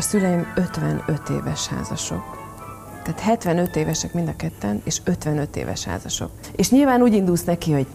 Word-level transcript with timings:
a 0.00 0.02
szüleim 0.02 0.46
55 0.54 1.28
éves 1.28 1.66
házasok. 1.66 2.38
Tehát 3.02 3.20
75 3.20 3.76
évesek 3.76 4.12
mind 4.14 4.28
a 4.28 4.36
ketten, 4.36 4.80
és 4.84 5.00
55 5.04 5.56
éves 5.56 5.84
házasok. 5.84 6.30
És 6.56 6.70
nyilván 6.70 7.02
úgy 7.02 7.14
indulsz 7.14 7.44
neki, 7.44 7.72
hogy 7.72 7.86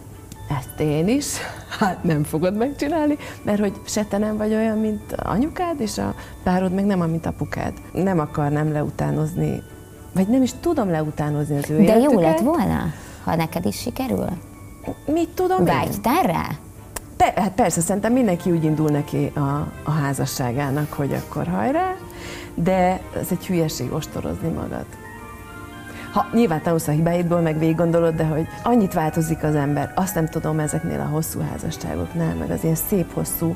ezt 0.58 0.80
én 0.80 1.08
is, 1.08 1.26
hát 1.78 2.04
nem 2.04 2.24
fogod 2.24 2.56
megcsinálni, 2.56 3.16
mert 3.42 3.60
hogy 3.60 3.72
se 3.86 4.04
te 4.04 4.18
nem 4.18 4.36
vagy 4.36 4.54
olyan, 4.54 4.78
mint 4.78 5.12
anyukád, 5.12 5.80
és 5.80 5.98
a 5.98 6.14
párod 6.42 6.72
meg 6.72 6.84
nem, 6.84 6.98
mint 7.10 7.26
apukád. 7.26 7.72
Nem 7.92 8.18
akarnám 8.18 8.72
leutánozni, 8.72 9.62
vagy 10.14 10.28
nem 10.28 10.42
is 10.42 10.50
tudom 10.60 10.90
leutánozni 10.90 11.56
az 11.56 11.70
ő 11.70 11.76
De 11.76 11.82
életüket. 11.82 12.12
jó 12.12 12.20
lett 12.20 12.40
volna, 12.40 12.92
ha 13.24 13.36
neked 13.36 13.66
is 13.66 13.76
sikerül? 13.80 14.28
Mit 15.06 15.28
tudom 15.28 15.58
én? 15.58 15.64
Vágytál 15.64 16.22
rá? 16.22 16.48
Pe- 17.16 17.38
hát 17.38 17.52
persze, 17.52 17.80
szerintem 17.80 18.12
mindenki 18.12 18.50
úgy 18.50 18.64
indul 18.64 18.90
neki 18.90 19.32
a, 19.34 19.72
a 19.84 19.90
házasságának, 19.90 20.92
hogy 20.92 21.12
akkor 21.12 21.46
hajrá, 21.46 21.94
de 22.54 23.00
ez 23.20 23.26
egy 23.30 23.46
hülyeség 23.46 23.92
ostorozni 23.92 24.48
magad. 24.48 24.84
Ha 26.12 26.26
nyilván 26.32 26.62
tanulsz 26.62 26.88
a 26.88 26.92
hibáidból, 26.92 27.40
meg 27.40 27.58
végig 27.58 27.76
gondolod, 27.76 28.14
de 28.14 28.24
hogy 28.24 28.46
annyit 28.62 28.92
változik 28.92 29.42
az 29.42 29.54
ember, 29.54 29.92
azt 29.94 30.14
nem 30.14 30.28
tudom 30.28 30.58
ezeknél 30.58 31.00
a 31.00 31.08
hosszú 31.12 31.40
házasságoknál, 31.40 32.34
meg 32.34 32.50
az 32.50 32.62
ilyen 32.62 32.74
szép 32.74 33.12
hosszú 33.12 33.54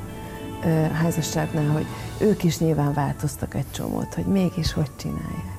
ö, 0.63 0.67
házasságnál, 0.93 1.67
hogy 1.67 1.85
ők 2.17 2.43
is 2.43 2.59
nyilván 2.59 2.93
változtak 2.93 3.55
egy 3.55 3.71
csomót, 3.71 4.13
hogy 4.13 4.25
mégis 4.25 4.73
hogy 4.73 4.89
csinálják. 4.95 5.50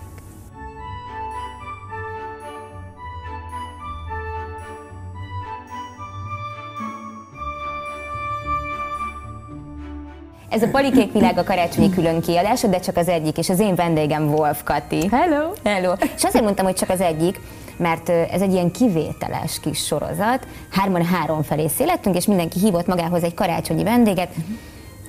Ez 10.53 10.63
a 10.63 10.69
Palikék 10.69 11.13
világ 11.13 11.39
a 11.39 11.45
karácsonyi 11.45 11.91
külön 11.91 12.21
kiadása, 12.21 12.69
de 12.69 12.81
csak 12.81 12.97
az 12.97 13.09
egyik, 13.09 13.39
és 13.39 13.49
az 13.49 13.61
én 13.61 13.75
vendégem 13.75 14.29
Wolf 14.29 14.63
Kati. 14.63 15.09
Hello! 15.11 15.53
Hello! 15.65 15.93
És 16.17 16.25
azért 16.25 16.45
mondtam, 16.45 16.65
hogy 16.65 16.75
csak 16.75 16.89
az 16.89 17.01
egyik, 17.01 17.41
mert 17.77 18.09
ez 18.09 18.41
egy 18.41 18.53
ilyen 18.53 18.71
kivételes 18.71 19.61
kis 19.61 19.85
sorozat. 19.85 20.47
Hárman 20.71 21.05
három 21.05 21.43
felé 21.43 21.69
szélettünk, 21.69 22.17
és 22.17 22.27
mindenki 22.27 22.59
hívott 22.59 22.87
magához 22.87 23.23
egy 23.23 23.35
karácsonyi 23.35 23.83
vendéget, 23.83 24.29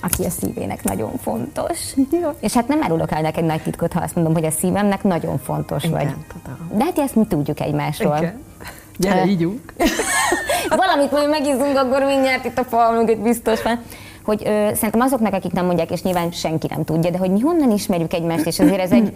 aki 0.01 0.23
a 0.23 0.29
szívének 0.29 0.83
nagyon 0.83 1.11
fontos. 1.21 1.79
És 2.39 2.53
hát 2.53 2.67
nem 2.67 2.83
árulok 2.83 3.11
el 3.11 3.21
neked 3.21 3.45
nagy 3.45 3.61
titkot, 3.61 3.93
ha 3.93 4.01
azt 4.01 4.15
mondom, 4.15 4.33
hogy 4.33 4.45
a 4.45 4.51
szívemnek 4.51 5.03
nagyon 5.03 5.37
fontos 5.37 5.83
vagy. 5.83 6.01
Igen, 6.01 6.25
tudom. 6.27 6.77
De 6.77 6.83
hát 6.83 6.99
ezt 6.99 7.15
mi 7.15 7.25
tudjuk 7.25 7.59
egymásról. 7.59 8.17
Igen. 8.17 8.41
Gyere, 8.97 9.25
ígyunk. 9.25 9.73
Valamit 10.85 11.11
majd 11.11 11.29
megizzunk, 11.29 11.77
akkor 11.77 12.03
mindjárt 12.03 12.45
itt 12.45 12.57
a 12.57 12.63
fal 12.63 12.91
mögött 12.91 13.19
biztos 13.19 13.61
van. 13.61 13.79
Hogy 14.23 14.41
ö, 14.45 14.69
szerintem 14.73 14.99
azoknak, 14.99 15.33
akik 15.33 15.51
nem 15.51 15.65
mondják, 15.65 15.91
és 15.91 16.01
nyilván 16.01 16.31
senki 16.31 16.67
nem 16.69 16.83
tudja, 16.83 17.09
de 17.09 17.17
hogy 17.17 17.31
mi 17.31 17.39
honnan 17.39 17.71
ismerjük 17.71 18.13
egymást, 18.13 18.45
és 18.45 18.59
azért 18.59 18.79
ez 18.79 18.91
egy, 18.91 19.13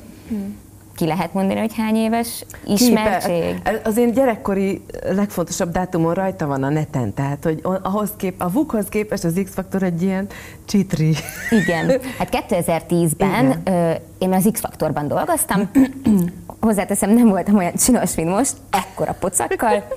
ki 0.96 1.06
lehet 1.06 1.34
mondani, 1.34 1.60
hogy 1.60 1.76
hány 1.76 1.96
éves 1.96 2.46
ismertség? 2.66 3.62
Ki, 3.64 3.70
Az 3.84 3.98
én 3.98 4.12
gyerekkori 4.12 4.82
legfontosabb 5.10 5.72
dátumon 5.72 6.14
rajta 6.14 6.48
van 6.48 6.64
a 6.64 6.70
neten, 6.70 7.14
tehát 7.14 7.44
hogy 7.44 7.62
ahhoz 7.82 8.10
kép, 8.18 8.42
a 8.42 8.50
VUK-hoz 8.50 8.86
képest 8.90 9.24
az 9.24 9.42
X-faktor 9.44 9.84
egy 9.84 10.02
ilyen 10.02 10.28
csitri. 10.66 11.16
Igen. 11.50 11.92
Hát 12.18 12.46
2010-ben 12.50 13.62
ö, 13.64 13.92
én 14.18 14.34
az 14.34 14.50
X-faktorban 14.52 15.08
dolgoztam, 15.08 15.70
hozzáteszem, 16.60 17.10
nem 17.10 17.28
voltam 17.28 17.56
olyan 17.56 17.74
csinos, 17.74 18.16
mint 18.16 18.30
most, 18.30 18.54
ekkora 18.72 19.16
pocakkal, 19.20 19.88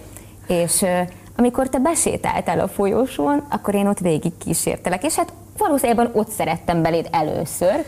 és 0.46 0.84
amikor 1.40 1.68
te 1.68 1.78
besétáltál 1.78 2.60
a 2.60 2.68
folyosón, 2.68 3.46
akkor 3.50 3.74
én 3.74 3.86
ott 3.86 3.98
végig 3.98 4.32
kísértelek, 4.38 5.04
és 5.04 5.14
hát 5.14 5.32
valószínűleg 5.58 6.16
ott 6.16 6.30
szerettem 6.30 6.82
beléd 6.82 7.08
először, 7.10 7.84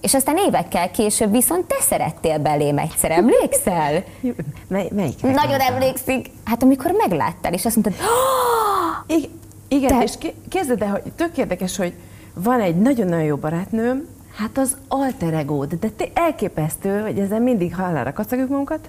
és 0.00 0.14
aztán 0.14 0.36
évekkel 0.36 0.90
később 0.90 1.30
viszont 1.30 1.64
te 1.64 1.76
szerettél 1.80 2.38
belém 2.38 2.78
egyszer, 2.78 3.10
emlékszel? 3.10 4.04
Mely, 4.68 4.88
melyik? 4.94 5.22
Nagyon 5.22 5.60
emlékszik. 5.60 6.30
Hát 6.44 6.62
amikor 6.62 6.90
megláttál, 6.90 7.52
és 7.52 7.64
azt 7.64 7.76
mondtad! 7.76 8.06
Igen, 9.68 9.98
Te- 9.98 10.02
és 10.02 10.12
képzeld 10.48 10.82
el, 10.82 10.90
hogy 10.90 11.12
tök 11.16 11.36
érdekes, 11.36 11.76
hogy 11.76 11.92
van 12.34 12.60
egy 12.60 12.76
nagyon-nagyon 12.76 13.24
jó 13.24 13.36
barátnőm, 13.36 14.08
hát 14.36 14.58
az 14.58 14.76
alter 14.88 15.34
egód, 15.34 15.74
de 15.74 15.88
te 15.88 16.04
elképesztő, 16.14 17.00
hogy 17.00 17.18
ezen 17.18 17.42
mindig 17.42 17.74
hallára 17.74 18.12
kacagjuk 18.12 18.48
magunkat, 18.48 18.88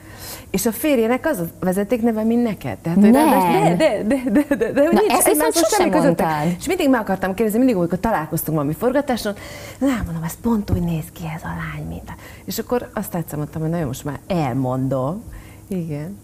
és 0.50 0.66
a 0.66 0.72
férjének 0.72 1.26
az 1.26 1.40
a 1.40 1.46
vezetékneve, 1.60 2.24
mint 2.24 2.44
neked. 2.44 2.78
Tehát, 2.78 3.00
hogy 3.00 3.10
Nem. 3.10 3.30
ráadásul- 3.30 3.78
de, 3.78 4.04
de, 4.04 4.24
de, 4.30 4.46
de, 4.50 4.56
de, 4.56 4.72
de, 4.72 4.82
Na, 4.82 4.90
nincs 5.00 5.12
ezt 5.14 5.28
viszont 5.32 5.54
sosem 5.54 5.90
mondtad. 5.90 6.28
És 6.58 6.68
mindig 6.68 6.90
meg 6.90 7.00
akartam 7.00 7.34
kérdezni, 7.34 7.58
mindig, 7.60 7.76
amikor 7.78 8.00
találkoztunk 8.00 8.58
valami 8.58 8.76
forgatáson, 8.76 9.34
na, 9.80 9.88
mondom, 10.06 10.24
ez 10.24 10.38
pont 10.42 10.72
úgy 10.72 10.82
néz 10.82 11.06
ki 11.14 11.24
ez 11.36 11.42
a 11.44 11.48
lány, 11.48 11.88
mint. 11.88 12.12
És 12.46 12.60
akkor 12.60 12.90
azt 12.94 13.16
egyszer 13.16 13.38
mondtam, 13.38 13.62
hogy 13.62 13.70
nagyon 13.70 13.88
most 13.88 14.04
már 14.06 14.20
elmondom. 14.28 15.24
Igen. 15.68 16.18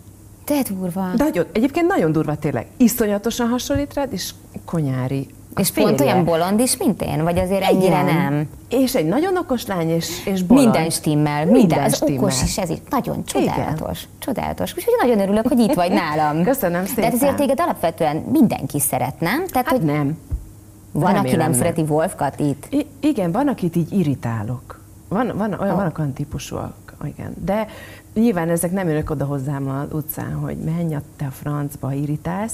te 0.44 0.62
durva. 0.70 1.08
Nagyon, 1.18 1.46
egyébként 1.52 1.88
nagyon 1.88 2.12
durva 2.12 2.36
tényleg. 2.36 2.68
Iszonyatosan 2.78 3.48
hasonlít 3.48 3.94
rád, 3.94 4.14
és 4.14 4.32
konyári. 4.66 5.28
A 5.54 5.60
és 5.60 5.72
pont 5.72 5.98
férje. 5.98 6.14
olyan 6.14 6.26
bolond 6.26 6.60
is, 6.60 6.78
mint 6.78 7.02
én? 7.02 7.24
Vagy 7.24 7.38
azért 7.38 7.64
ennyire 7.64 8.02
Igen. 8.02 8.06
nem? 8.06 8.48
És 8.70 8.96
egy 8.96 9.06
nagyon 9.06 9.38
okos 9.38 9.66
lány, 9.66 9.90
és, 9.90 10.26
és 10.26 10.44
bolond. 10.44 10.66
Minden 10.70 10.90
stimmel, 10.90 11.44
minden. 11.46 11.60
Minden 11.62 11.84
Az 11.84 11.96
stimmel. 11.96 12.18
okos 12.22 12.44
is, 12.44 12.58
ez 12.58 12.70
is. 12.70 12.78
Nagyon 12.90 13.24
csodálatos. 13.26 14.08
Csodálatos. 14.20 14.74
Úgyhogy 14.78 14.94
nagyon 15.02 15.20
örülök, 15.20 15.48
hogy 15.48 15.60
itt 15.60 15.74
vagy 15.74 15.92
nálam. 15.92 16.44
Köszönöm 16.52 16.72
De 16.72 16.88
hát 16.88 16.88
szépen. 16.96 17.12
azért 17.12 17.36
téged 17.36 17.60
alapvetően 17.60 18.16
mindenki 18.32 18.80
szeret, 18.80 19.20
nem? 19.20 19.46
Tehát, 19.48 19.68
Hát 19.68 19.78
hogy 19.78 19.86
nem. 19.86 20.18
van, 20.92 21.04
aki 21.04 21.16
remélem 21.16 21.38
nem 21.40 21.50
nem. 21.50 21.60
szereti 21.60 21.82
Wolfkat 21.82 22.40
itt. 22.40 22.66
I- 22.70 22.88
igen, 23.00 23.32
van, 23.32 23.48
akit 23.48 23.76
így 23.76 23.92
irritálok. 23.92 24.80
Van, 25.08 25.32
van, 25.36 25.54
olyan, 25.60 25.74
Ó. 25.74 25.78
vannak 25.78 25.98
olyan 26.00 26.14
típusúak, 26.14 26.96
igen. 27.04 27.34
De 27.46 27.68
nyilván 28.14 28.50
ezek 28.50 28.72
nem 28.72 28.88
jönnek 28.88 29.10
oda 29.10 29.26
hozzám 29.26 29.70
az 29.70 29.94
utcán, 29.94 30.34
hogy 30.34 30.58
menj 30.58 30.96
a 30.96 31.02
te 31.16 31.26
a 31.26 31.32
francba, 31.32 31.94
irritálsz, 31.94 32.54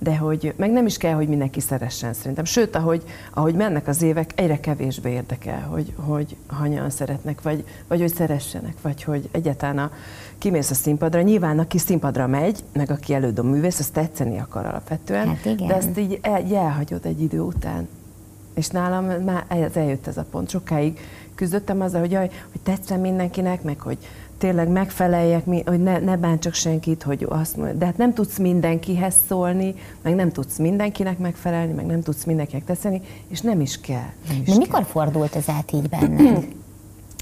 de 0.00 0.16
hogy 0.16 0.54
meg 0.56 0.70
nem 0.70 0.86
is 0.86 0.96
kell, 0.96 1.14
hogy 1.14 1.28
mindenki 1.28 1.60
szeressen 1.60 2.12
szerintem. 2.12 2.44
Sőt, 2.44 2.76
ahogy, 2.76 3.02
ahogy 3.34 3.54
mennek 3.54 3.88
az 3.88 4.02
évek, 4.02 4.32
egyre 4.34 4.60
kevésbé 4.60 5.10
érdekel, 5.10 5.60
hogy, 5.60 5.92
hogy 5.96 6.36
hanyan 6.46 6.90
szeretnek, 6.90 7.42
vagy, 7.42 7.64
vagy 7.88 8.00
hogy 8.00 8.14
szeressenek, 8.14 8.74
vagy 8.82 9.02
hogy 9.02 9.28
egyáltalán 9.30 9.78
a, 9.78 9.90
kimész 10.38 10.70
a 10.70 10.74
színpadra. 10.74 11.20
Nyilván, 11.20 11.58
aki 11.58 11.78
színpadra 11.78 12.26
megy, 12.26 12.64
meg 12.72 12.90
aki 12.90 13.14
elődöm 13.14 13.46
művész, 13.46 13.78
az 13.78 13.86
tetszeni 13.86 14.38
akar 14.38 14.66
alapvetően, 14.66 15.26
Hát 15.26 15.44
igen. 15.44 15.66
de 15.66 15.74
ezt 15.76 15.98
így 15.98 16.18
el, 16.22 16.54
elhagyod 16.54 17.06
egy 17.06 17.22
idő 17.22 17.40
után. 17.40 17.88
És 18.54 18.68
nálam 18.68 19.04
már 19.04 19.44
eljött 19.74 20.06
ez 20.06 20.16
a 20.16 20.24
pont. 20.30 20.48
Sokáig 20.48 21.00
küzdöttem 21.34 21.80
azzal, 21.80 22.00
hogy, 22.00 22.10
jaj, 22.10 22.30
hogy 22.52 22.60
tetszem 22.62 23.00
mindenkinek, 23.00 23.62
meg 23.62 23.80
hogy 23.80 23.98
tényleg 24.38 24.68
megfeleljek, 24.68 25.44
hogy 25.44 25.82
ne, 25.82 25.98
ne 25.98 26.16
bántsak 26.16 26.54
senkit, 26.54 27.02
hogy 27.02 27.26
azt 27.28 27.56
mondja. 27.56 27.74
De 27.74 27.84
hát 27.84 27.96
nem 27.96 28.14
tudsz 28.14 28.38
mindenkihez 28.38 29.14
szólni, 29.28 29.74
meg 30.02 30.14
nem 30.14 30.30
tudsz 30.30 30.56
mindenkinek 30.56 31.18
megfelelni, 31.18 31.72
meg 31.72 31.86
nem 31.86 32.02
tudsz 32.02 32.24
mindenkinek 32.24 32.64
tetszeni, 32.64 33.00
és 33.28 33.40
nem 33.40 33.60
is 33.60 33.80
kell. 33.80 34.10
Nem 34.28 34.36
is 34.36 34.44
De 34.44 34.44
kell. 34.44 34.56
mikor 34.56 34.84
fordult 34.84 35.36
ez 35.36 35.48
át 35.48 35.72
így 35.72 35.88
benned? 35.88 36.44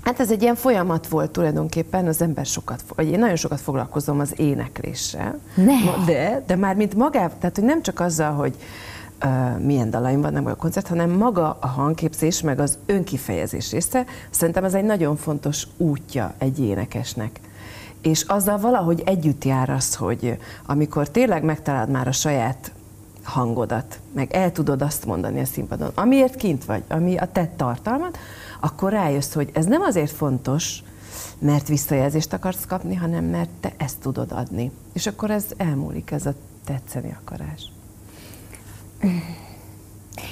Hát 0.02 0.20
ez 0.20 0.30
egy 0.30 0.42
ilyen 0.42 0.54
folyamat 0.54 1.08
volt 1.08 1.30
tulajdonképpen, 1.30 2.06
az 2.06 2.22
ember 2.22 2.46
sokat, 2.46 2.82
vagy 2.94 3.08
én 3.08 3.18
nagyon 3.18 3.36
sokat 3.36 3.60
foglalkozom 3.60 4.20
az 4.20 4.32
énekléssel. 4.36 5.38
Ne. 5.54 6.04
De, 6.06 6.42
de 6.46 6.56
már 6.56 6.74
mint 6.76 6.94
magával, 6.94 7.36
tehát 7.38 7.56
hogy 7.56 7.64
nem 7.64 7.82
csak 7.82 8.00
azzal, 8.00 8.32
hogy 8.32 8.56
milyen 9.58 9.90
dalaim 9.90 10.20
vannak, 10.20 10.42
vagy 10.42 10.52
a 10.52 10.56
koncert, 10.56 10.88
hanem 10.88 11.10
maga 11.10 11.56
a 11.60 11.66
hangképzés, 11.66 12.40
meg 12.40 12.60
az 12.60 12.78
önkifejezés 12.86 13.70
része, 13.72 14.04
szerintem 14.30 14.64
ez 14.64 14.74
egy 14.74 14.84
nagyon 14.84 15.16
fontos 15.16 15.66
útja 15.76 16.34
egy 16.38 16.60
énekesnek. 16.60 17.40
És 18.02 18.22
azzal 18.22 18.58
valahogy 18.58 19.02
együtt 19.06 19.44
jár 19.44 19.70
az, 19.70 19.94
hogy 19.94 20.38
amikor 20.66 21.08
tényleg 21.08 21.42
megtalálod 21.42 21.90
már 21.90 22.08
a 22.08 22.12
saját 22.12 22.72
hangodat, 23.22 24.00
meg 24.14 24.32
el 24.32 24.52
tudod 24.52 24.82
azt 24.82 25.06
mondani 25.06 25.40
a 25.40 25.44
színpadon, 25.44 25.90
amiért 25.94 26.36
kint 26.36 26.64
vagy, 26.64 26.82
ami 26.88 27.16
a 27.16 27.32
te 27.32 27.50
tartalmad, 27.56 28.16
akkor 28.60 28.92
rájössz, 28.92 29.32
hogy 29.32 29.50
ez 29.52 29.64
nem 29.64 29.82
azért 29.82 30.10
fontos, 30.10 30.82
mert 31.38 31.68
visszajelzést 31.68 32.32
akarsz 32.32 32.66
kapni, 32.66 32.94
hanem 32.94 33.24
mert 33.24 33.50
te 33.60 33.72
ezt 33.76 34.00
tudod 34.00 34.32
adni. 34.32 34.70
És 34.92 35.06
akkor 35.06 35.30
ez 35.30 35.44
elmúlik, 35.56 36.10
ez 36.10 36.26
a 36.26 36.34
tetszeni 36.64 37.16
akarás. 37.20 37.70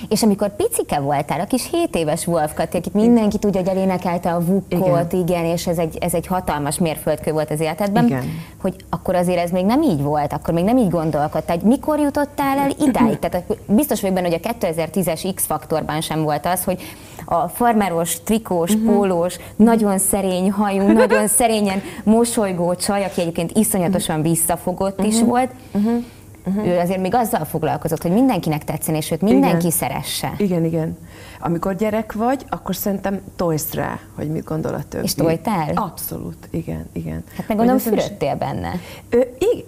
És 0.09 0.23
amikor 0.23 0.57
picike 0.57 0.99
voltál, 0.99 1.41
a 1.41 1.45
kis 1.45 1.71
7 1.71 1.97
éves 1.97 2.27
Wolf 2.27 2.55
Kati, 2.55 2.77
akit 2.77 2.95
mindenki 2.95 3.39
tudja, 3.39 3.61
hogy 3.61 3.69
elénekelte 3.69 4.33
a 4.35 4.41
vukot, 4.41 5.13
igen. 5.13 5.27
igen, 5.27 5.45
és 5.45 5.67
ez 5.67 5.79
egy, 5.79 5.97
ez 6.01 6.15
egy 6.15 6.27
hatalmas 6.27 6.79
mérföldkő 6.79 7.33
volt 7.33 7.51
az 7.51 7.61
életedben, 7.61 8.07
Igen. 8.07 8.25
hogy 8.61 8.75
akkor 8.91 9.15
azért 9.15 9.39
ez 9.39 9.51
még 9.51 9.65
nem 9.65 9.83
így 9.83 10.03
volt, 10.03 10.33
akkor 10.33 10.55
még 10.55 10.65
nem 10.65 10.77
így 10.77 10.91
gondolkodtál, 10.91 11.57
hogy 11.57 11.67
mikor 11.69 11.99
jutottál 11.99 12.59
el 12.59 12.71
idáig? 12.87 13.19
Tehát 13.19 13.45
biztos 13.67 14.01
vagyok 14.01 14.15
benne, 14.17 14.29
hogy 14.29 14.41
a 14.45 14.49
2010-es 14.61 15.33
X-faktorban 15.35 16.01
sem 16.01 16.23
volt 16.23 16.47
az, 16.47 16.65
hogy 16.65 16.83
a 17.25 17.49
farmeros, 17.49 18.23
trikós, 18.23 18.77
Mhm. 18.77 18.87
pólós, 18.87 19.37
nagyon 19.57 19.99
szerény 19.99 20.51
hajú, 20.51 20.83
nagyon 20.93 21.27
szerényen 21.29 21.83
mosolygó 22.05 22.75
csaj, 22.75 23.05
aki 23.05 23.21
egyébként 23.21 23.57
iszonyatosan 23.59 24.23
visszafogott 24.23 25.05
is 25.05 25.19
Mhm. 25.19 25.29
volt, 25.29 25.51
Uh-huh. 25.75 26.05
Ő 26.65 26.79
azért 26.79 27.01
még 27.01 27.15
azzal 27.15 27.45
foglalkozott, 27.45 28.03
hogy 28.03 28.13
mindenkinek 28.13 28.65
tetszen, 28.65 28.95
és 28.95 29.11
őt 29.11 29.21
mindenki 29.21 29.57
igen. 29.57 29.71
szeresse. 29.71 30.33
Igen, 30.37 30.65
igen. 30.65 30.97
Amikor 31.41 31.75
gyerek 31.77 32.13
vagy, 32.13 32.45
akkor 32.49 32.77
szerintem 32.77 33.21
tojsz 33.37 33.73
rá, 33.73 33.99
hogy 34.15 34.31
mit 34.31 34.45
gondol 34.45 34.75
a 34.75 34.83
többi. 34.89 35.05
És 35.05 35.15
tojtál? 35.15 35.71
Abszolút, 35.75 36.49
igen, 36.51 36.89
igen. 36.93 37.25
Hát 37.37 37.49
meg 37.49 37.57
gondolom 37.57 37.81
fürödtél 37.81 38.37
benne. 38.37 38.71
Ö, 39.11 39.21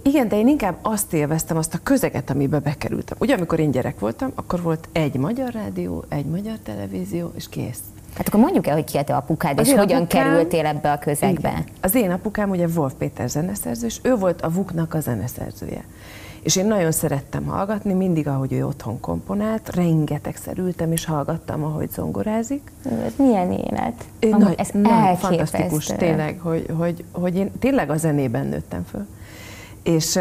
igen, 0.03 0.29
de 0.29 0.39
én 0.39 0.49
inkább 0.49 0.77
azt 0.83 1.13
élveztem, 1.13 1.57
azt 1.57 1.75
a 1.75 1.79
közeget, 1.83 2.31
amiben 2.31 2.63
bekerültem. 2.63 3.17
Ugye, 3.21 3.35
amikor 3.35 3.59
én 3.59 3.71
gyerek 3.71 3.99
voltam, 3.99 4.33
akkor 4.35 4.63
volt 4.63 4.89
egy 4.93 5.15
magyar 5.15 5.53
rádió, 5.53 6.05
egy 6.09 6.27
magyar 6.27 6.57
televízió, 6.63 7.33
és 7.37 7.49
kész. 7.49 7.81
Hát 8.17 8.29
akkor 8.29 8.41
mondjuk 8.41 8.67
el, 8.67 8.75
hogy 8.75 8.85
ki 8.85 8.97
a 8.97 9.05
te 9.05 9.17
apukád, 9.17 9.59
az 9.59 9.67
és 9.69 9.75
hogyan 9.75 10.01
apukám, 10.01 10.25
kerültél 10.25 10.67
ebbe 10.67 10.93
a 10.93 10.99
közegbe. 10.99 11.49
Igen. 11.49 11.65
Az 11.81 11.95
én 11.95 12.11
apukám 12.11 12.51
ugye 12.51 12.67
Wolf 12.75 12.93
Péter 12.99 13.29
zeneszerző, 13.29 13.87
és 13.87 13.99
ő 14.03 14.15
volt 14.15 14.43
a 14.43 14.51
Vuknak 14.51 14.95
a 14.95 15.01
zeneszerzője. 15.01 15.85
És 16.47 16.57
én 16.57 16.67
nagyon 16.67 16.93
szerettem 16.93 17.45
hallgatni, 17.45 17.93
mindig, 17.93 18.29
ahogy 18.29 18.53
ő 18.53 18.67
otthon 18.67 19.01
komponált, 19.01 19.75
rengetegszer 19.75 20.59
ültem 20.59 20.93
és 20.93 21.05
hallgattam, 21.05 21.65
ahogy 21.65 21.91
zongorázik. 21.91 22.73
Ez 23.05 23.13
milyen 23.17 23.53
élet? 23.53 24.05
Nagy, 24.21 24.55
ez 24.59 24.69
na, 24.73 25.17
fantasztikus, 25.17 25.87
tényleg, 25.87 26.39
hogy, 26.39 26.67
hogy, 26.77 27.05
hogy 27.13 27.37
én 27.37 27.51
tényleg 27.59 27.91
a 27.91 27.97
zenében 27.97 28.47
nőttem 28.47 28.85
föl. 28.85 29.07
És 29.83 30.19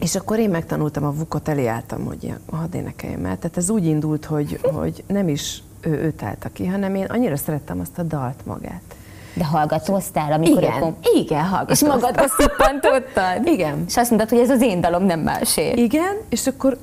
és 0.00 0.14
akkor 0.14 0.38
én 0.38 0.50
megtanultam 0.50 1.04
a 1.04 1.12
vukot, 1.12 1.48
eléálltam, 1.48 2.04
hogy 2.04 2.34
hadd 2.50 2.74
énekeljem 2.74 3.24
el. 3.24 3.38
Tehát 3.38 3.56
ez 3.56 3.70
úgy 3.70 3.84
indult, 3.84 4.24
hogy, 4.24 4.60
hogy 4.62 5.04
nem 5.06 5.28
is 5.28 5.62
ő, 5.80 5.90
ő 5.90 6.12
találta 6.12 6.48
ki, 6.48 6.66
hanem 6.66 6.94
én 6.94 7.04
annyira 7.04 7.36
szerettem 7.36 7.80
azt 7.80 7.98
a 7.98 8.02
dalt 8.02 8.46
magát. 8.46 8.95
De 9.36 9.44
hallgatóztál, 9.44 10.32
amikor 10.32 10.62
igen, 10.62 10.80
kom... 10.80 10.96
igen, 11.14 11.44
hallgatóztam. 11.44 11.88
És 11.88 11.94
magadba 11.94 12.28
szippantottad? 12.28 13.46
Igen. 13.54 13.84
És 13.88 13.96
azt 13.96 14.10
mondtad, 14.10 14.30
hogy 14.30 14.48
ez 14.48 14.50
az 14.50 14.62
én 14.62 14.80
dalom, 14.80 15.04
nem 15.04 15.20
másé. 15.20 15.72
Igen, 15.72 16.16
és 16.28 16.46
akkor 16.46 16.78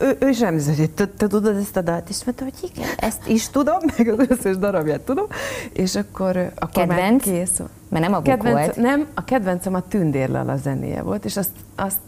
ő, 0.00 0.16
ő 0.20 0.28
is 0.28 0.40
emlékszik, 0.40 0.76
hogy 0.76 0.90
te, 0.90 1.06
te 1.06 1.26
tudod 1.26 1.56
ezt 1.56 1.76
a 1.76 1.80
dalt, 1.80 2.08
és 2.08 2.24
mondta, 2.24 2.44
hogy 2.44 2.70
igen, 2.74 2.88
ezt 2.96 3.28
is 3.28 3.48
tudom, 3.48 3.78
meg 3.96 4.08
az 4.08 4.26
összes 4.28 4.58
darabját 4.58 5.00
tudom, 5.00 5.26
és 5.72 5.94
akkor, 5.94 6.36
akkor 6.54 6.86
Kedvenc? 6.86 7.26
már 7.26 7.34
kész. 7.34 7.60
Mert 7.88 8.04
nem 8.04 8.14
a 8.14 8.22
kedvenc, 8.22 8.54
volt. 8.56 8.76
Nem, 8.76 9.06
a 9.14 9.24
kedvencem 9.24 9.74
a 9.74 9.80
Tündérlel 9.88 10.48
a 10.48 10.56
zenéje 10.56 11.02
volt, 11.02 11.24
és 11.24 11.36
azt, 11.36 11.50
azt 11.76 11.98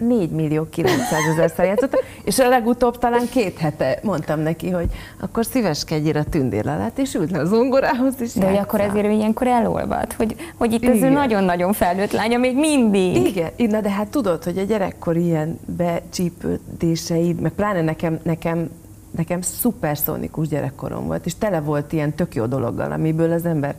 4 0.00 0.30
millió 0.30 0.68
900 0.70 1.38
ezer 1.38 1.66
játszotta, 1.66 1.98
és 2.24 2.38
a 2.38 2.48
legutóbb 2.48 2.98
talán 2.98 3.28
két 3.30 3.58
hete 3.58 3.98
mondtam 4.02 4.40
neki, 4.40 4.70
hogy 4.70 4.86
akkor 5.20 5.44
szíveskedjél 5.44 6.16
a 6.16 6.24
tündérlelát, 6.24 6.98
és 6.98 7.14
ült 7.14 7.30
le 7.30 7.38
a 7.38 7.44
zongorához, 7.44 8.14
és 8.18 8.32
De 8.32 8.46
hogy 8.46 8.56
akkor 8.56 8.80
ezért 8.80 9.06
ő 9.06 9.10
ilyenkor 9.10 9.46
elolvad, 9.46 10.12
hogy, 10.12 10.34
hogy 10.56 10.72
itt 10.72 10.84
ez 10.84 11.02
ő 11.02 11.08
nagyon-nagyon 11.08 11.72
felnőtt 11.72 12.12
lánya 12.12 12.38
még 12.38 12.56
mindig. 12.56 13.26
Igen, 13.26 13.50
na 13.56 13.80
de 13.80 13.90
hát 13.90 14.08
tudod, 14.08 14.44
hogy 14.44 14.58
a 14.58 14.62
gyerekkor 14.62 15.16
ilyen 15.16 15.58
becsípődéseid, 15.76 17.40
meg 17.40 17.52
pláne 17.52 17.82
nekem, 17.82 18.18
nekem 18.22 18.70
nekem 19.16 19.40
szuperszónikus 19.40 20.48
gyerekkorom 20.48 21.06
volt, 21.06 21.26
és 21.26 21.34
tele 21.38 21.60
volt 21.60 21.92
ilyen 21.92 22.14
tök 22.14 22.34
jó 22.34 22.46
dologgal, 22.46 22.92
amiből 22.92 23.32
az 23.32 23.44
ember 23.44 23.74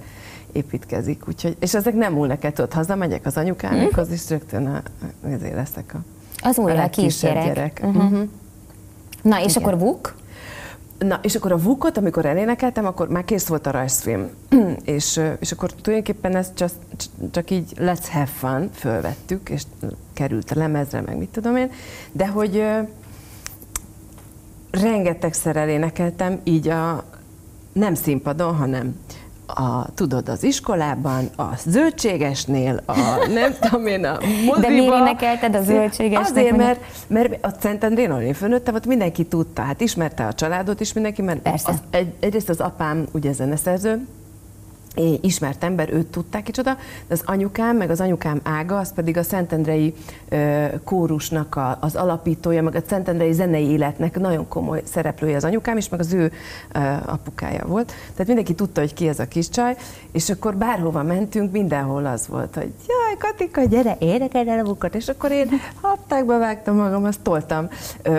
építkezik. 0.54 1.28
Úgyhogy, 1.28 1.58
és 1.60 1.74
ezek 1.74 1.94
nem 1.94 2.14
múlnak 2.14 2.44
el, 2.44 2.52
tudod, 2.52 2.74
hazamegyek 2.74 3.26
az 3.26 3.38
anyukámhoz, 3.38 4.10
mm. 4.10 4.14
és 4.14 4.30
rögtön 4.30 4.68
a, 4.68 4.82
azért 5.36 5.56
leszek 5.56 5.94
a, 5.94 6.00
az 6.48 6.58
új 6.58 6.72
a, 6.72 6.84
a 6.84 6.90
kisgyerek. 6.90 7.46
gyerek. 7.46 7.80
Uh-huh. 7.84 8.30
Na, 9.22 9.44
és 9.44 9.56
Igen. 9.56 9.68
akkor 9.68 9.80
Vuk? 9.80 10.16
Na, 10.98 11.20
és 11.22 11.36
akkor 11.36 11.52
a 11.52 11.58
Vukot, 11.58 11.98
amikor 11.98 12.26
elénekeltem, 12.26 12.86
akkor 12.86 13.08
már 13.08 13.26
kész 13.26 13.48
volt 13.48 13.68
a 13.68 13.72
rajzfilm. 13.72 14.30
és, 14.84 15.22
és 15.40 15.52
akkor 15.52 15.72
tulajdonképpen 15.74 16.36
ezt 16.36 16.56
csak, 16.56 16.70
csak 17.32 17.52
így 17.52 17.74
let's 17.78 18.06
have 18.12 18.26
fun, 18.26 18.70
fölvettük, 18.74 19.50
és 19.50 19.64
került 20.14 20.52
a 20.52 20.58
lemezre, 20.58 21.02
meg 21.02 21.18
mit 21.18 21.30
tudom 21.30 21.56
én, 21.56 21.72
de 22.12 22.28
hogy 22.28 22.64
rengetegszer 24.72 25.56
elénekeltem 25.56 26.40
így 26.44 26.68
a 26.68 27.04
nem 27.74 27.94
színpadon, 27.94 28.56
hanem 28.56 28.96
a, 29.56 29.88
tudod, 29.96 30.30
az 30.30 30.44
iskolában, 30.44 31.30
a 31.38 31.44
zöldségesnél, 31.66 32.82
a 32.86 33.28
nem 33.34 33.56
tudom 33.60 33.86
én, 33.86 34.06
a 34.06 34.18
moziba. 34.46 34.60
De 34.60 34.70
miért 34.70 34.94
énekelted 34.94 35.56
a 35.56 35.64
zöldségesnek? 35.64 36.30
Azért, 36.30 36.58
mert, 36.58 36.80
mert 37.08 37.46
a 37.46 37.50
Szentendrén, 37.60 38.12
én 38.12 38.34
fölnőttem, 38.34 38.76
ott 38.76 38.86
mindenki 38.86 39.26
tudta, 39.26 39.62
hát 39.62 39.82
ismerte 39.82 40.26
a 40.26 40.34
családot 40.34 40.80
is 40.80 40.94
mindenki, 40.94 41.22
mert 41.22 41.40
Persze. 41.40 41.70
Az, 41.70 41.78
egy, 41.90 42.14
egyrészt 42.20 42.50
az 42.50 42.60
apám 42.60 43.06
ugye 43.12 43.32
zeneszerző, 43.34 44.08
ismert 45.22 45.64
ember, 45.64 45.94
őt 45.94 46.08
tudták 46.08 46.44
kicsoda, 46.44 46.78
de 47.08 47.14
az 47.14 47.22
anyukám, 47.26 47.78
meg 47.78 47.90
az 47.90 48.02
anyukám 48.02 48.40
ága, 48.44 48.78
az 48.78 48.94
pedig 48.94 49.18
a 49.18 49.24
Szentendrei 49.24 49.94
kórusnak 50.84 51.56
a, 51.56 51.78
az 51.82 51.96
alapítója, 51.96 52.64
meg 52.64 52.76
a 52.76 52.82
Szentendrei 52.88 53.34
zenei 53.34 53.66
életnek 53.66 54.20
nagyon 54.20 54.48
komoly 54.48 54.82
szereplője 54.86 55.36
az 55.36 55.44
anyukám 55.44 55.78
is, 55.78 55.90
meg 55.90 56.00
az 56.00 56.14
ő 56.14 56.32
apukája 57.06 57.66
volt. 57.66 57.88
Tehát 57.88 58.28
mindenki 58.28 58.56
tudta, 58.56 58.82
hogy 58.82 58.94
ki 58.94 59.08
ez 59.08 59.20
a 59.20 59.28
kis 59.28 59.50
csaj, 59.50 59.76
és 60.12 60.30
akkor 60.30 60.56
bárhova 60.56 61.04
mentünk, 61.04 61.52
mindenhol 61.52 62.06
az 62.06 62.28
volt, 62.28 62.56
hogy 62.56 62.74
jaj, 62.88 63.18
Katika, 63.18 63.64
gyere, 63.64 63.96
énekelj 64.00 64.50
el 64.50 64.60
a 64.60 64.64
vukat, 64.64 64.96
és 64.96 65.08
akkor 65.08 65.32
én 65.32 65.50
haptákba 65.82 66.38
vágtam 66.38 66.76
magam, 66.76 67.04
azt 67.04 67.22
toltam. 67.22 67.70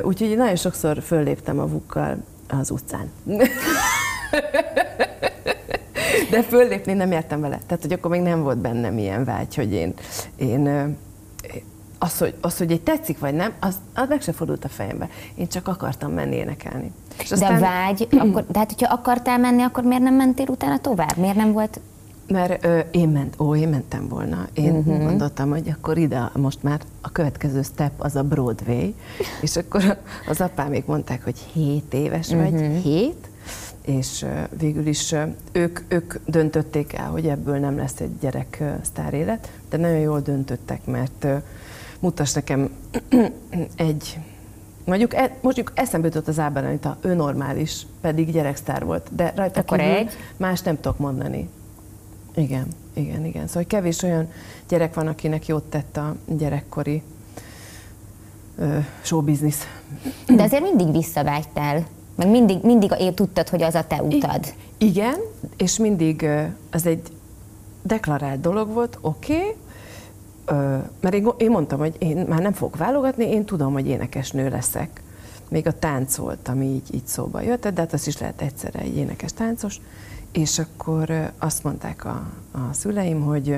Úgyhogy 0.02 0.36
nagyon 0.36 0.56
sokszor 0.56 1.02
fölléptem 1.02 1.58
a 1.58 1.66
vukkal 1.66 2.16
az 2.48 2.70
utcán. 2.70 3.10
De 6.32 6.43
föllépni 6.43 6.93
nem 6.93 7.12
értem 7.12 7.40
vele. 7.40 7.58
Tehát, 7.67 7.82
hogy 7.82 7.93
akkor 7.93 8.11
még 8.11 8.20
nem 8.20 8.43
volt 8.43 8.58
bennem 8.58 8.99
ilyen 8.99 9.25
vágy, 9.25 9.55
hogy 9.55 9.73
én, 9.73 9.94
én 10.37 10.96
az, 11.99 12.19
hogy, 12.19 12.34
az, 12.40 12.58
hogy 12.58 12.73
egy 12.73 12.81
tetszik 12.81 13.19
vagy 13.19 13.34
nem, 13.34 13.52
az, 13.61 13.76
az 13.94 14.08
meg 14.08 14.20
se 14.20 14.32
fordult 14.32 14.64
a 14.64 14.69
fejembe. 14.69 15.08
Én 15.34 15.49
csak 15.49 15.69
akartam 15.69 16.12
menni 16.12 16.37
énekelni. 16.37 16.93
És 17.19 17.32
aztán... 17.32 17.55
De 17.55 17.61
vágy, 17.61 18.08
akkor, 18.11 18.46
de 18.50 18.58
hát 18.58 18.73
hogyha 18.73 18.94
akartál 18.94 19.38
menni, 19.38 19.62
akkor 19.62 19.84
miért 19.84 20.02
nem 20.02 20.14
mentél 20.14 20.46
utána 20.49 20.79
tovább? 20.79 21.17
Miért 21.17 21.37
nem 21.37 21.52
volt 21.52 21.81
mert 22.26 22.64
ö, 22.64 22.78
én, 22.90 23.08
ment, 23.08 23.40
ó, 23.40 23.56
én 23.56 23.69
mentem 23.69 24.08
volna. 24.08 24.46
Én 24.52 24.75
uh-huh. 24.75 25.05
gondoltam, 25.05 25.50
hogy 25.50 25.75
akkor 25.76 25.99
ide 25.99 26.31
most 26.37 26.62
már 26.62 26.81
a 27.00 27.11
következő 27.11 27.62
step 27.62 27.93
az 27.99 28.17
a 28.17 28.23
Broadway, 28.23 28.94
és 29.40 29.56
akkor 29.56 29.99
az 30.28 30.40
apámék 30.40 30.87
mondták, 30.87 31.25
hogy 31.25 31.38
7 31.52 31.94
éves 31.94 32.28
vagy, 32.28 32.52
uh-huh. 32.52 32.76
7, 32.76 33.28
és 33.84 34.26
végül 34.58 34.87
is 34.87 35.14
ők, 35.52 35.81
ők 35.88 36.14
döntötték 36.26 36.93
el, 36.93 37.11
hogy 37.11 37.26
ebből 37.26 37.58
nem 37.58 37.76
lesz 37.76 38.00
egy 38.00 38.19
gyerek 38.20 38.62
sztár 38.82 39.14
élet, 39.14 39.52
de 39.70 39.76
nagyon 39.76 39.99
jól 39.99 40.20
döntöttek, 40.20 40.84
mert 40.84 41.26
mutass 42.00 42.32
nekem 42.32 42.70
egy, 43.76 44.19
mondjuk, 44.84 45.14
e, 45.14 45.37
mondjuk 45.40 45.73
eszembe 45.75 46.06
jutott 46.06 46.29
az 46.29 46.38
Ábel 46.38 46.64
Anita, 46.64 46.96
ő 47.00 47.14
normális, 47.14 47.87
pedig 48.00 48.32
gyereksztár 48.32 48.84
volt, 48.84 49.08
de 49.14 49.32
rajta 49.37 49.61
Akkor 49.61 49.81
egy? 49.81 50.12
más 50.37 50.61
nem 50.61 50.81
tudok 50.81 50.99
mondani. 50.99 51.49
Igen, 52.35 52.67
igen, 52.93 53.25
igen. 53.25 53.47
Szóval 53.47 53.64
kevés 53.64 54.02
olyan 54.02 54.28
gyerek 54.68 54.95
van, 54.95 55.06
akinek 55.06 55.47
jót 55.47 55.64
tett 55.64 55.97
a 55.97 56.16
gyerekkori 56.26 57.02
showbiznisz. 59.02 59.66
De 60.26 60.42
azért 60.42 60.62
mindig 60.62 60.92
visszavágytál 60.92 61.87
meg 62.23 62.31
mindig, 62.31 62.62
mindig 62.62 62.95
én 62.99 63.14
tudtad, 63.14 63.49
hogy 63.49 63.62
az 63.62 63.75
a 63.75 63.87
te 63.87 64.02
utad. 64.02 64.55
I- 64.79 64.87
igen, 64.87 65.14
és 65.57 65.79
mindig 65.79 66.29
az 66.71 66.87
egy 66.87 67.02
deklarált 67.83 68.41
dolog 68.41 68.69
volt, 68.73 68.99
oké, 69.00 69.35
okay, 69.35 69.55
mert 71.00 71.14
én, 71.14 71.29
én 71.37 71.50
mondtam, 71.50 71.79
hogy 71.79 71.97
én 71.99 72.26
már 72.29 72.41
nem 72.41 72.52
fogok 72.52 72.76
válogatni, 72.76 73.25
én 73.25 73.45
tudom, 73.45 73.73
hogy 73.73 73.87
énekesnő 73.87 74.49
leszek. 74.49 75.02
Még 75.49 75.67
a 75.67 75.79
tánc 75.79 76.17
volt, 76.17 76.49
ami 76.49 76.64
így, 76.64 76.95
így 76.95 77.07
szóba 77.07 77.41
jött, 77.41 77.69
de 77.69 77.81
hát 77.81 77.93
az 77.93 78.07
is 78.07 78.19
lehet 78.19 78.41
egyszerre 78.41 78.79
egy 78.79 78.97
énekes 78.97 79.33
táncos. 79.33 79.81
És 80.33 80.59
akkor 80.59 81.33
azt 81.38 81.64
mondták 81.64 82.05
a, 82.05 82.23
a 82.52 82.73
szüleim, 82.73 83.21
hogy 83.21 83.57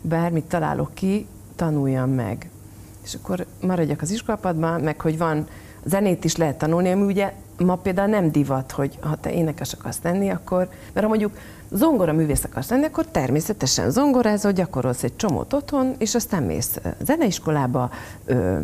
bármit 0.00 0.44
találok 0.44 0.94
ki, 0.94 1.26
tanuljam 1.56 2.10
meg. 2.10 2.50
És 3.04 3.14
akkor 3.14 3.46
maradjak 3.60 4.02
az 4.02 4.10
iskolapadban, 4.10 4.80
meg 4.80 5.00
hogy 5.00 5.18
van, 5.18 5.46
zenét 5.84 6.24
is 6.24 6.36
lehet 6.36 6.58
tanulni, 6.58 6.90
ami 6.90 7.02
ugye 7.02 7.32
ma 7.64 7.76
például 7.76 8.08
nem 8.08 8.30
divat, 8.30 8.70
hogy 8.70 8.98
ha 9.00 9.16
te 9.16 9.32
énekes 9.32 9.72
akarsz 9.72 9.98
lenni, 10.02 10.30
akkor, 10.30 10.68
mert 10.92 11.06
ha 11.06 11.08
mondjuk 11.08 11.36
zongora 11.70 12.12
művész 12.12 12.44
akarsz 12.44 12.70
lenni, 12.70 12.84
akkor 12.84 13.06
természetesen 13.06 13.90
zongorázol, 13.90 14.52
gyakorolsz 14.52 15.02
egy 15.02 15.16
csomót 15.16 15.52
otthon, 15.52 15.94
és 15.98 16.14
aztán 16.14 16.42
mész 16.42 16.80
zeneiskolába, 17.04 17.90
ö, 18.24 18.58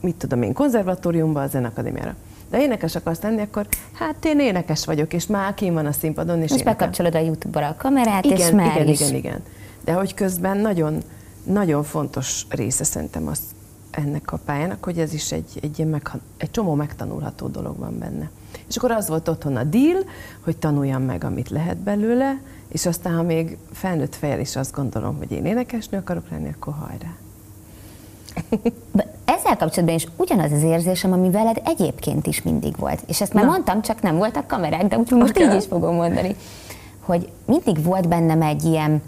mit 0.00 0.14
tudom 0.14 0.42
én, 0.42 0.52
konzervatóriumba, 0.52 1.42
a 1.42 1.46
zenakadémiára. 1.46 2.14
De 2.50 2.60
énekes 2.60 2.94
akarsz 2.94 3.20
lenni, 3.22 3.40
akkor 3.40 3.66
hát 3.92 4.24
én 4.24 4.40
énekes 4.40 4.84
vagyok, 4.84 5.12
és 5.12 5.26
már 5.26 5.54
kim 5.54 5.74
van 5.74 5.86
a 5.86 5.92
színpadon, 5.92 6.42
és 6.42 6.50
Most 6.50 6.64
bekapcsolod 6.64 7.14
a 7.14 7.18
YouTube-ra 7.18 7.68
a 7.68 7.74
kamerát, 7.78 8.24
igen, 8.24 8.36
és 8.36 8.50
már 8.50 8.76
igen, 8.76 8.88
is. 8.88 9.00
igen, 9.00 9.14
igen. 9.14 9.42
De 9.84 9.92
hogy 9.92 10.14
közben 10.14 10.56
nagyon, 10.56 11.02
nagyon 11.42 11.82
fontos 11.82 12.46
része 12.48 12.84
szerintem 12.84 13.26
az 13.26 13.38
ennek 13.96 14.32
a 14.32 14.38
pályának, 14.44 14.84
hogy 14.84 14.98
ez 14.98 15.12
is 15.12 15.32
egy, 15.32 15.58
egy, 15.62 15.78
ilyen 15.78 15.90
meg, 15.90 16.10
egy 16.36 16.50
csomó 16.50 16.74
megtanulható 16.74 17.46
dolog 17.46 17.78
van 17.78 17.98
benne. 17.98 18.30
És 18.68 18.76
akkor 18.76 18.90
az 18.90 19.08
volt 19.08 19.28
otthon 19.28 19.56
a 19.56 19.64
deal, 19.64 20.04
hogy 20.40 20.56
tanuljam 20.56 21.02
meg, 21.02 21.24
amit 21.24 21.50
lehet 21.50 21.76
belőle, 21.76 22.40
és 22.68 22.86
aztán, 22.86 23.14
ha 23.14 23.22
még 23.22 23.56
felnőtt 23.72 24.14
fejjel 24.14 24.40
is 24.40 24.56
azt 24.56 24.74
gondolom, 24.74 25.16
hogy 25.16 25.32
én 25.32 25.44
énekesnő 25.44 25.98
akarok 25.98 26.30
lenni, 26.30 26.54
akkor 26.56 26.74
hajrá. 26.74 27.14
ezzel 29.24 29.56
kapcsolatban 29.56 29.94
is 29.94 30.06
ugyanaz 30.16 30.52
az 30.52 30.62
érzésem, 30.62 31.12
ami 31.12 31.30
veled 31.30 31.60
egyébként 31.64 32.26
is 32.26 32.42
mindig 32.42 32.76
volt. 32.76 33.02
És 33.06 33.20
ezt 33.20 33.32
már 33.32 33.44
Na. 33.44 33.50
mondtam, 33.50 33.82
csak 33.82 34.02
nem 34.02 34.16
voltak 34.16 34.46
kamerák, 34.46 34.86
de 34.86 34.98
úgyhogy 34.98 35.18
most 35.18 35.36
okay. 35.36 35.48
így 35.48 35.54
is 35.54 35.66
fogom 35.66 35.94
mondani. 35.94 36.36
Hogy 37.00 37.28
mindig 37.44 37.84
volt 37.84 38.08
bennem 38.08 38.42
egy 38.42 38.64
ilyen, 38.64 39.02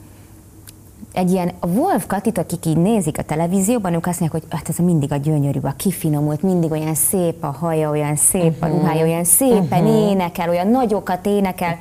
egy 1.18 1.30
ilyen 1.30 1.52
Wolf 1.74 2.06
Katit, 2.06 2.38
akik 2.38 2.66
így 2.66 2.76
nézik 2.76 3.18
a 3.18 3.22
televízióban, 3.22 3.94
ők 3.94 4.06
azt 4.06 4.20
mondják, 4.20 4.42
hogy 4.42 4.58
hát 4.58 4.68
ez 4.68 4.76
mindig 4.76 5.12
a 5.12 5.16
gyönyörű, 5.16 5.58
a 5.62 5.74
kifinomult, 5.76 6.42
mindig 6.42 6.70
olyan 6.70 6.94
szép 6.94 7.44
a 7.44 7.46
haja, 7.46 7.90
olyan 7.90 8.16
szép 8.16 8.42
uh-huh. 8.42 8.62
a 8.62 8.66
mhm. 8.66 8.76
ruhája, 8.76 9.04
olyan 9.04 9.24
szépen 9.24 9.84
uh-huh. 9.84 10.10
énekel, 10.10 10.48
olyan 10.48 10.68
nagyokat 10.68 11.26
énekel, 11.26 11.78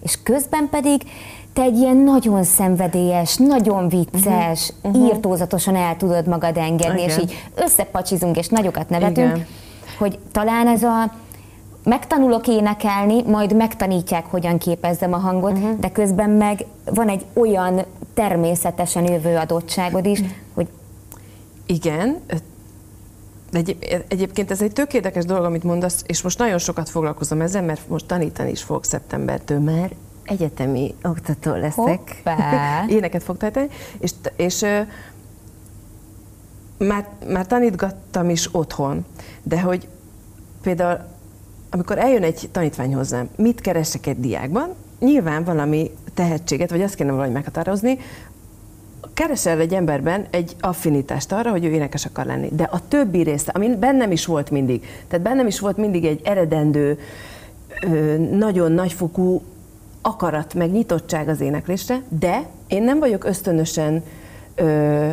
és 0.00 0.18
közben 0.22 0.68
pedig 0.70 1.02
te 1.52 1.62
egy 1.62 1.76
ilyen 1.76 1.96
nagyon 1.96 2.42
szenvedélyes, 2.42 3.36
nagyon 3.36 3.88
vicces, 3.88 4.72
uh-huh. 4.82 4.94
Uh-huh. 4.94 5.14
írtózatosan 5.14 5.76
el 5.76 5.96
tudod 5.96 6.26
magad 6.26 6.56
engedni, 6.56 7.02
Igen. 7.02 7.08
és 7.08 7.18
így 7.18 7.34
összepacsizunk, 7.54 8.36
és 8.36 8.48
nagyokat 8.48 8.88
nevetünk, 8.88 9.34
Igen. 9.34 9.46
hogy 9.98 10.18
talán 10.32 10.68
ez 10.68 10.82
a 10.82 11.12
megtanulok 11.86 12.46
énekelni, 12.46 13.22
majd 13.22 13.56
megtanítják, 13.56 14.26
hogyan 14.26 14.58
képezzem 14.58 15.12
a 15.12 15.16
hangot, 15.16 15.52
uh-huh. 15.52 15.78
de 15.78 15.90
közben 15.90 16.30
meg 16.30 16.66
van 16.84 17.08
egy 17.08 17.24
olyan 17.32 17.84
természetesen 18.14 19.04
jövő 19.04 19.36
adottságod 19.36 20.06
is, 20.06 20.20
hogy... 20.54 20.68
Igen, 21.66 22.20
Egy, 23.52 24.04
egyébként 24.08 24.50
ez 24.50 24.62
egy 24.62 24.72
tök 24.72 24.94
érdekes 24.94 25.24
dolog, 25.24 25.44
amit 25.44 25.62
mondasz, 25.62 26.02
és 26.06 26.22
most 26.22 26.38
nagyon 26.38 26.58
sokat 26.58 26.88
foglalkozom 26.88 27.40
ezzel, 27.40 27.62
mert 27.62 27.88
most 27.88 28.06
tanítani 28.06 28.50
is 28.50 28.62
fogok 28.62 28.84
szeptembertől, 28.84 29.58
mert 29.58 29.94
egyetemi 30.24 30.94
oktató 31.02 31.54
leszek. 31.54 32.22
Éneket 32.88 33.22
fog 33.22 33.36
tanítani, 33.36 33.68
és, 33.98 34.10
és 34.36 34.64
már, 36.78 37.08
már 37.28 37.46
tanítgattam 37.46 38.30
is 38.30 38.54
otthon, 38.54 39.04
de 39.42 39.60
hogy 39.60 39.88
például 40.62 40.98
amikor 41.76 41.98
eljön 41.98 42.22
egy 42.22 42.48
tanítvány 42.52 42.94
hozzám, 42.94 43.28
mit 43.36 43.60
keresek 43.60 44.06
egy 44.06 44.20
diákban, 44.20 44.74
nyilván 45.00 45.44
valami 45.44 45.90
tehetséget, 46.14 46.70
vagy 46.70 46.82
azt 46.82 46.94
kéne 46.94 47.10
valahogy 47.10 47.32
meghatározni, 47.32 47.98
keresel 49.14 49.60
egy 49.60 49.74
emberben 49.74 50.26
egy 50.30 50.56
affinitást 50.60 51.32
arra, 51.32 51.50
hogy 51.50 51.64
ő 51.64 51.70
énekes 51.70 52.04
akar 52.04 52.26
lenni. 52.26 52.48
De 52.52 52.68
a 52.70 52.88
többi 52.88 53.22
része, 53.22 53.50
ami 53.54 53.76
bennem 53.76 54.10
is 54.12 54.26
volt 54.26 54.50
mindig, 54.50 54.86
tehát 55.08 55.24
bennem 55.24 55.46
is 55.46 55.60
volt 55.60 55.76
mindig 55.76 56.04
egy 56.04 56.20
eredendő, 56.24 56.98
nagyon 58.30 58.72
nagyfokú 58.72 59.42
akarat, 60.02 60.54
meg 60.54 60.70
nyitottság 60.70 61.28
az 61.28 61.40
éneklésre, 61.40 62.02
de 62.08 62.46
én 62.66 62.82
nem 62.82 62.98
vagyok 62.98 63.24
ösztönösen 63.24 64.02
ö, 64.56 65.08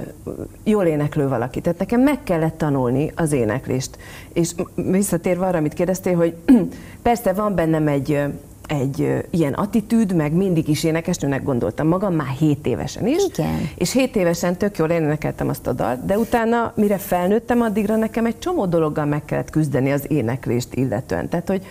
jól 0.64 0.86
éneklő 0.86 1.28
valaki. 1.28 1.62
Tehát 1.62 1.80
nekem 1.80 2.02
meg 2.02 2.24
kellett 2.24 2.58
tanulni 2.58 3.12
az 3.16 3.32
éneklést. 3.32 3.98
És 4.34 4.52
visszatérve 4.76 5.46
arra, 5.46 5.58
amit 5.58 5.74
kérdeztél, 5.74 6.16
hogy 6.16 6.34
persze 7.02 7.34
van 7.34 7.56
bennem 7.56 7.88
egy, 7.88 8.20
egy 8.68 9.26
ilyen 9.30 9.54
attitűd, 9.54 10.16
meg 10.16 10.34
mindig 10.34 10.68
is 10.68 10.84
énekesnőnek 10.84 11.44
gondoltam 11.44 11.88
magam, 11.88 12.14
már 12.14 12.36
7 12.40 12.68
évesen 12.68 13.08
is. 13.08 13.24
Igen. 13.26 13.70
És 13.76 13.92
7 13.92 14.16
évesen 14.16 14.58
tök 14.58 14.78
jól 14.78 14.90
énekeltem 14.90 15.50
azt 15.50 15.68
a 15.68 15.74
dalt, 15.74 16.06
de 16.06 16.18
utána, 16.18 16.74
mire 16.76 16.98
felnőttem, 16.98 17.62
addigra 17.62 17.96
nekem 17.96 18.26
egy 18.26 18.40
csomó 18.40 18.66
dologgal 18.66 19.06
meg 19.06 19.26
kellett 19.26 19.50
küzdeni 19.50 19.92
az 19.92 20.06
éneklést 20.08 20.74
illetően. 20.74 21.30
Tehát, 21.30 21.48
hogy 21.48 21.66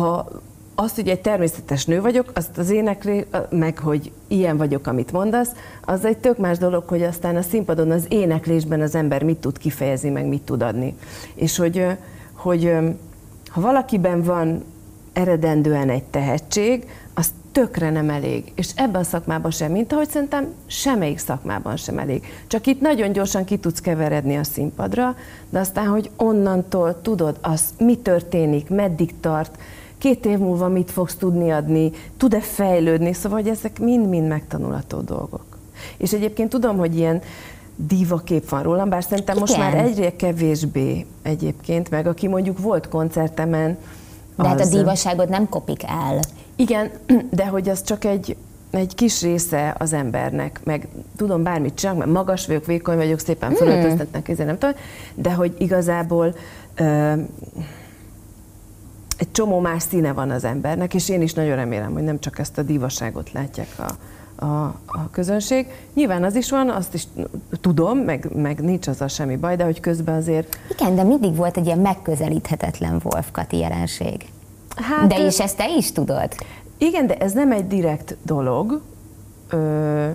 a, 0.00 0.24
azt, 0.74 0.94
hogy 0.94 1.08
egy 1.08 1.20
természetes 1.20 1.84
nő 1.84 2.00
vagyok, 2.00 2.30
azt 2.34 2.58
az 2.58 2.70
éneklé, 2.70 3.26
meg 3.50 3.78
hogy 3.78 4.12
ilyen 4.28 4.56
vagyok, 4.56 4.86
amit 4.86 5.12
mondasz, 5.12 5.50
az 5.84 6.04
egy 6.04 6.18
tök 6.18 6.38
más 6.38 6.58
dolog, 6.58 6.88
hogy 6.88 7.02
aztán 7.02 7.36
a 7.36 7.42
színpadon 7.42 7.90
az 7.90 8.04
éneklésben 8.08 8.80
az 8.80 8.94
ember 8.94 9.22
mit 9.22 9.38
tud 9.38 9.58
kifejezni, 9.58 10.10
meg 10.10 10.26
mit 10.26 10.42
tud 10.42 10.62
adni. 10.62 10.94
És 11.34 11.56
hogy, 11.56 11.86
hogy 12.32 12.72
ha 13.48 13.60
valakiben 13.60 14.22
van 14.22 14.64
eredendően 15.12 15.90
egy 15.90 16.04
tehetség, 16.04 16.86
az 17.14 17.32
tökre 17.52 17.90
nem 17.90 18.10
elég. 18.10 18.52
És 18.54 18.70
ebben 18.74 19.00
a 19.00 19.04
szakmában 19.04 19.50
sem, 19.50 19.72
mint 19.72 19.92
ahogy 19.92 20.08
szerintem 20.08 20.46
semmelyik 20.66 21.18
szakmában 21.18 21.76
sem 21.76 21.98
elég. 21.98 22.26
Csak 22.46 22.66
itt 22.66 22.80
nagyon 22.80 23.12
gyorsan 23.12 23.44
ki 23.44 23.56
tudsz 23.56 23.80
keveredni 23.80 24.36
a 24.36 24.44
színpadra, 24.44 25.16
de 25.50 25.58
aztán, 25.58 25.86
hogy 25.86 26.10
onnantól 26.16 27.00
tudod, 27.02 27.38
az 27.40 27.62
mi 27.78 27.96
történik, 27.96 28.68
meddig 28.68 29.14
tart, 29.20 29.58
két 30.02 30.26
év 30.26 30.38
múlva 30.38 30.68
mit 30.68 30.90
fogsz 30.90 31.14
tudni 31.14 31.50
adni, 31.50 31.90
tud-e 32.16 32.40
fejlődni, 32.40 33.12
szóval 33.12 33.38
hogy 33.38 33.48
ezek 33.48 33.78
mind-mind 33.78 34.28
megtanulató 34.28 35.00
dolgok. 35.00 35.44
És 35.96 36.12
egyébként 36.12 36.50
tudom, 36.50 36.76
hogy 36.76 36.96
ilyen 36.96 37.22
diva 37.76 38.18
kép 38.18 38.48
van 38.48 38.62
rólam, 38.62 38.88
bár 38.88 39.02
szerintem 39.02 39.36
Igen. 39.36 39.48
most 39.48 39.58
már 39.58 39.74
egyre 39.74 40.16
kevésbé 40.16 41.06
egyébként, 41.22 41.90
meg 41.90 42.06
aki 42.06 42.28
mondjuk 42.28 42.58
volt 42.58 42.88
koncertemen. 42.88 43.78
De 44.36 44.48
hát 44.48 44.60
a 44.60 44.68
divaságot 44.68 45.28
nem 45.28 45.48
kopik 45.48 45.82
el. 45.82 46.20
Igen, 46.56 46.90
de 47.30 47.46
hogy 47.46 47.68
az 47.68 47.82
csak 47.82 48.04
egy, 48.04 48.36
egy 48.70 48.94
kis 48.94 49.22
része 49.22 49.74
az 49.78 49.92
embernek, 49.92 50.60
meg 50.64 50.88
tudom 51.16 51.42
bármit 51.42 51.74
csinálok, 51.74 52.00
mert 52.00 52.12
magas 52.12 52.46
vagyok, 52.46 52.66
vékony 52.66 52.96
vagyok, 52.96 53.18
szépen 53.18 53.48
hmm. 53.48 53.58
fölöltöztetnek, 53.58 54.28
ezért 54.28 54.46
nem 54.46 54.58
tudom, 54.58 54.74
de 55.14 55.32
hogy 55.32 55.54
igazából 55.58 56.34
uh, 56.80 57.18
egy 59.22 59.32
csomó 59.32 59.58
más 59.60 59.82
színe 59.82 60.12
van 60.12 60.30
az 60.30 60.44
embernek, 60.44 60.94
és 60.94 61.08
én 61.08 61.22
is 61.22 61.34
nagyon 61.34 61.56
remélem, 61.56 61.92
hogy 61.92 62.02
nem 62.02 62.20
csak 62.20 62.38
ezt 62.38 62.58
a 62.58 62.62
divaságot 62.62 63.32
látják 63.32 63.68
a, 63.78 63.90
a, 64.44 64.64
a 64.86 65.10
közönség. 65.10 65.66
Nyilván 65.94 66.24
az 66.24 66.34
is 66.34 66.50
van, 66.50 66.70
azt 66.70 66.94
is 66.94 67.06
tudom, 67.60 67.98
meg, 67.98 68.28
meg 68.34 68.60
nincs 68.60 68.86
azzal 68.86 69.08
semmi 69.08 69.36
baj, 69.36 69.56
de 69.56 69.64
hogy 69.64 69.80
közben 69.80 70.14
azért... 70.14 70.58
Igen, 70.78 70.94
de 70.94 71.02
mindig 71.02 71.36
volt 71.36 71.56
egy 71.56 71.66
ilyen 71.66 71.78
megközelíthetetlen 71.78 73.00
Wolf 73.04 73.30
Kati 73.32 73.58
jelenség. 73.58 74.26
Hát, 74.76 75.08
de 75.08 75.26
is 75.26 75.40
ezt 75.40 75.56
te 75.56 75.74
is 75.76 75.92
tudod? 75.92 76.28
Igen, 76.78 77.06
de 77.06 77.16
ez 77.16 77.32
nem 77.32 77.52
egy 77.52 77.66
direkt 77.66 78.16
dolog. 78.22 78.80
Ö, 79.48 80.08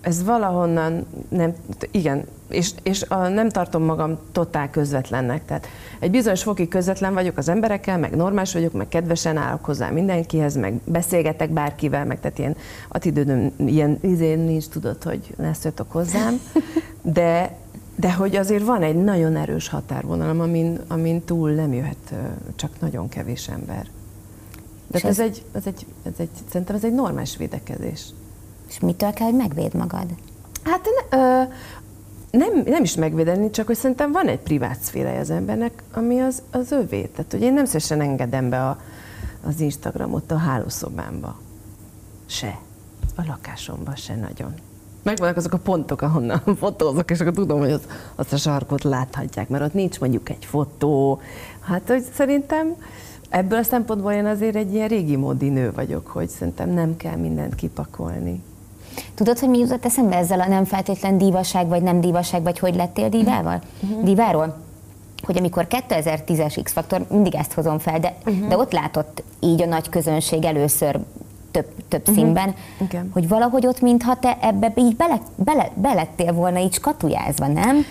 ez 0.00 0.24
valahonnan 0.24 1.06
nem, 1.28 1.54
igen, 1.90 2.26
és, 2.52 2.70
és 2.82 3.02
a, 3.02 3.28
nem 3.28 3.48
tartom 3.48 3.82
magam 3.82 4.18
totál 4.32 4.70
közvetlennek. 4.70 5.44
Tehát 5.44 5.66
egy 5.98 6.10
bizonyos 6.10 6.42
fokig 6.42 6.68
közvetlen 6.68 7.14
vagyok 7.14 7.36
az 7.36 7.48
emberekkel, 7.48 7.98
meg 7.98 8.16
normális 8.16 8.52
vagyok, 8.52 8.72
meg 8.72 8.88
kedvesen 8.88 9.36
állok 9.36 9.64
hozzá 9.64 9.88
mindenkihez, 9.90 10.56
meg 10.56 10.74
beszélgetek 10.84 11.50
bárkivel, 11.50 12.04
meg 12.04 12.20
tehát 12.20 12.38
ilyen 12.38 12.56
attitűdöm, 12.88 13.52
ilyen 13.56 13.98
izén 14.00 14.38
nincs, 14.38 14.68
tudod, 14.68 15.02
hogy 15.02 15.34
ne 15.36 15.52
szóltok 15.52 15.92
hozzám, 15.92 16.40
de, 17.02 17.56
de 17.96 18.12
hogy 18.12 18.36
azért 18.36 18.64
van 18.64 18.82
egy 18.82 18.96
nagyon 18.96 19.36
erős 19.36 19.68
határvonalam, 19.68 20.40
amin, 20.40 20.78
amin 20.88 21.24
túl 21.24 21.50
nem 21.50 21.72
jöhet 21.72 22.14
csak 22.56 22.70
nagyon 22.80 23.08
kevés 23.08 23.48
ember. 23.48 23.86
De 24.86 24.98
ez, 24.98 25.04
ez, 25.04 25.18
egy, 25.18 25.44
ez, 25.52 25.66
egy, 25.66 25.86
ez 26.02 26.12
egy, 26.16 26.28
szerintem 26.50 26.76
ez 26.76 26.84
egy 26.84 26.94
normális 26.94 27.36
védekezés. 27.36 28.04
És 28.68 28.80
mitől 28.80 29.12
kell, 29.12 29.26
hogy 29.26 29.36
megvéd 29.36 29.74
magad? 29.74 30.06
Hát 30.64 30.88
nem, 32.32 32.62
nem 32.64 32.82
is 32.82 32.94
megvédeni, 32.94 33.50
csak 33.50 33.66
hogy 33.66 33.76
szerintem 33.76 34.12
van 34.12 34.26
egy 34.26 34.38
privát 34.38 34.80
szférája 34.80 35.20
az 35.20 35.30
embernek, 35.30 35.82
ami 35.92 36.20
az, 36.20 36.42
az 36.50 36.70
övé. 36.70 37.02
Tehát, 37.02 37.30
hogy 37.30 37.42
én 37.42 37.52
nem 37.52 37.64
szívesen 37.64 38.00
engedem 38.00 38.48
be 38.48 38.68
a, 38.68 38.78
az 39.46 39.60
Instagramot 39.60 40.30
a 40.30 40.36
hálószobámba. 40.36 41.38
Se. 42.26 42.58
A 43.16 43.22
lakásomban 43.26 43.94
se 43.96 44.14
nagyon. 44.14 44.54
Megvannak 45.02 45.36
azok 45.36 45.52
a 45.52 45.58
pontok, 45.58 46.02
ahonnan 46.02 46.42
fotózok, 46.60 47.10
és 47.10 47.20
akkor 47.20 47.32
tudom, 47.32 47.58
hogy 47.58 47.70
az, 47.70 47.82
azt 48.14 48.32
a 48.32 48.36
sarkot 48.36 48.82
láthatják, 48.82 49.48
mert 49.48 49.64
ott 49.64 49.74
nincs 49.74 50.00
mondjuk 50.00 50.28
egy 50.28 50.44
fotó. 50.44 51.20
Hát, 51.60 51.88
hogy 51.88 52.02
szerintem 52.14 52.76
ebből 53.28 53.58
a 53.58 53.62
szempontból 53.62 54.12
én 54.12 54.26
azért 54.26 54.56
egy 54.56 54.74
ilyen 54.74 54.88
régi 54.88 55.16
módi 55.16 55.48
nő 55.48 55.72
vagyok, 55.72 56.06
hogy 56.06 56.28
szerintem 56.28 56.70
nem 56.70 56.96
kell 56.96 57.16
mindent 57.16 57.54
kipakolni. 57.54 58.42
Tudod, 59.14 59.38
hogy 59.38 59.48
mi 59.48 59.58
jutott 59.58 59.84
eszembe 59.84 60.16
ezzel 60.16 60.40
a 60.40 60.48
nem 60.48 60.64
feltétlen 60.64 61.18
dívaság, 61.18 61.68
vagy 61.68 61.82
nem 61.82 62.00
dívaság, 62.00 62.42
vagy 62.42 62.58
hogy 62.58 62.74
lettél 62.74 63.08
dívával? 63.08 63.60
Uh-huh. 63.82 64.04
Díváról? 64.04 64.56
hogy 65.22 65.38
amikor 65.38 65.66
2010-es 65.70 66.60
X-faktor, 66.62 67.06
mindig 67.10 67.34
ezt 67.34 67.52
hozom 67.52 67.78
fel, 67.78 68.00
de, 68.00 68.14
uh-huh. 68.26 68.48
de 68.48 68.56
ott 68.56 68.72
látott 68.72 69.22
így 69.40 69.62
a 69.62 69.66
nagy 69.66 69.88
közönség 69.88 70.44
először 70.44 70.98
több, 71.50 71.66
több 71.88 72.00
uh-huh. 72.00 72.16
színben, 72.16 72.54
okay. 72.78 73.00
hogy 73.12 73.28
valahogy 73.28 73.66
ott, 73.66 73.80
mintha 73.80 74.16
te 74.16 74.38
ebbe 74.40 74.72
így 74.76 74.96
bele, 74.96 75.20
bele, 75.36 75.70
belettél 75.74 76.32
volna 76.32 76.58
így 76.58 76.72
skatujázva, 76.72 77.46
nem? 77.46 77.84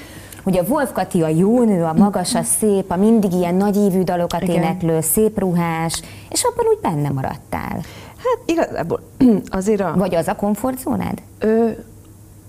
Hogy 0.44 0.58
a 0.58 0.64
Wolf 0.68 0.92
Kati 0.92 1.22
a 1.22 1.28
jó 1.28 1.64
nő, 1.64 1.84
a 1.84 1.94
magas, 1.94 2.36
a 2.36 2.44
szép, 2.44 2.92
a 2.92 2.96
mindig 2.96 3.34
ilyen 3.34 3.56
nagyívű 3.56 4.02
dalokat 4.02 4.42
Igen. 4.42 4.56
éneklő, 4.56 5.02
szép 5.02 5.40
ruhás, 5.40 6.02
és 6.30 6.44
abban 6.44 6.66
úgy 6.66 6.80
benne 6.82 7.10
maradtál. 7.10 7.82
Hát 8.24 8.50
igazából 8.50 9.02
azért 9.50 9.82
a... 9.82 9.94
Vagy 9.98 10.16
az 10.16 10.28
a 10.28 10.36
komfortzónád? 10.36 11.22
Ö, 11.40 11.70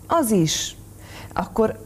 az 0.06 0.30
is. 0.30 0.76
Akkor 1.32 1.78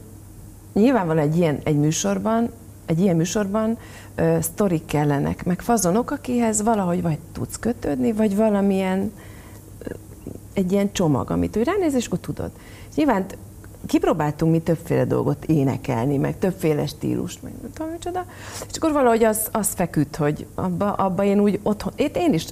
nyilván 0.73 1.07
van 1.07 1.17
egy 1.17 1.37
ilyen 1.37 1.59
egy 1.63 1.77
műsorban, 1.77 2.51
egy 2.85 2.99
ilyen 2.99 3.15
műsorban 3.15 3.77
ö, 4.15 4.37
sztorik 4.41 4.85
kellenek, 4.85 5.45
meg 5.45 5.61
fazonok, 5.61 6.11
akihez 6.11 6.61
valahogy 6.61 7.01
vagy 7.01 7.17
tudsz 7.31 7.59
kötődni, 7.59 8.11
vagy 8.11 8.35
valamilyen 8.35 9.11
ö, 9.79 9.93
egy 10.53 10.71
ilyen 10.71 10.91
csomag, 10.91 11.31
amit 11.31 11.55
ő 11.55 11.63
ránéz, 11.63 11.93
és 11.93 12.05
akkor 12.05 12.19
tudod. 12.19 12.51
Nyilván 12.95 13.25
kipróbáltunk 13.85 14.51
mi 14.51 14.59
többféle 14.59 15.05
dolgot 15.05 15.45
énekelni, 15.45 16.17
meg 16.17 16.37
többféle 16.37 16.85
stílust, 16.85 17.43
meg 17.43 17.51
nem 17.61 17.71
tudom 17.73 17.91
micsoda, 17.91 18.25
és 18.69 18.77
akkor 18.77 18.91
valahogy 18.91 19.23
az, 19.23 19.47
az 19.51 19.69
feküdt, 19.75 20.15
hogy 20.15 20.45
abba, 20.55 20.93
abba 20.93 21.23
én 21.23 21.39
úgy 21.39 21.59
otthon, 21.63 21.93
én 21.95 22.33
is 22.33 22.45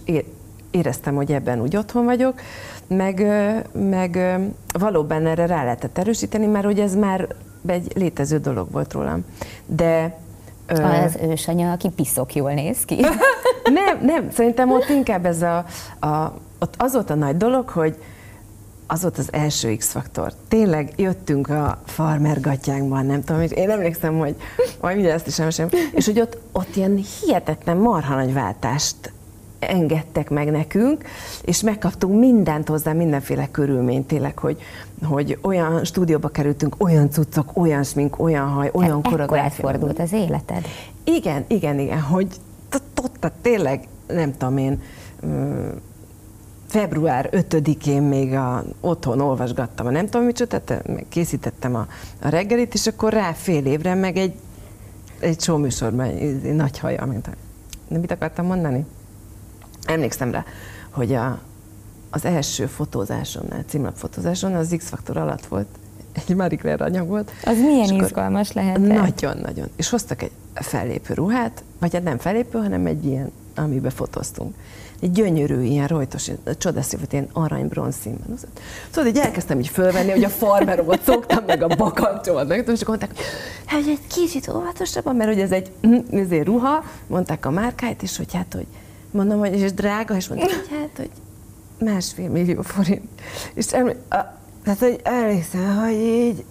éreztem, 0.75 1.15
hogy 1.15 1.31
ebben 1.31 1.61
úgy 1.61 1.75
otthon 1.75 2.05
vagyok, 2.05 2.39
meg, 2.87 3.25
meg 3.71 4.39
valóban 4.79 5.25
erre 5.27 5.45
rá 5.45 5.63
lehetett 5.63 5.97
erősíteni, 5.97 6.45
mert 6.45 6.65
hogy 6.65 6.79
ez 6.79 6.95
már 6.95 7.27
egy 7.65 7.91
létező 7.95 8.37
dolog 8.37 8.71
volt 8.71 8.93
rólam. 8.93 9.25
De 9.65 10.17
az 10.67 11.17
ősanya, 11.29 11.71
aki 11.71 11.89
piszok 11.89 12.35
jól 12.35 12.53
néz 12.53 12.85
ki. 12.85 12.99
nem, 13.79 13.99
nem, 14.01 14.31
szerintem 14.31 14.71
ott 14.71 14.89
inkább 14.89 15.25
ez 15.25 15.41
a, 15.41 15.65
a 16.07 16.33
ott 16.59 16.73
az 16.77 16.93
volt 16.93 17.09
a 17.09 17.15
nagy 17.15 17.37
dolog, 17.37 17.69
hogy 17.69 17.97
az 18.87 19.01
volt 19.01 19.17
az 19.17 19.33
első 19.33 19.75
X-faktor. 19.75 20.33
Tényleg 20.47 20.93
jöttünk 20.95 21.49
a 21.49 21.77
farmer 21.85 22.39
gatyánkban, 22.39 23.05
nem 23.05 23.23
tudom, 23.23 23.41
és 23.41 23.51
én 23.51 23.69
emlékszem, 23.69 24.17
hogy 24.17 24.35
majd 24.81 24.95
mindjárt 24.95 25.27
ezt 25.27 25.27
is 25.27 25.59
említem, 25.59 25.79
és 25.91 26.05
hogy 26.05 26.19
ott, 26.19 26.37
ott 26.51 26.75
ilyen 26.75 27.05
hihetetlen 27.21 27.77
marha 27.77 28.15
nagy 28.15 28.33
váltást 28.33 29.11
engedtek 29.67 30.29
meg 30.29 30.51
nekünk, 30.51 31.03
és 31.41 31.61
megkaptunk 31.61 32.19
mindent 32.19 32.67
hozzá, 32.67 32.93
mindenféle 32.93 33.47
körülményt 33.51 34.07
tényleg, 34.07 34.39
hogy, 34.39 34.57
hogy 35.03 35.37
olyan 35.41 35.83
stúdióba 35.83 36.27
kerültünk, 36.27 36.75
olyan 36.77 37.09
cuccok, 37.09 37.57
olyan 37.57 37.83
smink, 37.83 38.19
olyan 38.19 38.47
haj, 38.47 38.69
olyan 38.73 39.01
hát 39.03 39.11
koreográfia. 39.11 39.69
fordult 39.69 39.99
az 39.99 40.13
életed. 40.13 40.65
Igen, 41.03 41.45
igen, 41.47 41.79
igen, 41.79 42.01
hogy 42.01 42.27
tényleg, 43.41 43.87
nem 44.07 44.37
tudom 44.37 44.57
én, 44.57 44.81
február 46.67 47.29
5-én 47.31 48.01
még 48.01 48.33
a, 48.33 48.63
otthon 48.81 49.21
olvasgattam 49.21 49.85
a 49.85 49.89
nem 49.89 50.05
tudom 50.05 50.25
micsoda, 50.25 50.61
készítettem 51.09 51.75
a, 51.75 51.87
a 52.21 52.29
reggelit, 52.29 52.73
és 52.73 52.87
akkor 52.87 53.13
rá 53.13 53.31
fél 53.31 53.65
évre 53.65 53.93
meg 53.93 54.17
egy, 54.17 54.33
egy 55.19 55.41
show 55.41 55.57
műsorban 55.57 56.05
egy, 56.05 56.55
nagy 56.55 56.79
haja, 56.79 57.05
mint 57.05 57.29
nem 57.87 57.99
mit 57.99 58.11
akartam 58.11 58.45
mondani? 58.45 58.85
Emlékszem 59.85 60.31
rá, 60.31 60.43
hogy 60.89 61.13
a, 61.13 61.39
az 62.09 62.25
első 62.25 62.65
fotózáson, 62.65 63.53
címlapfotózáson 63.67 64.55
az 64.55 64.75
X-faktor 64.77 65.17
alatt 65.17 65.45
volt, 65.45 65.67
egy 66.27 66.35
Marie 66.35 66.57
Claire 66.57 66.85
anyag 66.85 67.07
volt. 67.07 67.31
Az 67.43 67.57
milyen 67.57 67.93
izgalmas 67.93 68.51
lehet? 68.51 68.77
Nagyon-nagyon. 68.77 69.67
És 69.75 69.89
hoztak 69.89 70.21
egy 70.21 70.31
fellépő 70.53 71.13
ruhát, 71.13 71.63
vagy 71.79 71.93
hát 71.93 72.03
nem 72.03 72.17
fellépő, 72.17 72.57
hanem 72.57 72.85
egy 72.85 73.05
ilyen, 73.05 73.31
amiben 73.55 73.91
fotóztunk 73.91 74.55
egy 74.99 75.11
gyönyörű, 75.11 75.61
ilyen 75.61 75.87
rojtos, 75.87 76.31
csodaszép, 76.57 76.99
ilyen 77.09 77.27
arany 77.33 77.67
bronz 77.67 77.95
színben. 78.01 78.37
Szóval 78.89 79.09
így 79.09 79.17
elkezdtem 79.17 79.59
így 79.59 79.67
fölvenni, 79.67 80.11
hogy 80.11 80.23
a 80.23 80.29
farmeromat 80.29 81.01
szoktam, 81.07 81.43
meg 81.45 81.61
a 81.61 81.67
bakancsomat, 81.67 82.47
meg 82.47 82.67
és 82.67 82.81
akkor 82.81 82.97
mondták, 82.97 83.19
hogy 83.69 83.87
egy 83.87 84.07
kicsit 84.07 84.47
óvatosabban, 84.47 85.15
mert 85.15 85.29
hogy 85.29 85.39
ez 85.39 85.51
egy 85.51 85.71
ezért 86.11 86.45
ruha, 86.45 86.83
mondták 87.07 87.45
a 87.45 87.49
márkáit, 87.49 88.03
és 88.03 88.17
hogy 88.17 88.33
hát, 88.33 88.53
hogy 88.53 88.67
mondom, 89.15 89.39
hogy 89.39 89.59
és 89.59 89.73
drága, 89.73 90.15
és 90.15 90.27
mondták, 90.27 90.49
hogy 90.49 90.67
hát, 90.69 90.89
hogy 90.95 91.09
másfél 91.79 92.29
millió 92.29 92.61
forint. 92.61 93.09
És 93.53 93.65
emlé- 93.65 93.97
a, 94.09 94.37
tehát, 94.63 94.79
hogy 94.79 94.99
emlékszem, 95.03 95.77
hogy 95.77 95.93
így, 95.93 96.43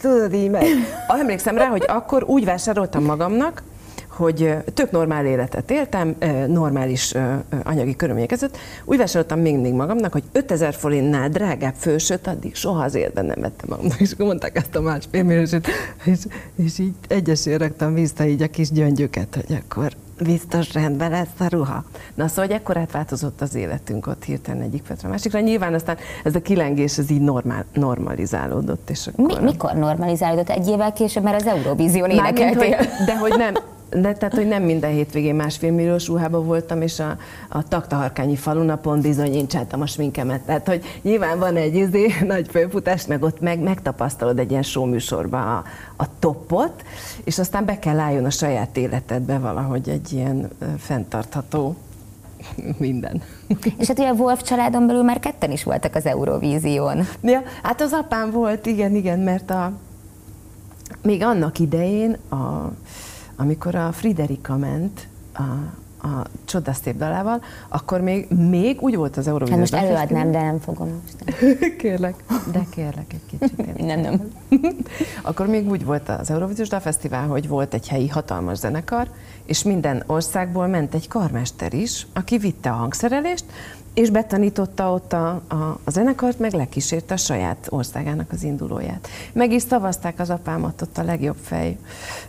tudod 0.00 0.34
így 0.34 0.50
meg. 0.50 0.64
Emlékszem 1.20 1.56
rá, 1.56 1.66
hogy 1.66 1.84
akkor 1.86 2.24
úgy 2.24 2.44
vásároltam 2.44 3.04
magamnak, 3.04 3.62
hogy 4.08 4.54
tök 4.74 4.90
normál 4.90 5.26
életet 5.26 5.70
éltem, 5.70 6.16
normális 6.46 7.14
anyagi 7.62 7.96
körülmények 7.96 8.28
között. 8.28 8.56
Úgy 8.84 8.96
vásároltam 8.96 9.40
mindig 9.40 9.72
magamnak, 9.72 10.12
hogy 10.12 10.22
5000 10.32 10.74
forintnál 10.74 11.28
drágább 11.28 11.74
fősöt 11.74 12.26
addig 12.26 12.54
soha 12.54 12.82
az 12.82 12.94
életben 12.94 13.24
nem 13.24 13.40
vettem 13.40 13.66
magamnak. 13.68 14.00
És 14.00 14.12
akkor 14.12 14.26
mondták 14.26 14.56
ezt 14.56 14.74
a 14.74 14.80
másfél 14.80 15.22
milliósot, 15.22 15.66
és, 16.04 16.18
és 16.56 16.78
így 16.78 16.94
egyesére 17.08 17.56
raktam 17.56 17.94
vissza 17.94 18.24
így 18.26 18.42
a 18.42 18.46
kis 18.48 18.70
gyöngyöket, 18.70 19.34
hogy 19.34 19.62
akkor 19.64 19.92
biztos 20.22 20.72
rendben 20.72 21.10
lesz 21.10 21.40
a 21.40 21.46
ruha. 21.48 21.84
Na 22.14 22.28
szóval, 22.28 22.46
hogy 22.46 22.54
ekkor 22.54 22.76
átváltozott 22.76 23.40
az 23.40 23.54
életünk 23.54 24.06
ott 24.06 24.24
hirtelen 24.24 24.62
egyik 24.62 24.82
petre 24.82 25.08
a 25.08 25.10
másikra. 25.10 25.40
Nyilván 25.40 25.74
aztán 25.74 25.96
ez 26.24 26.34
a 26.34 26.40
kilengés, 26.40 26.98
ez 26.98 27.10
így 27.10 27.20
normál, 27.20 27.64
normalizálódott. 27.72 28.90
És 28.90 29.06
akkor... 29.06 29.40
Mi, 29.40 29.44
mikor 29.44 29.72
normalizálódott? 29.72 30.48
Egy 30.48 30.68
évvel 30.68 30.92
később, 30.92 31.22
mert 31.22 31.40
az 31.40 31.46
Eurovízión 31.46 32.10
énekeltél. 32.10 32.76
De 33.06 33.18
hogy 33.18 33.34
nem, 33.36 33.54
de 33.90 34.12
tehát, 34.12 34.34
hogy 34.34 34.46
nem 34.46 34.62
minden 34.62 34.90
hétvégén 34.90 35.34
másfél 35.34 35.72
milliós 35.72 36.06
ruhában 36.06 36.46
voltam, 36.46 36.82
és 36.82 36.98
a, 36.98 37.16
a 37.48 37.68
taktaharkányi 37.68 38.36
falunapon 38.36 39.00
bizonyítsáltam 39.00 39.80
a 39.80 39.86
sminkemet. 39.86 40.40
Tehát, 40.40 40.66
hogy 40.68 40.84
nyilván 41.02 41.38
van 41.38 41.56
egy 41.56 41.74
izé, 41.74 42.14
nagy 42.26 42.48
főfutás, 42.50 43.06
meg 43.06 43.22
ott 43.22 43.40
meg, 43.40 43.58
megtapasztalod 43.60 44.38
egy 44.38 44.50
ilyen 44.50 44.62
show 44.62 44.84
műsorba 44.84 45.56
a, 45.56 45.64
a 45.96 46.18
topot, 46.18 46.84
és 47.24 47.38
aztán 47.38 47.64
be 47.64 47.78
kell 47.78 47.98
álljon 47.98 48.24
a 48.24 48.30
saját 48.30 48.76
életedbe 48.76 49.38
valahogy 49.38 49.88
egy 49.88 50.12
ilyen 50.12 50.50
fenntartható 50.78 51.76
minden. 52.78 53.22
És 53.78 53.86
hát 53.86 53.98
ugye 53.98 54.08
a 54.08 54.12
Wolf 54.12 54.42
családon 54.42 54.86
belül 54.86 55.02
már 55.02 55.18
ketten 55.18 55.50
is 55.50 55.64
voltak 55.64 55.94
az 55.94 56.06
Eurovízión. 56.06 57.06
Ja, 57.22 57.42
hát 57.62 57.80
az 57.80 57.92
apám 57.92 58.30
volt, 58.30 58.66
igen, 58.66 58.94
igen, 58.94 59.18
mert 59.18 59.50
a, 59.50 59.72
még 61.02 61.22
annak 61.22 61.58
idején 61.58 62.16
a, 62.28 62.72
amikor 63.40 63.74
a 63.74 63.92
Friderika 63.92 64.56
ment 64.56 65.08
a, 65.32 65.42
a 66.06 66.26
csodaszép 66.44 66.96
dalával, 66.96 67.42
akkor 67.68 68.00
még, 68.00 68.28
még 68.28 68.80
úgy 68.80 68.96
volt 68.96 69.16
az 69.16 69.26
Eurovízió. 69.26 69.58
Hát 69.58 69.70
most 69.70 69.84
előadnám, 69.84 70.30
de 70.30 70.42
nem 70.42 70.58
fogom 70.58 70.88
most. 71.02 71.46
kérlek, 71.82 72.14
de 72.52 72.66
kérlek 72.70 73.12
egy 73.12 73.38
kicsit. 73.38 73.58
Én. 73.58 73.84
Nem, 73.86 74.00
nem. 74.00 74.30
akkor 75.22 75.46
még 75.46 75.68
úgy 75.68 75.84
volt 75.84 76.08
az 76.08 76.30
Eurovíziós 76.30 76.68
Dalfesztivál, 76.68 77.26
hogy 77.26 77.48
volt 77.48 77.74
egy 77.74 77.88
helyi 77.88 78.08
hatalmas 78.08 78.58
zenekar, 78.58 79.08
és 79.44 79.62
minden 79.62 80.02
országból 80.06 80.66
ment 80.66 80.94
egy 80.94 81.08
karmester 81.08 81.74
is, 81.74 82.06
aki 82.12 82.38
vitte 82.38 82.70
a 82.70 82.74
hangszerelést, 82.74 83.44
és 83.94 84.10
betanította 84.10 84.92
ott 84.92 85.12
a, 85.12 85.42
a, 85.48 85.78
a 85.84 85.90
zenekart, 85.90 86.38
meg 86.38 86.52
lekísérte 86.52 87.14
a 87.14 87.16
saját 87.16 87.66
országának 87.68 88.32
az 88.32 88.42
indulóját. 88.42 89.08
Meg 89.32 89.52
is 89.52 89.62
szavazták 89.62 90.18
az 90.18 90.30
apámat 90.30 90.82
ott 90.82 90.98
a 90.98 91.02
legjobb 91.02 91.36
fej, 91.42 91.76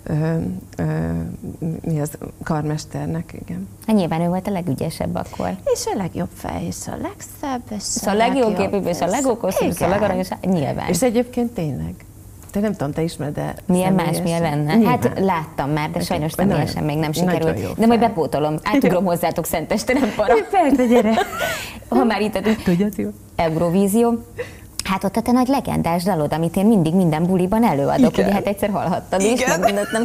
ö, 0.03 0.37
ö, 0.77 1.09
mi 1.81 1.99
az, 1.99 2.17
karmesternek, 2.43 3.33
igen. 3.41 3.67
Hát 3.87 3.95
nyilván 3.95 4.21
ő 4.21 4.27
volt 4.27 4.47
a 4.47 4.51
legügyesebb 4.51 5.15
akkor. 5.15 5.49
És 5.63 5.85
a 5.93 5.97
legjobb 5.97 6.29
fej, 6.33 6.65
és 6.65 6.87
a 6.87 6.97
legszebb, 7.01 7.61
és 7.69 7.81
szóval 7.81 8.21
a 8.21 8.27
legjobb 8.27 8.55
képű, 8.55 8.77
és 8.77 9.01
a 9.01 9.05
legokosabb, 9.05 9.69
és 9.69 9.81
a 9.81 9.87
legaranyosabb, 9.87 10.45
nyilván. 10.45 10.89
És 10.89 11.01
egyébként 11.01 11.51
tényleg. 11.51 12.05
Te 12.51 12.59
nem 12.59 12.71
tudom, 12.71 12.93
te 12.93 13.01
ismered, 13.01 13.33
de 13.33 13.55
Milyen 13.65 13.93
más, 13.93 14.21
milyen 14.21 14.41
lenne? 14.41 14.75
Nyilván. 14.75 15.01
Hát 15.01 15.19
láttam 15.19 15.69
már, 15.69 15.91
de 15.91 15.99
sajnos 15.99 16.31
személyesen 16.31 16.83
még 16.83 16.97
nem 16.97 17.11
sikerült. 17.11 17.79
De 17.79 17.85
majd 17.85 17.99
bepótolom, 17.99 18.55
átugrom 18.63 19.05
hozzátok 19.05 19.45
Szenteste, 19.45 19.93
nem 19.93 20.13
para. 20.15 20.33
Persze, 20.51 20.85
gyere. 20.85 21.13
Ha 21.89 22.03
már 22.03 22.21
itt 22.21 22.39
Tudja, 22.63 22.87
Eurovízió. 23.35 24.25
Hát 24.91 25.03
ott 25.03 25.15
a 25.15 25.21
te 25.21 25.31
nagy 25.31 25.47
legendás 25.47 26.03
dalod, 26.03 26.33
amit 26.33 26.55
én 26.55 26.65
mindig 26.65 26.95
minden 26.95 27.25
buliban 27.25 27.63
előadok, 27.63 28.11
Igen. 28.11 28.25
ugye 28.25 28.33
hát 28.33 28.45
egyszer 28.45 28.69
hallhattad 28.69 29.21
is, 29.21 29.45
meg 29.45 29.73
nem. 29.73 30.03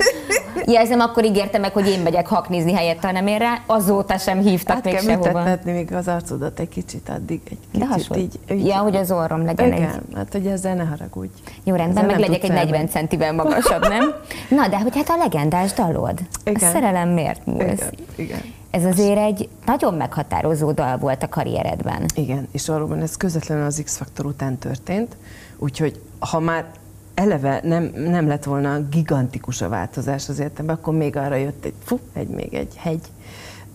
Jelzem, 0.66 1.01
akkor 1.01 1.25
ígérte 1.25 1.59
meg, 1.59 1.72
hogy 1.72 1.88
én 1.88 2.01
megyek 2.01 2.27
haknizni 2.27 2.72
helyette, 2.72 3.12
nem 3.12 3.27
én 3.27 3.38
rá, 3.38 3.61
azóta 3.66 4.18
sem 4.18 4.40
hívtak 4.40 4.75
hát 4.75 4.85
még 4.85 4.94
kell 4.94 5.03
sehova. 5.03 5.44
még 5.64 5.92
az 5.92 6.09
arcodat 6.09 6.61
egy 6.61 6.68
kicsit 6.68 7.09
addig, 7.09 7.40
egy 7.51 7.59
kicsit 7.70 7.87
De 7.87 7.87
hasonl... 7.87 8.20
így, 8.20 8.38
így. 8.51 8.66
Ja, 8.66 8.77
hogy 8.77 8.96
az 8.96 9.11
orrom 9.11 9.44
legyen 9.44 9.66
Igen, 9.66 9.83
egy... 9.83 10.16
hát 10.16 10.33
hogy 10.33 10.46
ezzel 10.46 10.75
ne 10.75 10.85
haragudj. 10.85 11.31
Jó, 11.64 11.75
rendben, 11.75 12.05
ezzel 12.05 12.18
meg 12.18 12.29
legyek 12.29 12.44
egy 12.44 12.53
40 12.53 12.88
centivel 12.88 13.33
magasabb, 13.33 13.88
nem? 13.88 14.14
Na, 14.59 14.68
de 14.68 14.79
hogy 14.79 14.96
hát 14.96 15.09
a 15.09 15.16
legendás 15.16 15.72
dalod, 15.72 16.18
Igen. 16.44 16.68
a 16.68 16.72
szerelem 16.72 17.09
miért 17.09 17.46
múlsz? 17.46 17.62
Igen. 17.62 17.90
Igen. 18.16 18.40
Ez 18.77 18.85
azért 18.85 19.19
egy 19.19 19.49
nagyon 19.67 19.95
meghatározó 19.95 20.73
dal 20.73 20.97
volt 20.97 21.23
a 21.23 21.29
karrieredben. 21.29 22.05
Igen, 22.15 22.49
és 22.53 22.67
valóban 22.67 23.01
ez 23.03 23.17
közvetlenül 23.17 23.65
az 23.65 23.81
X-faktor 23.85 24.27
után 24.27 24.59
történt, 24.59 25.17
úgyhogy 25.59 26.01
ha 26.19 26.41
már 26.41 26.71
eleve 27.15 27.61
nem, 27.62 27.93
nem 27.95 28.27
lett 28.27 28.45
volna 28.45 28.89
gigantikus 28.89 29.62
a 29.62 29.69
változás 29.69 30.29
az 30.29 30.39
életemben, 30.39 30.77
akkor 30.77 30.95
még 30.95 31.17
arra 31.17 31.35
jött 31.35 31.65
egy, 31.65 31.75
fú, 31.85 31.99
egy, 32.12 32.29
még 32.29 32.55
egy 32.55 32.77
hegy. 32.77 33.01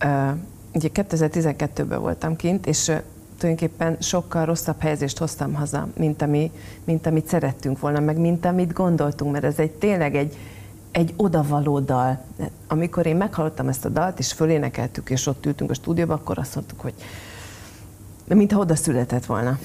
Uh, 0.04 0.38
ugye 0.74 0.88
2012-ben 0.94 2.00
voltam 2.00 2.36
kint, 2.36 2.66
és 2.66 2.92
tulajdonképpen 3.38 3.96
sokkal 4.00 4.44
rosszabb 4.44 4.80
helyezést 4.80 5.18
hoztam 5.18 5.54
haza, 5.54 5.88
mint, 5.96 6.22
ami, 6.22 6.50
mint 6.84 7.06
amit 7.06 7.26
szerettünk 7.26 7.80
volna, 7.80 8.00
meg 8.00 8.18
mint 8.18 8.44
amit 8.44 8.72
gondoltunk, 8.72 9.32
mert 9.32 9.44
ez 9.44 9.58
egy 9.58 9.72
tényleg 9.72 10.14
egy, 10.16 10.36
egy 10.92 11.14
odavaló 11.16 11.80
dal. 11.80 12.24
Amikor 12.68 13.06
én 13.06 13.16
meghallottam 13.16 13.68
ezt 13.68 13.84
a 13.84 13.88
dalt, 13.88 14.18
és 14.18 14.32
fölénekeltük, 14.32 15.10
és 15.10 15.26
ott 15.26 15.46
ültünk 15.46 15.70
a 15.70 15.74
stúdióban, 15.74 16.16
akkor 16.16 16.38
azt 16.38 16.54
mondtuk, 16.54 16.80
hogy 16.80 16.94
mintha 18.24 18.58
oda 18.58 18.74
született 18.74 19.26
volna. 19.26 19.58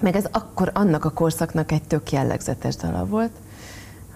Meg 0.00 0.16
ez 0.16 0.24
akkor 0.30 0.70
annak 0.74 1.04
a 1.04 1.10
korszaknak 1.10 1.72
egy 1.72 1.82
tök 1.82 2.12
jellegzetes 2.12 2.76
dala 2.76 3.06
volt. 3.06 3.32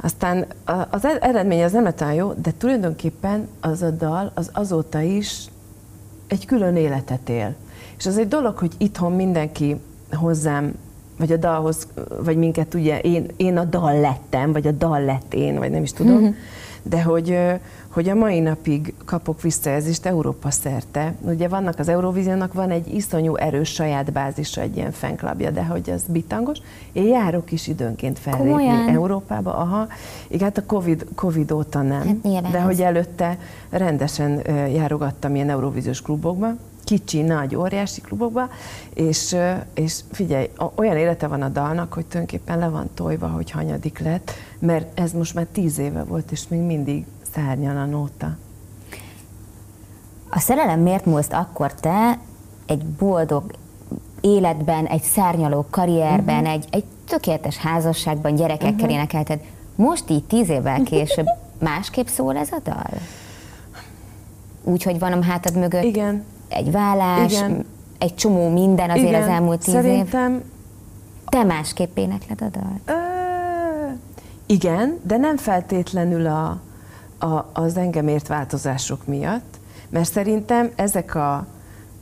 Aztán 0.00 0.46
az 0.90 1.04
e- 1.04 1.18
eredmény 1.20 1.62
az 1.62 1.72
nem 1.72 1.82
lett 1.82 2.04
jó, 2.14 2.32
de 2.32 2.52
tulajdonképpen 2.58 3.48
az 3.60 3.82
a 3.82 3.90
dal 3.90 4.32
az 4.34 4.50
azóta 4.52 5.00
is 5.00 5.44
egy 6.26 6.46
külön 6.46 6.76
életet 6.76 7.28
él. 7.28 7.54
És 7.96 8.06
az 8.06 8.18
egy 8.18 8.28
dolog, 8.28 8.58
hogy 8.58 8.72
itthon 8.78 9.12
mindenki 9.12 9.80
hozzám 10.12 10.74
vagy 11.16 11.32
a 11.32 11.36
dalhoz, 11.36 11.86
vagy 12.24 12.36
minket 12.36 12.74
ugye, 12.74 13.00
én, 13.00 13.26
én 13.36 13.56
a 13.56 13.64
dal 13.64 14.00
lettem, 14.00 14.52
vagy 14.52 14.66
a 14.66 14.70
dal 14.70 15.04
lett 15.04 15.34
én, 15.34 15.58
vagy 15.58 15.70
nem 15.70 15.82
is 15.82 15.92
tudom, 15.92 16.14
uh-huh. 16.14 16.34
de 16.82 17.02
hogy, 17.02 17.38
hogy 17.88 18.08
a 18.08 18.14
mai 18.14 18.40
napig 18.40 18.94
kapok 19.04 19.42
visszajelzést 19.42 20.06
Európa 20.06 20.50
szerte. 20.50 21.14
Ugye 21.20 21.48
vannak 21.48 21.78
az 21.78 21.88
Eurovíziónak, 21.88 22.52
van 22.52 22.70
egy 22.70 22.94
iszonyú 22.94 23.34
erős 23.36 23.68
saját 23.68 24.12
bázisa, 24.12 24.60
egy 24.60 24.76
ilyen 24.76 24.92
fanklubja, 24.92 25.50
de 25.50 25.64
hogy 25.64 25.90
az 25.90 26.02
bitangos. 26.08 26.58
Én 26.92 27.06
járok 27.06 27.52
is 27.52 27.66
időnként 27.66 28.18
fellépni 28.18 28.48
Komolyan? 28.48 28.88
Európába. 28.88 29.54
Aha. 29.56 29.86
Igen, 30.28 30.44
hát 30.44 30.58
a 30.58 30.66
COVID, 30.66 31.06
COVID 31.14 31.52
óta 31.52 31.82
nem. 31.82 32.20
Hát 32.34 32.50
de 32.50 32.60
hogy 32.60 32.80
előtte 32.80 33.38
rendesen 33.70 34.42
járogattam 34.72 35.34
ilyen 35.34 35.50
Eurovíziós 35.50 36.02
klubokba, 36.02 36.54
kicsi, 36.84 37.22
nagy, 37.22 37.56
óriási 37.56 38.00
klubokba, 38.00 38.48
és, 38.94 39.36
és 39.74 40.00
figyelj, 40.12 40.50
olyan 40.74 40.96
élete 40.96 41.26
van 41.26 41.42
a 41.42 41.48
dalnak, 41.48 41.92
hogy 41.92 42.06
tulajdonképpen 42.06 42.58
le 42.58 42.68
van 42.68 42.90
tojva, 42.94 43.26
hogy 43.26 43.50
hanyadik 43.50 43.98
lett, 43.98 44.30
mert 44.58 45.00
ez 45.00 45.12
most 45.12 45.34
már 45.34 45.46
tíz 45.52 45.78
éve 45.78 46.04
volt, 46.04 46.30
és 46.30 46.48
még 46.48 46.60
mindig 46.60 47.04
szárnyal 47.34 47.76
a 47.76 47.84
nóta. 47.84 48.36
A 50.30 50.38
szerelem 50.38 50.80
miért 50.80 51.04
múlsz 51.04 51.30
akkor 51.30 51.74
te 51.74 52.18
egy 52.66 52.84
boldog 52.84 53.52
életben, 54.20 54.86
egy 54.86 55.02
szárnyaló 55.02 55.66
karrierben, 55.70 56.40
uh-huh. 56.40 56.52
egy, 56.52 56.66
egy 56.70 56.84
tökéletes 57.04 57.56
házasságban, 57.56 58.34
gyerekekkel 58.34 58.74
uh-huh. 58.74 58.92
énekelted. 58.92 59.40
Most 59.74 60.10
így 60.10 60.24
tíz 60.24 60.48
évvel 60.48 60.82
később 60.90 61.26
másképp 61.58 62.06
szól 62.06 62.36
ez 62.36 62.52
a 62.52 62.58
dal? 62.62 62.90
Úgy, 64.62 64.82
hogy 64.82 64.98
van 64.98 65.12
a 65.12 65.22
hátad 65.22 65.56
mögött 65.56 65.84
Igen. 65.84 66.24
Egy 66.54 66.70
vállás, 66.70 67.32
Igen. 67.32 67.64
egy 67.98 68.14
csomó 68.14 68.48
minden 68.48 68.90
azért 68.90 69.08
Igen. 69.08 69.22
az 69.22 69.28
elmúlt 69.28 69.64
tíz 69.64 69.74
Szerintem... 69.74 70.34
év. 70.34 70.40
Te 71.28 71.44
másképp 71.44 71.96
énekled 71.96 72.42
a 72.42 72.48
dalt? 72.58 72.80
Ö, 72.84 72.92
igen, 74.46 74.98
de 75.02 75.16
nem 75.16 75.36
feltétlenül 75.36 76.26
a, 76.26 76.60
a, 77.18 77.50
az 77.52 77.76
engem 77.76 78.08
ért 78.08 78.26
változások 78.26 79.06
miatt, 79.06 79.58
mert 79.88 80.12
szerintem 80.12 80.70
ezek 80.74 81.14
a, 81.14 81.46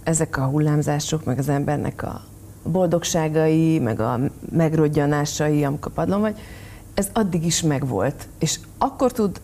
ezek 0.02 0.36
a 0.36 0.44
hullámzások, 0.44 1.24
meg 1.24 1.38
az 1.38 1.48
embernek 1.48 2.02
a 2.02 2.20
boldogságai, 2.64 3.78
meg 3.78 4.00
a 4.00 4.18
megrodjanásai, 4.50 5.64
amikor 5.64 5.92
padlom 5.92 6.20
vagy, 6.20 6.38
ez 6.94 7.08
addig 7.12 7.44
is 7.46 7.62
megvolt. 7.62 8.28
És 8.38 8.58
akkor 8.78 9.12
tud, 9.12 9.40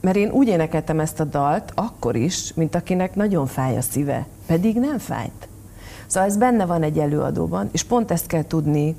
mert 0.00 0.16
én 0.16 0.30
úgy 0.30 0.48
énekeltem 0.48 1.00
ezt 1.00 1.20
a 1.20 1.24
dalt, 1.24 1.72
akkor 1.74 2.16
is, 2.16 2.52
mint 2.54 2.74
akinek 2.74 3.14
nagyon 3.14 3.46
fáj 3.46 3.76
a 3.76 3.80
szíve, 3.80 4.26
pedig 4.46 4.76
nem 4.76 4.98
fájt. 4.98 5.48
Szóval 6.06 6.28
ez 6.28 6.36
benne 6.36 6.66
van 6.66 6.82
egy 6.82 6.98
előadóban, 6.98 7.68
és 7.72 7.82
pont 7.82 8.10
ezt 8.10 8.26
kell 8.26 8.46
tudni 8.46 8.96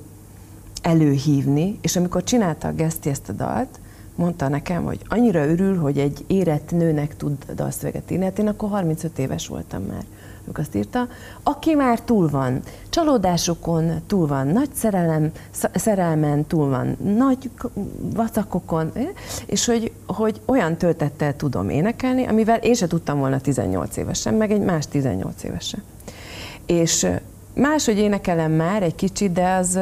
előhívni, 0.82 1.78
és 1.82 1.96
amikor 1.96 2.24
csinálta 2.24 2.68
a 2.68 2.74
Geszti 2.74 3.10
ezt 3.10 3.30
a 3.30 3.34
dalt, 3.34 3.80
mondta 4.16 4.48
nekem, 4.48 4.84
hogy 4.84 5.00
annyira 5.08 5.48
örül, 5.48 5.78
hogy 5.78 5.98
egy 5.98 6.24
érett 6.28 6.72
nőnek 6.72 7.18
tud 7.18 7.46
dalszöveget 7.56 8.12
írni. 8.12 8.24
Hát 8.24 8.40
én 8.40 8.48
akkor 8.48 8.70
35 8.70 9.20
éves 9.20 9.48
voltam 9.48 9.84
már, 9.84 10.04
amikor 10.46 10.64
azt 10.64 10.76
írta. 10.76 11.08
Aki 11.44 11.76
már 11.76 12.02
túl 12.02 12.30
van, 12.30 12.62
csalódásokon 12.90 14.02
túl 14.08 14.28
van, 14.28 14.48
nagy 14.48 14.70
szerelem, 14.74 15.32
szerelmen 15.74 16.46
túl 16.46 16.70
van, 16.70 16.98
nagy 17.18 17.50
vacakokon, 18.14 18.92
eh? 18.94 19.08
és 19.46 19.66
hogy, 19.66 19.92
hogy 20.06 20.42
olyan 20.46 20.78
töltettel 20.78 21.36
tudom 21.36 21.70
énekelni, 21.70 22.26
amivel 22.26 22.58
én 22.58 22.74
se 22.74 22.88
tudtam 22.88 23.20
volna 23.20 23.40
18 23.40 23.98
évesen, 23.98 24.34
meg 24.34 24.52
egy 24.52 24.62
más 24.62 24.88
18 24.88 25.44
évesen. 25.44 25.84
És 26.66 27.08
máshogy 27.54 27.98
énekelem 27.98 28.52
már 28.52 28.84
egy 28.84 28.96
kicsit, 28.96 29.32
de 29.32 29.54
az 29.54 29.80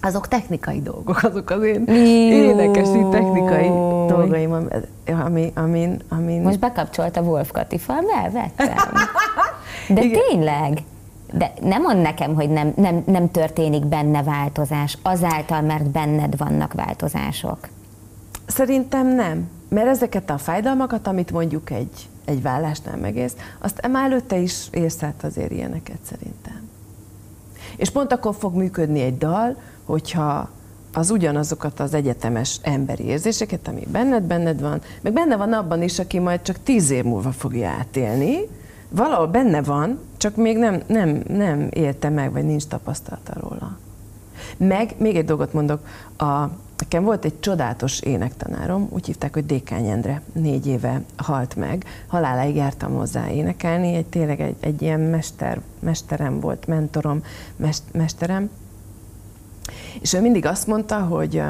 azok 0.00 0.28
technikai 0.28 0.80
dolgok, 0.80 1.22
azok 1.22 1.50
az 1.50 1.62
én 1.62 1.84
énekesi 1.88 3.06
technikai 3.10 3.68
dolgaim, 4.28 4.68
ami, 5.24 5.52
amin, 5.54 6.00
amin... 6.08 6.42
Most 6.42 6.58
bekapcsolt 6.58 7.16
a 7.16 7.20
Wolf 7.20 7.50
Katifa, 7.50 7.94
elvettem. 8.22 8.76
De 9.88 10.02
Igen. 10.02 10.20
tényleg? 10.28 10.82
De 11.32 11.52
nem 11.60 11.82
mond 11.82 12.00
nekem, 12.00 12.34
hogy 12.34 12.50
nem, 12.50 12.72
nem, 12.76 13.02
nem 13.06 13.30
történik 13.30 13.84
benne 13.84 14.22
változás, 14.22 14.98
azáltal, 15.02 15.60
mert 15.60 15.90
benned 15.90 16.36
vannak 16.36 16.72
változások. 16.72 17.68
Szerintem 18.46 19.06
nem. 19.06 19.50
Mert 19.68 19.86
ezeket 19.86 20.30
a 20.30 20.38
fájdalmakat, 20.38 21.06
amit 21.06 21.30
mondjuk 21.30 21.70
egy, 21.70 22.08
egy 22.24 22.42
vállásnál 22.42 22.96
megész, 22.96 23.34
azt 23.58 23.88
már 23.88 24.10
előtte 24.10 24.36
is 24.36 24.66
érsz 24.70 25.02
át 25.02 25.24
azért 25.24 25.50
ilyeneket 25.50 25.98
szerintem. 26.02 26.68
És 27.76 27.90
pont 27.90 28.12
akkor 28.12 28.34
fog 28.38 28.54
működni 28.54 29.00
egy 29.00 29.18
dal, 29.18 29.56
hogyha 29.84 30.48
az 30.96 31.10
ugyanazokat 31.10 31.80
az 31.80 31.94
egyetemes 31.94 32.58
emberi 32.62 33.04
érzéseket, 33.04 33.68
ami 33.68 33.86
benned, 33.92 34.22
benned 34.22 34.60
van, 34.60 34.80
meg 35.02 35.12
benne 35.12 35.36
van 35.36 35.52
abban 35.52 35.82
is, 35.82 35.98
aki 35.98 36.18
majd 36.18 36.42
csak 36.42 36.56
tíz 36.62 36.90
év 36.90 37.04
múlva 37.04 37.32
fogja 37.32 37.68
átélni, 37.68 38.38
valahol 38.88 39.26
benne 39.26 39.62
van, 39.62 39.98
csak 40.16 40.36
még 40.36 40.56
nem, 40.56 40.82
nem, 40.86 41.22
nem 41.28 41.68
élte 41.70 42.08
meg, 42.08 42.32
vagy 42.32 42.44
nincs 42.44 42.64
tapasztalata 42.66 43.32
róla. 43.40 43.78
Meg 44.56 44.94
még 44.98 45.16
egy 45.16 45.24
dolgot 45.24 45.52
mondok, 45.52 45.86
a, 46.16 46.44
nekem 46.78 47.04
volt 47.04 47.24
egy 47.24 47.40
csodálatos 47.40 48.00
énektanárom, 48.00 48.88
úgy 48.90 49.06
hívták, 49.06 49.34
hogy 49.34 49.46
Dékány 49.46 49.86
Endre, 49.86 50.22
négy 50.32 50.66
éve 50.66 51.02
halt 51.16 51.56
meg, 51.56 51.84
haláláig 52.06 52.56
jártam 52.56 52.94
hozzá 52.94 53.30
énekelni, 53.30 53.94
egy, 53.94 54.06
tényleg 54.06 54.40
egy, 54.40 54.56
egy 54.60 54.82
ilyen 54.82 55.00
mester, 55.00 55.60
mesterem 55.78 56.40
volt, 56.40 56.66
mentorom, 56.66 57.22
mest, 57.56 57.82
mesterem, 57.92 58.50
és 60.00 60.12
ő 60.12 60.20
mindig 60.20 60.46
azt 60.46 60.66
mondta, 60.66 60.98
hogy 60.98 61.42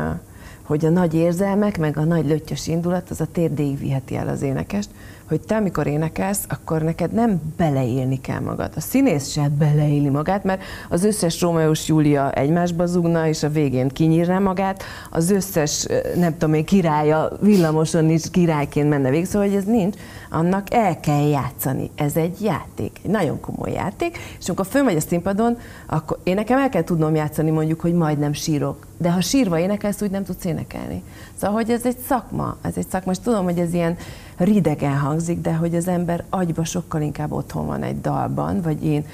hogy 0.66 0.84
a 0.84 0.90
nagy 0.90 1.14
érzelmek, 1.14 1.78
meg 1.78 1.96
a 1.96 2.04
nagy 2.04 2.26
löttyös 2.26 2.66
indulat, 2.66 3.10
az 3.10 3.20
a 3.20 3.26
térdéig 3.32 3.78
viheti 3.78 4.16
el 4.16 4.28
az 4.28 4.42
énekest, 4.42 4.90
hogy 5.28 5.40
te, 5.40 5.56
amikor 5.56 5.86
énekelsz, 5.86 6.44
akkor 6.48 6.82
neked 6.82 7.12
nem 7.12 7.40
beleélni 7.56 8.20
kell 8.20 8.40
magad. 8.40 8.70
A 8.76 8.80
színész 8.80 9.30
se 9.30 9.48
beleéli 9.58 10.08
magát, 10.08 10.44
mert 10.44 10.62
az 10.88 11.04
összes 11.04 11.40
Rómeós 11.40 11.88
Júlia 11.88 12.32
egymásba 12.32 12.86
zugna, 12.86 13.26
és 13.26 13.42
a 13.42 13.48
végén 13.48 13.88
kinyírná 13.88 14.38
magát, 14.38 14.82
az 15.10 15.30
összes, 15.30 15.86
nem 16.16 16.32
tudom 16.32 16.54
én, 16.54 16.64
királya 16.64 17.30
villamoson 17.40 18.10
is 18.10 18.30
királyként 18.30 18.88
menne 18.88 19.10
végig, 19.10 19.26
szóval 19.26 19.48
hogy 19.48 19.56
ez 19.56 19.64
nincs, 19.64 19.96
annak 20.30 20.74
el 20.74 21.00
kell 21.00 21.28
játszani. 21.28 21.90
Ez 21.94 22.16
egy 22.16 22.40
játék, 22.40 23.00
egy 23.04 23.10
nagyon 23.10 23.40
komoly 23.40 23.72
játék, 23.72 24.18
és 24.38 24.46
amikor 24.46 24.66
fölmegy 24.66 24.96
a 24.96 25.00
színpadon, 25.00 25.58
akkor 25.86 26.18
én 26.22 26.34
nekem 26.34 26.58
el 26.58 26.68
kell 26.68 26.84
tudnom 26.84 27.14
játszani 27.14 27.50
mondjuk, 27.50 27.80
hogy 27.80 27.94
majdnem 27.94 28.32
sírok, 28.32 28.86
de 28.98 29.10
ha 29.10 29.20
sírva 29.20 29.58
énekelsz, 29.58 30.02
úgy 30.02 30.10
nem 30.10 30.24
tudsz 30.24 30.44
énekelni. 30.44 31.02
Szóval, 31.34 31.56
hogy 31.56 31.70
ez 31.70 31.86
egy 31.86 31.98
szakma, 31.98 32.56
ez 32.62 32.76
egy 32.76 32.88
szakma, 32.88 33.12
és 33.12 33.18
tudom, 33.18 33.44
hogy 33.44 33.58
ez 33.58 33.72
ilyen 33.72 33.96
ridegen 34.36 34.98
hangzik, 34.98 35.40
de 35.40 35.54
hogy 35.54 35.74
az 35.74 35.88
ember 35.88 36.24
agyba 36.28 36.64
sokkal 36.64 37.00
inkább 37.00 37.32
otthon 37.32 37.66
van 37.66 37.82
egy 37.82 38.00
dalban, 38.00 38.60
vagy 38.60 38.84
én 38.84 39.04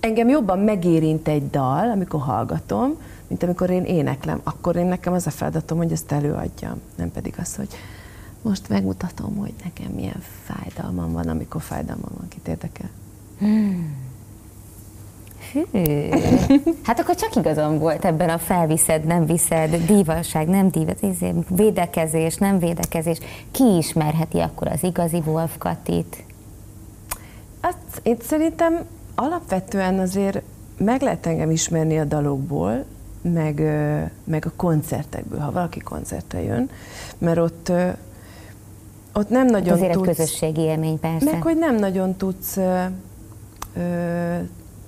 engem 0.00 0.28
jobban 0.28 0.58
megérint 0.58 1.28
egy 1.28 1.50
dal, 1.50 1.90
amikor 1.90 2.20
hallgatom, 2.20 2.96
mint 3.26 3.42
amikor 3.42 3.70
én 3.70 3.84
éneklem. 3.84 4.40
Akkor 4.42 4.76
én 4.76 4.86
nekem 4.86 5.12
az 5.12 5.26
a 5.26 5.30
feladatom, 5.30 5.78
hogy 5.78 5.92
ezt 5.92 6.12
előadjam, 6.12 6.80
nem 6.96 7.12
pedig 7.12 7.34
az, 7.38 7.56
hogy 7.56 7.68
most 8.42 8.68
megmutatom, 8.68 9.36
hogy 9.36 9.54
nekem 9.64 9.92
milyen 9.92 10.22
fájdalmam 10.44 11.12
van, 11.12 11.28
amikor 11.28 11.60
fájdalmam 11.60 12.10
van, 12.16 12.28
kit 12.28 12.48
érdekel. 12.48 12.90
Hmm. 13.38 13.96
Hű. 15.54 15.62
Hát 16.86 17.00
akkor 17.00 17.14
csak 17.14 17.36
igazam 17.36 17.78
volt 17.78 18.04
ebben 18.04 18.28
a 18.28 18.38
felviszed, 18.38 19.04
nem 19.04 19.26
viszed, 19.26 19.76
dívaság, 19.86 20.48
nem 20.48 20.68
dívat, 20.70 20.98
védekezés, 21.48 22.36
nem 22.36 22.58
védekezés. 22.58 23.18
Ki 23.50 23.76
ismerheti 23.76 24.38
akkor 24.38 24.68
az 24.68 24.82
igazi 24.82 25.22
Wolf 25.26 25.58
Katit? 25.58 26.24
Hát 27.60 27.76
én 28.02 28.16
szerintem 28.22 28.84
alapvetően 29.14 29.98
azért 29.98 30.42
meg 30.76 31.02
lehet 31.02 31.26
engem 31.26 31.50
ismerni 31.50 31.98
a 31.98 32.04
dalokból, 32.04 32.84
meg, 33.22 33.60
meg 34.24 34.46
a 34.46 34.52
koncertekből, 34.56 35.38
ha 35.38 35.52
valaki 35.52 35.80
koncertre 35.80 36.42
jön, 36.42 36.70
mert 37.18 37.38
ott 37.38 37.72
ott 39.16 39.28
nem 39.28 39.46
nagyon 39.46 39.72
Azért 39.72 39.92
tudsz... 39.92 40.08
egy 40.08 40.16
közösségi 40.16 40.60
élmény, 40.60 40.98
persze. 40.98 41.30
Meg, 41.30 41.42
hogy 41.42 41.58
nem 41.58 41.76
nagyon 41.76 42.14
tudsz 42.16 42.56
ö, 42.56 42.84
ö, 43.76 44.36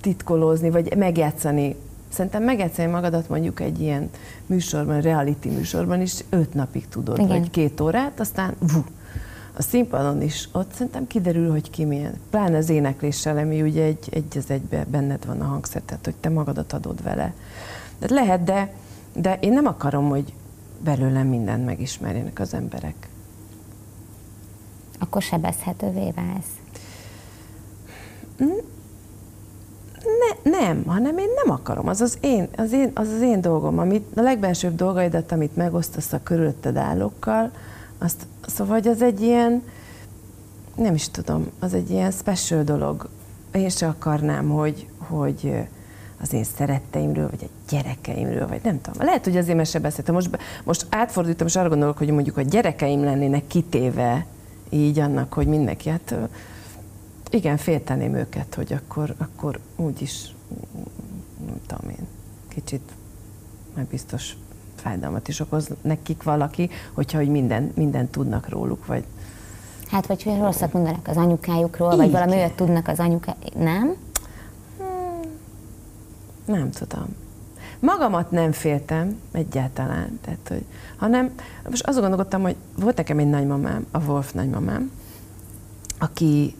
titkolózni, 0.01 0.69
vagy 0.69 0.95
megjátszani. 0.97 1.75
Szerintem 2.09 2.43
megjátszani 2.43 2.91
magadat 2.91 3.29
mondjuk 3.29 3.59
egy 3.59 3.81
ilyen 3.81 4.09
műsorban, 4.45 5.01
reality 5.01 5.45
műsorban 5.45 6.01
is 6.01 6.23
öt 6.29 6.53
napig 6.53 6.87
tudod, 6.87 7.17
Igen. 7.17 7.27
vagy 7.27 7.49
két 7.49 7.79
órát, 7.79 8.19
aztán 8.19 8.55
vú, 8.59 8.83
a 9.57 9.61
színpadon 9.61 10.21
is, 10.21 10.49
ott 10.51 10.73
szerintem 10.73 11.07
kiderül, 11.07 11.51
hogy 11.51 11.69
ki 11.69 11.85
milyen. 11.85 12.13
Pláne 12.29 12.57
az 12.57 12.69
énekléssel, 12.69 13.37
ami 13.37 13.61
ugye 13.61 13.83
egy, 13.83 14.07
egy 14.11 14.37
az 14.37 14.49
egybe 14.49 14.85
benned 14.89 15.25
van 15.25 15.41
a 15.41 15.45
hangszer, 15.45 15.81
tehát 15.81 16.05
hogy 16.05 16.15
te 16.15 16.29
magadat 16.29 16.73
adod 16.73 17.03
vele. 17.03 17.33
Tehát 17.99 18.25
lehet, 18.25 18.43
de, 18.43 18.73
de 19.13 19.37
én 19.39 19.53
nem 19.53 19.65
akarom, 19.65 20.09
hogy 20.09 20.33
belőlem 20.83 21.27
mindent 21.27 21.65
megismerjenek 21.65 22.39
az 22.39 22.53
emberek. 22.53 23.09
Akkor 24.99 25.21
sebezhetővé 25.21 26.11
válsz. 26.15 26.55
Ne, 28.37 28.45
ne, 30.19 30.51
nem, 30.51 30.83
hanem 30.85 31.17
én 31.17 31.29
nem 31.45 31.55
akarom. 31.55 31.87
Az 31.87 32.01
az 32.01 32.17
én, 32.21 32.47
az 32.55 32.71
én, 32.71 32.91
az 32.93 33.07
az 33.07 33.21
én 33.21 33.41
dolgom, 33.41 33.79
amit, 33.79 34.05
a 34.15 34.21
legbensőbb 34.21 34.75
dolgaidat, 34.75 35.31
amit 35.31 35.55
megosztasz 35.55 36.13
a 36.13 36.19
körülötted 36.23 36.75
állókkal, 36.75 37.51
azt, 37.97 38.25
szóval 38.45 38.73
hogy 38.73 38.87
az 38.87 39.01
egy 39.01 39.21
ilyen, 39.21 39.63
nem 40.75 40.93
is 40.93 41.09
tudom, 41.09 41.51
az 41.59 41.73
egy 41.73 41.89
ilyen 41.89 42.11
special 42.11 42.63
dolog. 42.63 43.09
Én 43.51 43.69
se 43.69 43.87
akarnám, 43.87 44.49
hogy, 44.49 44.87
hogy 44.97 45.67
az 46.21 46.33
én 46.33 46.43
szeretteimről, 46.43 47.29
vagy 47.29 47.49
a 47.49 47.71
gyerekeimről, 47.71 48.47
vagy 48.47 48.59
nem 48.63 48.81
tudom. 48.81 49.05
Lehet, 49.05 49.23
hogy 49.23 49.37
azért 49.37 49.57
mese 49.57 49.79
beszéltem. 49.79 50.13
Most, 50.13 50.37
most 50.63 50.85
átfordítom, 50.89 51.47
és 51.47 51.55
arra 51.55 51.69
gondolok, 51.69 51.97
hogy 51.97 52.09
mondjuk 52.09 52.37
a 52.37 52.41
gyerekeim 52.41 53.03
lennének 53.03 53.47
kitéve 53.47 54.25
így 54.69 54.99
annak, 54.99 55.33
hogy 55.33 55.47
mindenki, 55.47 55.89
hát 55.89 56.15
igen, 57.29 57.57
félteném 57.57 58.15
őket, 58.15 58.55
hogy 58.55 58.73
akkor, 58.73 59.15
akkor 59.17 59.59
úgyis, 59.75 60.35
nem 61.45 61.59
tudom 61.67 61.89
én, 61.89 62.07
kicsit 62.47 62.91
meg 63.75 63.85
biztos 63.85 64.35
fájdalmat 64.75 65.27
is 65.27 65.39
okoz 65.39 65.69
nekik 65.81 66.23
valaki, 66.23 66.69
hogyha 66.93 67.17
hogy 67.17 67.29
minden, 67.29 67.71
minden 67.75 68.09
tudnak 68.09 68.49
róluk, 68.49 68.85
vagy 68.85 69.03
Hát, 69.87 70.05
vagy 70.05 70.23
hogy 70.23 70.39
rosszat 70.39 70.73
mondanak 70.73 71.07
az 71.07 71.17
anyukájukról, 71.17 71.95
vagy 71.95 72.11
valami 72.11 72.31
olyat 72.31 72.55
tudnak 72.55 72.87
az 72.87 72.99
anyukájuk, 72.99 73.53
nem? 73.57 73.95
Nem 76.45 76.71
tudom. 76.71 77.15
Magamat 77.79 78.31
nem 78.31 78.51
féltem 78.51 79.19
egyáltalán, 79.31 80.19
tehát, 80.21 80.47
hogy, 80.47 80.65
hanem 80.97 81.33
most 81.69 81.87
azon 81.87 82.01
gondolkodtam, 82.01 82.41
hogy 82.41 82.55
volt 82.77 82.97
nekem 82.97 83.19
egy 83.19 83.29
nagymamám, 83.29 83.85
a 83.91 83.99
Wolf 83.99 84.33
nagymamám, 84.33 84.91
aki 85.97 86.55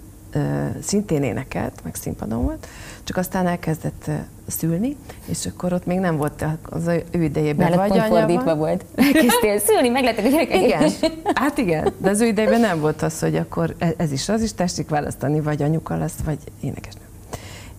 szintén 0.82 1.24
énekelt, 1.24 1.80
meg 1.84 1.96
színpadon 1.96 2.44
volt, 2.44 2.68
csak 3.04 3.18
aztán 3.18 3.48
elkezdett 3.48 4.10
szülni, 4.48 4.96
és 5.26 5.46
akkor 5.46 5.74
ott 5.74 5.86
még 5.86 6.00
nem 6.00 6.18
volt 6.18 6.46
az 6.64 6.88
ő 7.12 7.24
idejében 7.24 7.70
Nálad 7.70 7.90
vagy 7.90 8.00
pont 8.00 8.12
fordítva 8.12 8.56
volt. 8.56 8.86
Elkezdtél 8.96 9.60
szülni, 9.60 9.90
meglettek 9.90 10.26
a 10.26 10.30
gyerekek. 10.30 10.62
Igen, 10.62 10.92
hát 11.34 11.58
igen, 11.58 11.94
de 11.98 12.10
az 12.10 12.22
ő 12.22 12.26
idejében 12.26 12.60
nem 12.60 12.80
volt 12.80 13.02
az, 13.02 13.20
hogy 13.20 13.36
akkor 13.36 13.76
e- 13.78 13.94
ez 13.98 14.12
is, 14.12 14.30
az 14.30 14.42
is 14.42 14.54
tessék 14.54 14.90
választani, 14.90 15.42
vagy 15.42 15.62
anyuka 15.62 15.98
lesz, 15.98 16.16
vagy 16.26 16.38
énekesnő. 16.60 17.02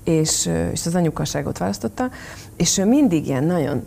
És, 0.05 0.51
és 0.73 0.87
az 0.87 0.95
anyukaságot 0.95 1.59
választotta, 1.59 2.11
és 2.57 2.79
ő 2.79 2.85
mindig 2.85 3.27
ilyen 3.27 3.45
nagyon 3.45 3.87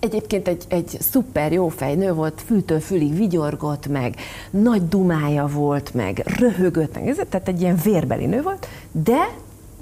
Egyébként 0.00 0.48
egy, 0.48 0.64
egy 0.68 0.96
szuper 1.00 1.52
jó 1.52 1.68
fejnő 1.68 2.12
volt, 2.12 2.42
fültől 2.46 2.80
fülig 2.80 3.16
vigyorgott, 3.16 3.86
meg 3.86 4.14
nagy 4.50 4.88
dumája 4.88 5.46
volt, 5.46 5.94
meg 5.94 6.22
röhögött, 6.38 6.94
meg 6.94 7.08
ez, 7.08 7.16
tehát 7.28 7.48
egy 7.48 7.60
ilyen 7.60 7.80
vérbeli 7.84 8.26
nő 8.26 8.42
volt, 8.42 8.66
de 8.92 9.28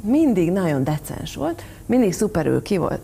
mindig 0.01 0.51
nagyon 0.51 0.85
decens 0.85 1.35
volt, 1.35 1.63
mindig 1.87 2.13
szuperül 2.13 2.63
ki 2.63 2.77
volt, 2.77 3.01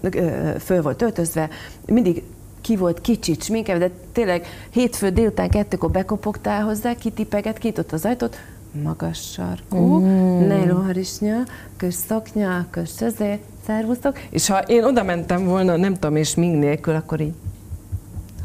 föl 0.58 0.82
volt 0.82 1.02
öltözve, 1.02 1.48
mindig 1.86 2.22
ki 2.60 2.76
volt 2.76 3.00
kicsit 3.00 3.42
sminkelve, 3.42 3.88
de 3.88 3.94
tényleg 4.12 4.46
hétfő 4.70 5.10
délután 5.10 5.48
kettőkor 5.48 5.90
bekopogtál 5.90 6.64
hozzá, 6.64 6.94
kitipeget, 6.94 7.58
kitott 7.58 7.92
az 7.92 8.04
ajtót, 8.04 8.36
magas 8.82 9.30
sarkú, 9.32 9.98
mm. 9.98 10.46
nejlóharisnya, 10.46 11.42
kis 11.76 11.94
szoknya, 11.94 12.66
közé, 12.70 13.40
szervusztok, 13.70 14.18
és 14.30 14.46
ha 14.46 14.58
én 14.58 14.84
oda 14.84 15.02
mentem 15.02 15.44
volna, 15.44 15.76
nem 15.76 15.94
tudom, 15.94 16.16
és 16.16 16.34
ming 16.34 16.58
nélkül, 16.58 16.94
akkor 16.94 17.20
így, 17.20 17.34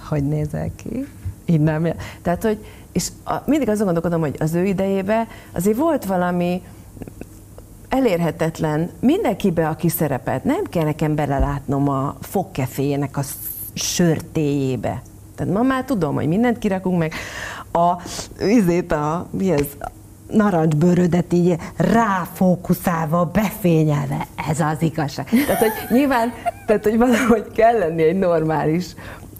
hogy 0.07 0.27
nézel 0.27 0.69
ki? 0.75 1.07
Így 1.45 1.61
nem. 1.61 1.87
Tehát, 2.21 2.43
hogy, 2.43 2.65
és 2.91 3.07
a, 3.23 3.33
mindig 3.45 3.69
azon 3.69 3.85
gondolkodom, 3.85 4.21
hogy 4.21 4.35
az 4.39 4.53
ő 4.53 4.65
idejében 4.65 5.27
azért 5.53 5.77
volt 5.77 6.05
valami 6.05 6.61
elérhetetlen 7.89 8.89
mindenkibe, 8.99 9.67
aki 9.67 9.89
szerepelt. 9.89 10.43
Nem 10.43 10.63
kell 10.69 10.83
nekem 10.83 11.15
belelátnom 11.15 11.89
a 11.89 12.15
fogkeféjének 12.21 13.17
a 13.17 13.21
sörtéjébe. 13.73 15.01
Tehát 15.35 15.53
ma 15.53 15.61
már 15.61 15.83
tudom, 15.85 16.15
hogy 16.15 16.27
mindent 16.27 16.57
kirakunk 16.57 16.97
meg. 16.97 17.13
A, 17.71 18.01
izét 18.39 18.91
a, 18.91 19.27
mi 19.31 19.51
ez, 19.51 19.67
narancsbőrödet 20.27 21.33
így 21.33 21.55
ráfókuszálva, 21.75 23.25
befényelve. 23.25 24.27
Ez 24.49 24.59
az 24.59 24.81
igazság. 24.81 25.29
Tehát, 25.29 25.59
hogy 25.59 25.97
nyilván, 25.97 26.33
tehát, 26.65 26.83
hogy 26.83 26.97
valahogy 26.97 27.51
kell 27.51 27.77
lenni 27.77 28.03
egy 28.03 28.17
normális 28.17 28.85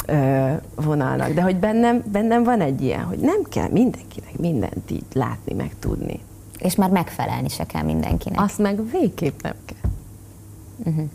ö, 0.05 0.51
vonalnak, 0.75 1.33
de 1.33 1.41
hogy 1.41 1.55
bennem, 1.55 2.03
bennem 2.11 2.43
van 2.43 2.61
egy 2.61 2.81
ilyen, 2.81 3.03
hogy 3.03 3.17
nem 3.17 3.43
kell 3.49 3.69
mindenkinek 3.71 4.37
mindent 4.37 4.91
így 4.91 5.05
látni, 5.13 5.53
meg 5.53 5.75
tudni. 5.79 6.19
És 6.57 6.75
már 6.75 6.89
megfelelni 6.89 7.49
se 7.49 7.65
kell 7.65 7.83
mindenkinek. 7.83 8.41
Azt 8.41 8.57
meg 8.57 8.89
végképp 8.91 9.41
nem 9.41 9.55
kell. 9.65 9.91
Uh-huh. 10.83 11.09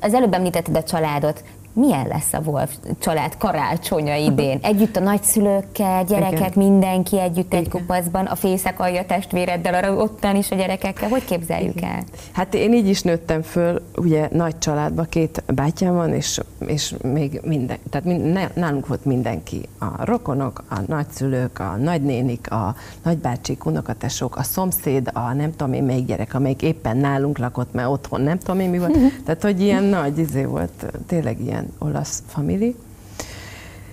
Az 0.00 0.14
előbb 0.14 0.32
említetted 0.32 0.76
a 0.76 0.82
családot 0.82 1.44
milyen 1.72 2.06
lesz 2.06 2.32
a 2.32 2.40
Wolf 2.44 2.76
család 2.98 3.36
karácsonya 3.36 4.14
idén? 4.14 4.58
Együtt 4.62 4.96
a 4.96 5.00
nagyszülőkkel, 5.00 6.04
gyerekek, 6.04 6.38
Igen. 6.38 6.52
mindenki 6.54 7.20
együtt 7.20 7.54
egy 7.54 7.68
kupacban, 7.68 8.26
a 8.26 8.34
fészek 8.34 8.80
alja 8.80 9.04
testvéreddel, 9.04 9.74
arra 9.74 9.94
ottan 9.94 10.36
is 10.36 10.50
a 10.50 10.54
gyerekekkel. 10.54 11.08
Hogy 11.08 11.24
képzeljük 11.24 11.76
Igen. 11.76 11.90
el? 11.90 12.04
Hát 12.32 12.54
én 12.54 12.72
így 12.72 12.88
is 12.88 13.02
nőttem 13.02 13.42
föl, 13.42 13.82
ugye 13.96 14.28
nagy 14.32 14.58
családban, 14.58 15.06
két 15.08 15.42
bátyám 15.46 15.94
van, 15.94 16.12
és, 16.12 16.40
és 16.66 16.94
még 17.02 17.40
minden, 17.44 17.78
tehát 17.90 18.06
mind, 18.06 18.50
nálunk 18.54 18.86
volt 18.86 19.04
mindenki. 19.04 19.68
A 19.78 20.04
rokonok, 20.04 20.64
a 20.68 20.80
nagyszülők, 20.86 21.58
a 21.58 21.76
nagynénik, 21.76 22.50
a 22.50 22.74
nagybácsik, 23.02 23.64
unokatesók, 23.64 24.36
a 24.36 24.42
szomszéd, 24.42 25.10
a 25.12 25.32
nem 25.32 25.50
tudom 25.50 25.72
én 25.72 25.82
még 25.82 26.06
gyerek, 26.06 26.34
amelyik 26.34 26.62
éppen 26.62 26.96
nálunk 26.96 27.38
lakott, 27.38 27.72
mert 27.72 27.88
otthon 27.88 28.20
nem 28.20 28.38
tudom 28.38 28.60
én 28.60 28.70
mi 28.70 28.78
volt. 28.78 28.96
Tehát, 29.24 29.42
hogy 29.42 29.60
ilyen 29.60 29.82
nagy 29.82 30.18
izé 30.18 30.44
volt, 30.44 30.86
tényleg 31.06 31.40
ilyen 31.40 31.61
ilyen 31.62 31.72
olasz 31.78 32.22
famili. 32.26 32.76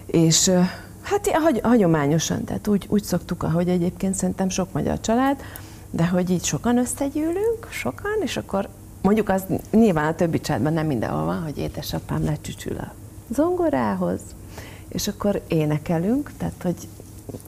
És 0.06 0.52
hát 1.02 1.30
hagyományosan, 1.62 2.44
tehát 2.44 2.68
úgy, 2.68 2.86
úgy 2.90 3.04
szoktuk, 3.04 3.44
ahogy 3.44 3.70
egyébként 3.70 4.16
szerintem 4.16 4.50
sok 4.50 4.72
magyar 4.72 5.00
család, 5.00 5.38
de 5.90 6.08
hogy 6.08 6.30
így 6.30 6.44
sokan 6.44 6.78
összegyűlünk, 6.78 7.68
sokan, 7.70 8.18
és 8.22 8.38
akkor 8.38 8.70
mondjuk 9.02 9.30
az 9.30 9.44
nyilván 9.72 10.08
a 10.08 10.16
többi 10.16 10.40
családban 10.40 10.74
nem 10.74 10.86
mindenhol 10.86 11.26
van, 11.26 11.44
hogy 11.44 11.58
édesapám 11.58 12.24
lecsücsül 12.24 12.78
a 12.78 12.94
zongorához, 13.34 14.20
és 14.88 15.08
akkor 15.08 15.42
énekelünk, 15.48 16.32
tehát 16.38 16.62
hogy 16.64 16.88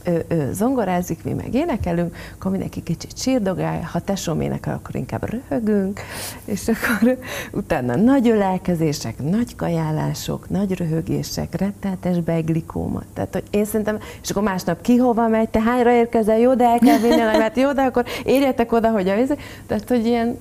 ő, 0.03 0.25
ő 0.27 0.53
zongorázik, 0.53 1.23
mi 1.23 1.33
meg 1.33 1.53
énekelünk, 1.53 2.15
akkor 2.35 2.51
mindenki 2.51 2.83
kicsit 2.83 3.17
sírdogál, 3.17 3.81
ha 3.91 3.99
tesóm 3.99 4.41
énekel, 4.41 4.73
akkor 4.73 4.95
inkább 4.95 5.29
röhögünk, 5.29 5.99
és 6.45 6.67
akkor 6.67 7.17
utána 7.51 7.95
nagy 7.95 8.29
ölelkezések, 8.29 9.29
nagy 9.29 9.55
kajálások, 9.55 10.49
nagy 10.49 10.77
röhögések, 10.77 11.55
retteltes 11.55 12.19
beglikóma. 12.19 13.01
Tehát, 13.13 13.33
hogy 13.33 13.43
én 13.49 13.65
szerintem, 13.65 13.97
és 14.21 14.29
akkor 14.29 14.43
másnap 14.43 14.81
ki 14.81 14.97
hova 14.97 15.27
megy, 15.27 15.49
te 15.49 15.61
hányra 15.61 15.91
érkezel, 15.91 16.37
jó, 16.37 16.53
de 16.53 16.65
el 16.65 16.79
kell 16.79 16.97
vinni 16.97 17.15
mert 17.15 17.57
jó, 17.57 17.71
de 17.71 17.81
akkor 17.81 18.05
érjetek 18.23 18.71
oda, 18.71 18.89
hogy 18.89 19.09
a 19.09 19.15
víz. 19.15 19.35
Tehát, 19.67 19.89
hogy 19.89 20.05
ilyen, 20.05 20.37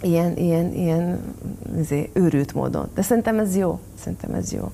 ilyen, 0.00 0.36
ilyen, 0.36 0.72
ilyen 0.72 1.34
izé, 1.78 2.10
őrült 2.12 2.54
módon. 2.54 2.88
De 2.94 3.02
szerintem 3.02 3.38
ez 3.38 3.56
jó. 3.56 3.80
Szerintem 3.98 4.34
ez 4.34 4.52
jó 4.52 4.70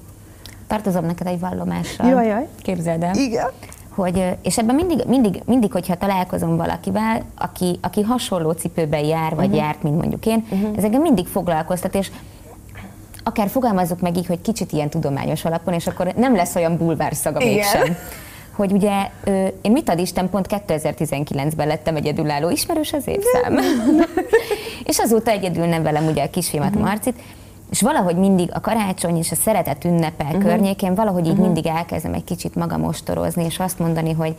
tartozom 0.70 1.04
neked 1.04 1.26
egy 1.26 1.40
vallomással. 1.40 2.08
Jaj, 2.08 2.26
jaj. 2.26 2.48
Képzeld 2.62 3.02
el. 3.02 3.14
Igen. 3.14 3.46
Hogy, 3.94 4.24
és 4.42 4.58
ebben 4.58 4.74
mindig, 4.74 4.98
mindig, 5.06 5.42
mindig, 5.46 5.72
hogyha 5.72 5.96
találkozom 5.96 6.56
valakivel, 6.56 7.22
aki, 7.38 7.78
aki 7.82 8.02
hasonló 8.02 8.50
cipőben 8.50 9.04
jár, 9.04 9.34
vagy 9.34 9.44
uh-huh. 9.44 9.60
járt, 9.60 9.82
mint 9.82 9.96
mondjuk 9.96 10.26
én, 10.26 10.46
uh-huh. 10.50 10.76
ez 10.76 10.84
engem 10.84 11.00
mindig 11.00 11.26
foglalkoztat, 11.26 11.94
és 11.94 12.10
akár 13.22 13.48
fogalmazzuk 13.48 14.00
meg 14.00 14.16
így, 14.16 14.26
hogy 14.26 14.40
kicsit 14.40 14.72
ilyen 14.72 14.88
tudományos 14.88 15.44
alapon, 15.44 15.74
és 15.74 15.86
akkor 15.86 16.12
nem 16.16 16.34
lesz 16.34 16.54
olyan 16.54 16.76
bulvár 16.76 17.14
szaga 17.14 17.38
mégsem. 17.38 17.96
Hogy 18.56 18.72
ugye 18.72 19.10
én 19.60 19.72
mit 19.72 19.88
ad 19.88 19.98
Isten, 19.98 20.30
pont 20.30 20.46
2019-ben 20.48 21.66
lettem 21.66 21.96
egyedülálló, 21.96 22.50
ismerős 22.50 22.92
az 22.92 23.06
évszám. 23.06 23.58
és 24.90 24.98
azóta 24.98 25.30
egyedül 25.30 25.66
nem 25.66 25.82
velem 25.82 26.06
ugye 26.06 26.22
a 26.22 26.30
kisfiamat 26.30 26.70
uh-huh. 26.70 26.84
Marcit, 26.84 27.14
és 27.70 27.82
valahogy 27.82 28.16
mindig 28.16 28.50
a 28.52 28.60
karácsony 28.60 29.16
és 29.16 29.32
a 29.32 29.34
szeretet 29.34 29.84
ünnepel 29.84 30.26
uh-huh. 30.26 30.42
környékén 30.42 30.94
valahogy 30.94 31.24
így 31.24 31.30
uh-huh. 31.30 31.44
mindig 31.44 31.66
elkezdem 31.66 32.14
egy 32.14 32.24
kicsit 32.24 32.54
magam 32.54 32.84
ostorozni, 32.84 33.44
és 33.44 33.58
azt 33.58 33.78
mondani, 33.78 34.12
hogy 34.12 34.34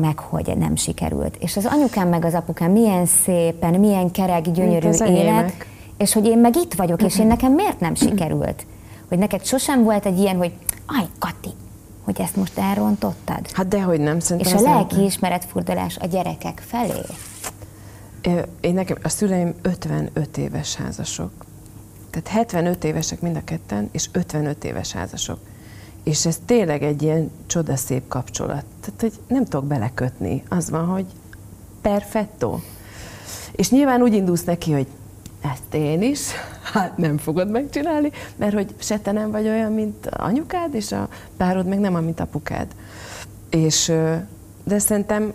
meg, 0.00 0.18
hogy 0.18 0.56
nem 0.56 0.76
sikerült. 0.76 1.36
És 1.36 1.56
az 1.56 1.66
anyukám 1.66 2.08
meg 2.08 2.24
az 2.24 2.34
apukám 2.34 2.70
milyen 2.70 3.06
szépen, 3.06 3.80
milyen 3.80 4.10
kerek, 4.10 4.50
gyönyörű 4.50 4.88
élet, 4.88 5.00
enyémek. 5.00 5.68
és 5.98 6.12
hogy 6.12 6.26
én 6.26 6.38
meg 6.38 6.56
itt 6.56 6.74
vagyok, 6.74 7.02
és 7.02 7.18
én 7.18 7.26
nekem 7.26 7.52
miért 7.52 7.80
nem 7.80 7.94
sikerült? 7.94 8.66
Hogy 9.08 9.18
neked 9.18 9.44
sosem 9.44 9.82
volt 9.82 10.06
egy 10.06 10.18
ilyen, 10.18 10.36
hogy 10.36 10.52
aj, 10.86 11.06
Kati, 11.18 11.50
hogy 12.04 12.20
ezt 12.20 12.36
most 12.36 12.58
elrontottad? 12.58 13.50
Hát 13.52 13.68
dehogy 13.68 14.00
nem, 14.00 14.20
szerintem. 14.20 14.56
És 14.56 14.60
a 14.60 14.64
lelki 14.64 15.04
ismeretfurdalás 15.04 15.96
a 15.96 16.06
gyerekek 16.06 16.62
felé? 16.66 17.00
Én 18.60 18.74
nekem, 18.74 18.96
a 19.02 19.08
szüleim 19.08 19.54
55 19.62 20.36
éves 20.36 20.74
házasok. 20.74 21.30
Tehát 22.22 22.38
75 22.38 22.84
évesek 22.84 23.20
mind 23.20 23.36
a 23.36 23.44
ketten, 23.44 23.88
és 23.92 24.08
55 24.12 24.64
éves 24.64 24.92
házasok. 24.92 25.38
És 26.02 26.26
ez 26.26 26.38
tényleg 26.44 26.82
egy 26.82 27.02
ilyen 27.02 27.30
csodaszép 27.46 28.08
kapcsolat. 28.08 28.64
Tehát, 28.80 29.00
hogy 29.00 29.12
nem 29.26 29.44
tudok 29.44 29.66
belekötni. 29.66 30.42
Az 30.48 30.70
van, 30.70 30.86
hogy 30.86 31.06
perfetto. 31.80 32.58
És 33.52 33.70
nyilván 33.70 34.02
úgy 34.02 34.14
indulsz 34.14 34.44
neki, 34.44 34.72
hogy 34.72 34.86
ezt 35.40 35.74
én 35.74 36.02
is, 36.02 36.20
hát 36.72 36.96
nem 36.96 37.18
fogod 37.18 37.50
megcsinálni, 37.50 38.10
mert 38.36 38.54
hogy 38.54 38.74
se 38.78 38.98
te 38.98 39.12
nem 39.12 39.30
vagy 39.30 39.46
olyan, 39.46 39.72
mint 39.72 40.06
anyukád, 40.06 40.74
és 40.74 40.92
a 40.92 41.08
párod 41.36 41.66
meg 41.66 41.78
nem, 41.78 42.04
mint 42.04 42.20
apukád. 42.20 42.66
És, 43.50 43.92
de 44.64 44.78
szerintem 44.78 45.32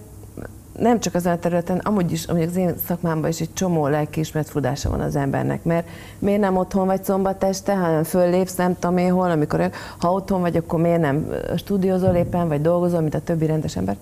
nem 0.81 0.99
csak 0.99 1.15
az 1.15 1.25
a 1.25 1.37
területen, 1.37 1.77
amúgy 1.77 2.11
is, 2.11 2.25
amúgy 2.25 2.41
az 2.41 2.55
én 2.55 2.73
szakmámban 2.87 3.29
is 3.29 3.41
egy 3.41 3.53
csomó 3.53 3.87
lelkiismeret 3.87 4.49
fudása 4.49 4.89
van 4.89 4.99
az 4.99 5.15
embernek, 5.15 5.63
mert 5.63 5.87
miért 6.19 6.39
nem 6.39 6.57
otthon 6.57 6.85
vagy 6.85 7.03
szombat 7.03 7.43
este, 7.43 7.75
hanem 7.75 8.03
föllépsz, 8.03 8.55
nem 8.55 8.79
tudom 8.79 8.97
én 8.97 9.11
hol, 9.11 9.31
amikor, 9.31 9.71
ha 9.97 10.11
otthon 10.11 10.41
vagy, 10.41 10.57
akkor 10.57 10.79
miért 10.79 11.01
nem 11.01 11.25
stúdiózol 11.57 12.15
éppen, 12.15 12.47
vagy 12.47 12.61
dolgozol, 12.61 13.01
mint 13.01 13.13
a 13.13 13.21
többi 13.21 13.45
rendes 13.45 13.75
ember. 13.75 13.97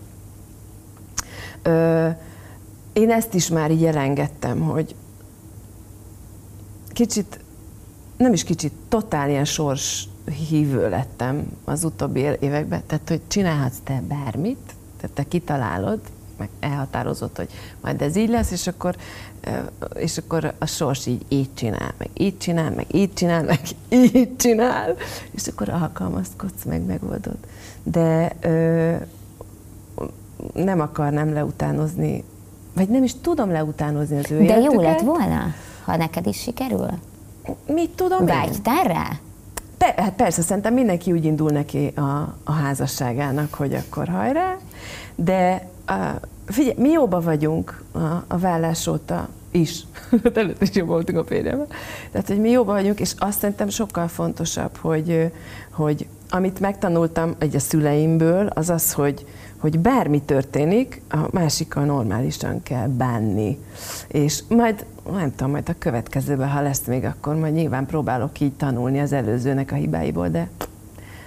Ö, 1.62 2.08
én 2.94 3.12
ezt 3.12 3.34
is 3.34 3.50
már 3.50 3.72
így 3.72 3.86
elengedtem, 3.86 4.60
hogy 4.60 4.96
kicsit, 6.88 7.40
nem 8.18 8.34
is 8.34 8.44
kicsit, 8.44 8.74
totál 8.90 9.30
ilyen 9.30 9.46
sors 9.46 10.08
hívő 10.50 10.90
lettem 10.90 11.48
az 11.66 11.84
utóbbi 11.84 12.20
években, 12.20 12.82
tehát 12.88 13.10
hogy 13.10 13.22
csinálhatsz 13.28 13.80
te 13.84 14.04
bármit, 14.08 14.74
tehát 14.98 15.16
te 15.16 15.24
kitalálod, 15.24 16.00
meg 16.40 16.50
elhatározott, 16.60 17.38
hogy 17.38 17.50
majd 17.82 18.02
ez 18.02 18.16
így 18.16 18.30
lesz, 18.30 18.52
és 18.52 18.68
akkor, 18.68 18.96
és 19.96 20.18
akkor 20.18 20.54
a 20.60 20.66
sors 20.66 21.06
így 21.06 21.26
így 21.28 21.50
csinál, 21.54 21.94
meg 21.98 22.10
így 22.14 22.38
csinál, 22.38 22.72
meg 22.72 22.86
így 22.92 23.14
csinál, 23.14 23.44
meg 23.44 23.60
így 23.90 24.36
csinál, 24.38 24.96
és 25.32 25.48
akkor 25.48 25.70
alkalmazkodsz, 25.70 26.64
meg 26.64 26.82
megoldod. 26.86 27.38
De 27.84 28.32
ö, 28.42 28.96
nem 30.54 30.80
akarnám 30.80 31.34
leutánozni, 31.34 32.24
vagy 32.74 32.90
nem 32.90 33.04
is 33.04 33.14
tudom 33.22 33.52
leutánozni 33.52 34.18
az 34.18 34.32
ő 34.32 34.38
De 34.38 34.44
életüket. 34.44 34.74
jó 34.74 34.82
lett 34.82 35.02
volna, 35.02 35.54
ha 35.86 35.96
neked 35.98 36.28
is 36.28 36.42
sikerül? 36.42 36.90
Mit 37.68 37.90
tudom 37.90 38.26
Vágytál 38.26 38.84
rá? 38.84 39.10
Pe- 39.78 40.00
hát 40.00 40.14
persze, 40.14 40.42
szerintem 40.42 40.74
mindenki 40.74 41.12
úgy 41.12 41.26
indul 41.26 41.50
neki 41.50 41.88
a, 41.96 42.36
a 42.44 42.52
házasságának, 42.52 43.54
hogy 43.54 43.74
akkor 43.74 44.08
hajrá, 44.08 44.58
de 45.16 45.68
figyelj, 46.46 46.76
mi 46.78 46.90
jóba 46.90 47.22
vagyunk 47.22 47.84
a, 47.92 48.00
a 48.28 48.38
vállás 48.38 48.88
óta 48.88 49.28
is. 49.52 49.84
Előtt 50.34 50.62
is 50.62 50.76
jobban 50.76 50.94
voltunk 50.94 51.18
a 51.18 51.24
férjemmel. 51.24 51.68
Tehát, 52.12 52.28
hogy 52.28 52.40
mi 52.40 52.50
jóba 52.50 52.72
vagyunk, 52.72 53.00
és 53.00 53.14
azt 53.18 53.40
szerintem 53.40 53.70
sokkal 53.70 54.08
fontosabb, 54.08 54.78
hogy, 54.78 55.32
hogy 55.72 56.08
amit 56.30 56.60
megtanultam 56.60 57.36
egy 57.38 57.56
a 57.56 57.60
szüleimből, 57.60 58.48
az 58.48 58.70
az, 58.70 58.94
hogy, 58.94 59.26
hogy 59.58 59.80
bármi 59.80 60.22
történik, 60.22 61.02
a 61.10 61.28
másikkal 61.32 61.86
normálisan 61.86 62.64
kell 62.64 62.88
bánni. 62.88 63.58
És 64.08 64.44
majd, 64.48 64.86
nem 65.12 65.36
tudom, 65.36 65.52
majd 65.52 65.70
a 65.70 65.76
következőben, 65.80 66.50
ha 66.50 66.62
lesz 66.62 66.86
még, 66.86 67.04
akkor 67.04 67.36
majd 67.36 67.54
nyilván 67.54 67.86
próbálok 67.86 68.40
így 68.40 68.54
tanulni 68.54 69.00
az 69.00 69.12
előzőnek 69.12 69.72
a 69.72 69.76
hibáiból, 69.76 70.30
de 70.30 70.50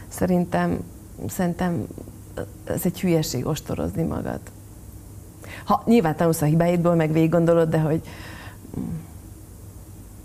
szerintem, 0.08 0.78
szerintem 1.28 1.86
ez 2.64 2.80
egy 2.84 3.00
hülyeség 3.00 3.46
ostorozni 3.46 4.02
magad. 4.02 4.40
Ha 5.64 5.82
nyilván 5.86 6.16
tanulsz 6.16 6.42
a 6.42 6.44
hibáidból, 6.44 6.94
meg 6.94 7.12
végig 7.12 7.30
gondolod, 7.30 7.68
de 7.68 7.78
hogy 7.78 8.02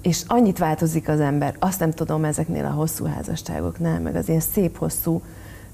és 0.02 0.24
annyit 0.28 0.58
változik 0.58 1.10
az 1.10 1.20
ember, 1.20 1.56
azt 1.60 1.80
nem 1.80 1.92
tudom 1.92 2.24
ezeknél 2.24 2.66
a 2.66 2.70
hosszú 2.70 3.06
házasságoknál, 3.06 4.00
meg 4.00 4.16
az 4.16 4.28
ilyen 4.28 4.40
szép 4.40 4.78
hosszú 4.78 5.22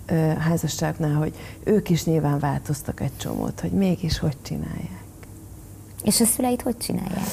ö, 0.06 0.14
házasságoknál, 0.16 1.14
hogy 1.14 1.34
ők 1.64 1.90
is 1.90 2.06
nyilván 2.06 2.40
változtak 2.40 3.00
egy 3.00 3.18
csomót, 3.18 3.60
hogy 3.60 3.72
mégis 3.72 4.20
hogy 4.20 4.38
csinálják. 4.42 5.02
És 6.04 6.22
a 6.22 6.26
szüleid 6.26 6.62
hogy 6.62 6.78
csinálják? 6.78 7.28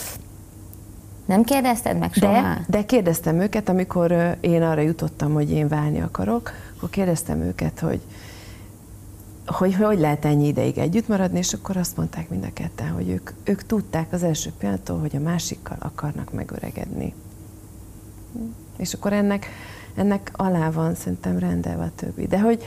Nem 1.24 1.44
kérdezted 1.44 1.98
meg 1.98 2.12
soha? 2.12 2.32
De, 2.32 2.64
de 2.68 2.84
kérdeztem 2.84 3.40
őket, 3.40 3.68
amikor 3.68 4.36
én 4.40 4.62
arra 4.62 4.80
jutottam, 4.80 5.32
hogy 5.32 5.50
én 5.50 5.68
válni 5.68 6.00
akarok, 6.00 6.52
akkor 6.76 6.90
kérdeztem 6.90 7.40
őket, 7.40 7.80
hogy, 7.80 8.00
hogy 9.52 9.74
hogy 9.74 9.98
lehet 9.98 10.24
ennyi 10.24 10.46
ideig 10.46 10.78
együtt 10.78 11.08
maradni, 11.08 11.38
és 11.38 11.52
akkor 11.52 11.76
azt 11.76 11.96
mondták 11.96 12.28
mind 12.28 12.44
a 12.44 12.52
ketten, 12.52 12.90
hogy 12.90 13.08
ők, 13.08 13.30
ők 13.44 13.62
tudták 13.62 14.12
az 14.12 14.22
első 14.22 14.52
pillanattól, 14.58 14.98
hogy 14.98 15.16
a 15.16 15.20
másikkal 15.20 15.76
akarnak 15.78 16.32
megöregedni. 16.32 17.14
És 18.76 18.94
akkor 18.94 19.12
ennek, 19.12 19.46
ennek 19.94 20.30
alá 20.32 20.70
van 20.70 20.94
szerintem 20.94 21.38
rendelve 21.38 21.82
a 21.82 21.90
többi. 21.96 22.26
De 22.26 22.40
hogy 22.40 22.62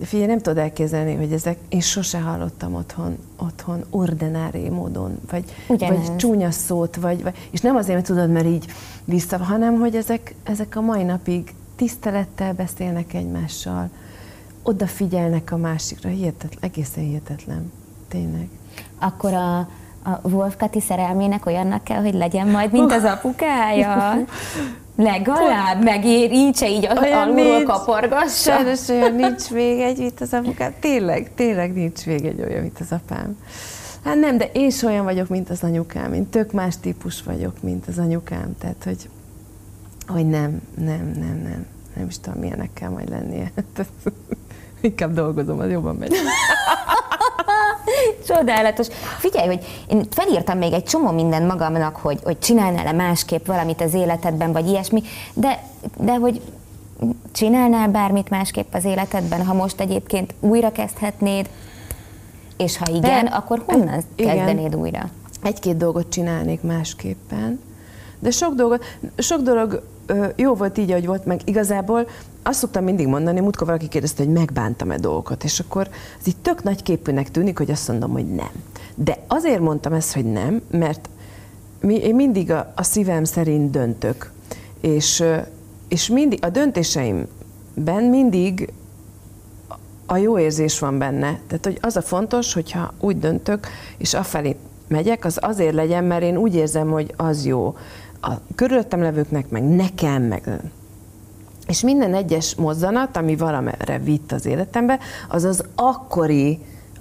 figyelj, 0.00 0.26
nem 0.26 0.38
tudod 0.38 0.58
elképzelni, 0.58 1.14
hogy 1.14 1.32
ezek, 1.32 1.58
én 1.68 1.80
sose 1.80 2.20
hallottam 2.20 2.74
otthon, 2.74 3.18
otthon 3.36 3.84
ordinári 3.90 4.68
módon, 4.68 5.18
vagy, 5.30 5.44
vagy 5.66 6.16
csúnya 6.16 6.50
szót, 6.50 6.96
vagy, 6.96 7.22
vagy, 7.22 7.48
és 7.50 7.60
nem 7.60 7.76
azért, 7.76 7.94
mert 7.94 8.06
tudod, 8.06 8.30
mert 8.30 8.46
így 8.46 8.66
vissza, 9.04 9.36
hanem 9.36 9.78
hogy 9.78 9.96
ezek, 9.96 10.34
ezek 10.42 10.76
a 10.76 10.80
mai 10.80 11.02
napig 11.02 11.54
tisztelettel 11.76 12.52
beszélnek 12.52 13.14
egymással, 13.14 13.90
odafigyelnek 14.62 15.52
a 15.52 15.56
másikra, 15.56 16.08
hihetetlen, 16.08 16.58
egészen 16.60 17.04
hihetetlen, 17.04 17.72
tényleg. 18.08 18.48
Akkor 18.98 19.32
a, 19.32 19.58
a 20.02 20.20
Wolf 20.22 20.56
Kati 20.56 20.80
szerelmének 20.80 21.46
olyannak 21.46 21.84
kell, 21.84 22.00
hogy 22.02 22.14
legyen 22.14 22.48
majd, 22.48 22.72
mint 22.72 22.92
az 22.92 23.04
apukája? 23.04 24.14
Legalább 24.96 25.82
megérintse 25.82 26.68
így 26.68 26.86
alulról 26.86 27.62
kaporgassa. 27.62 28.52
Sajnos 28.52 28.88
olyan 28.88 29.14
nincs 29.14 29.50
még 29.50 29.80
egy, 29.80 29.98
mint 29.98 30.20
az 30.20 30.32
apukám. 30.32 30.72
Tényleg, 30.80 31.30
tényleg 31.34 31.72
nincs 31.72 32.06
még 32.06 32.24
egy 32.24 32.40
olyan, 32.40 32.60
mint 32.60 32.78
az 32.80 32.92
apám. 32.92 33.36
Hát 34.04 34.16
nem, 34.16 34.38
de 34.38 34.50
én 34.52 34.66
is 34.66 34.82
olyan 34.82 35.04
vagyok, 35.04 35.28
mint 35.28 35.50
az 35.50 35.62
anyukám. 35.62 36.12
Én 36.12 36.28
tök 36.28 36.52
más 36.52 36.74
típus 36.80 37.22
vagyok, 37.22 37.62
mint 37.62 37.86
az 37.88 37.98
anyukám. 37.98 38.56
Tehát, 38.58 38.84
hogy, 38.84 39.08
hogy 40.06 40.28
nem, 40.28 40.60
nem, 40.76 41.12
nem, 41.18 41.40
nem. 41.42 41.66
Nem 41.96 42.06
is 42.06 42.18
tudom, 42.18 42.38
milyenek 42.38 42.70
kell 42.72 42.90
majd 42.90 43.08
lennie. 43.08 43.52
Inkább 44.82 45.12
dolgozom, 45.12 45.58
az 45.58 45.70
jobban 45.70 45.96
megy. 45.96 46.12
Csodálatos. 48.28 48.86
Figyelj, 49.18 49.46
hogy 49.46 49.84
én 49.88 50.04
felírtam 50.10 50.58
még 50.58 50.72
egy 50.72 50.84
csomó 50.84 51.10
minden 51.10 51.42
magamnak, 51.42 51.96
hogy, 51.96 52.18
hogy 52.24 52.38
csinálnál-e 52.38 52.92
másképp 52.92 53.46
valamit 53.46 53.80
az 53.80 53.94
életedben, 53.94 54.52
vagy 54.52 54.66
ilyesmi, 54.66 55.02
de, 55.34 55.62
de 55.96 56.14
hogy 56.14 56.40
csinálnál 57.32 57.88
bármit 57.88 58.28
másképp 58.28 58.74
az 58.74 58.84
életedben, 58.84 59.44
ha 59.46 59.54
most 59.54 59.80
egyébként 59.80 60.34
újra 60.40 60.72
kezdhetnéd, 60.72 61.48
és 62.56 62.76
ha 62.76 62.86
igen, 62.88 63.24
de, 63.24 63.30
akkor 63.30 63.62
honnan 63.66 64.02
igen. 64.14 64.36
kezdenéd 64.36 64.76
újra? 64.76 65.08
Egy-két 65.42 65.76
dolgot 65.76 66.08
csinálnék 66.08 66.62
másképpen, 66.62 67.60
de 68.18 68.30
sok, 68.30 68.54
dolgot, 68.54 68.84
sok 69.16 69.40
dolog 69.40 69.82
jó 70.36 70.54
volt 70.54 70.78
így, 70.78 70.90
ahogy 70.90 71.06
volt, 71.06 71.24
meg 71.24 71.40
igazából 71.44 72.08
azt 72.42 72.58
szoktam 72.58 72.84
mindig 72.84 73.06
mondani, 73.06 73.40
múltkor 73.40 73.66
valaki 73.66 73.88
kérdezte, 73.88 74.24
hogy 74.24 74.32
megbántam-e 74.32 74.98
dolgokat, 74.98 75.44
és 75.44 75.60
akkor 75.60 75.88
ez 76.20 76.26
így 76.26 76.36
tök 76.42 76.62
nagy 76.62 76.82
képűnek 76.82 77.30
tűnik, 77.30 77.58
hogy 77.58 77.70
azt 77.70 77.88
mondom, 77.88 78.10
hogy 78.10 78.34
nem. 78.34 78.50
De 78.94 79.18
azért 79.26 79.60
mondtam 79.60 79.92
ezt, 79.92 80.14
hogy 80.14 80.24
nem, 80.24 80.62
mert 80.70 81.08
mi, 81.80 81.94
én 81.94 82.14
mindig 82.14 82.50
a, 82.50 82.72
a 82.76 82.82
szívem 82.82 83.24
szerint 83.24 83.70
döntök, 83.70 84.32
és, 84.80 85.24
és 85.88 86.08
mindig 86.08 86.44
a 86.44 86.48
döntéseimben 86.48 88.02
mindig 88.10 88.72
a 90.06 90.16
jó 90.16 90.38
érzés 90.38 90.78
van 90.78 90.98
benne. 90.98 91.40
Tehát, 91.46 91.64
hogy 91.64 91.78
az 91.80 91.96
a 91.96 92.02
fontos, 92.02 92.52
hogyha 92.52 92.92
úgy 93.00 93.18
döntök, 93.18 93.66
és 93.96 94.14
afelé 94.14 94.56
megyek, 94.88 95.24
az 95.24 95.38
azért 95.40 95.74
legyen, 95.74 96.04
mert 96.04 96.22
én 96.22 96.36
úgy 96.36 96.54
érzem, 96.54 96.90
hogy 96.90 97.14
az 97.16 97.46
jó 97.46 97.76
a 98.24 98.32
körülöttem 98.54 99.02
levőknek, 99.02 99.48
meg 99.48 99.62
nekem, 99.62 100.22
meg 100.22 100.60
és 101.66 101.80
minden 101.80 102.14
egyes 102.14 102.54
mozzanat, 102.54 103.16
ami 103.16 103.36
valamire 103.36 103.98
vitt 103.98 104.32
az 104.32 104.46
életembe, 104.46 104.98
az 105.28 105.44
az 105.44 105.64
akkori 105.74 106.58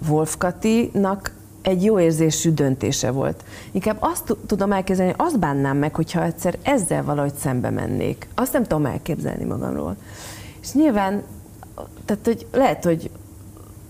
Wolf 0.10 0.38
Katinak 0.38 1.34
egy 1.62 1.84
jó 1.84 2.00
érzésű 2.00 2.52
döntése 2.52 3.12
volt. 3.12 3.44
Inkább 3.72 3.98
azt 4.00 4.38
tudom 4.46 4.72
elképzelni, 4.72 5.14
azt 5.18 5.40
bánnám 5.40 5.78
meg, 5.78 5.96
hogyha 5.96 6.24
egyszer 6.24 6.58
ezzel 6.62 7.04
valahogy 7.04 7.34
szembe 7.34 7.70
mennék. 7.70 8.28
Azt 8.36 8.54
nem 8.54 8.64
tudom 8.64 8.86
elképzelni 8.86 9.44
magamról. 9.44 9.96
És 10.62 10.74
nyilván, 10.74 11.24
tehát 12.06 12.26
hogy 12.26 12.48
lehet, 12.52 12.84
hogy 12.84 13.12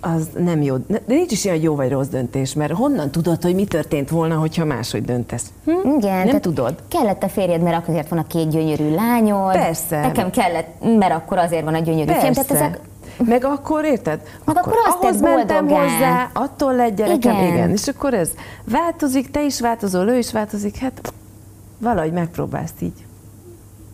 az 0.02 0.30
nem 0.38 0.62
jó. 0.62 0.76
De 0.88 1.02
nincs 1.06 1.32
is 1.32 1.46
ilyen 1.46 1.62
jó 1.62 1.76
vagy 1.76 1.90
rossz 1.90 2.08
döntés, 2.08 2.54
mert 2.54 2.74
honnan 2.74 3.12
tudod, 3.12 3.42
hogy 3.42 3.56
mi 3.56 3.66
történt 3.66 4.10
volna, 4.10 4.36
hogyha 4.36 4.66
máshogy 4.66 5.04
döntesz? 5.04 5.46
Hm? 5.66 5.90
Igen. 5.98 6.28
Nem 6.28 6.42
tudod. 6.42 6.76
Kellett 6.88 7.24
a 7.24 7.30
férjed, 7.30 7.62
mert 7.62 7.88
azért 7.88 8.10
van 8.10 8.20
a 8.20 8.28
két 8.28 8.50
gyönyörű 8.50 8.94
lányod. 8.96 9.54
Persze. 9.54 10.00
Nekem 10.00 10.30
kellett, 10.30 10.68
mert 10.98 11.14
akkor 11.14 11.38
azért 11.38 11.64
van 11.64 11.74
a 11.74 11.80
gyönyörű 11.80 12.12
Persze. 12.12 12.22
film. 12.22 12.34
Tehát 12.34 12.52
ezek 12.52 12.80
meg 13.26 13.46
akkor 13.46 13.86
érted? 13.86 14.22
Meg 14.46 14.58
akkor, 14.58 14.74
akkor 14.74 14.88
azt 14.88 15.04
ahhoz 15.04 15.22
mentem 15.22 15.68
hozzá, 15.68 16.30
attól 16.34 16.76
lett 16.76 16.96
gyerekem, 16.96 17.36
igen. 17.36 17.48
igen. 17.48 17.70
És 17.70 17.88
akkor 17.88 18.14
ez 18.14 18.30
változik, 18.66 19.32
te 19.32 19.44
is 19.44 19.60
változol, 19.60 20.08
ő 20.08 20.18
is 20.18 20.32
változik, 20.32 20.78
hát 20.78 21.14
valahogy 21.78 22.12
megpróbálsz 22.12 22.74
így, 22.80 23.06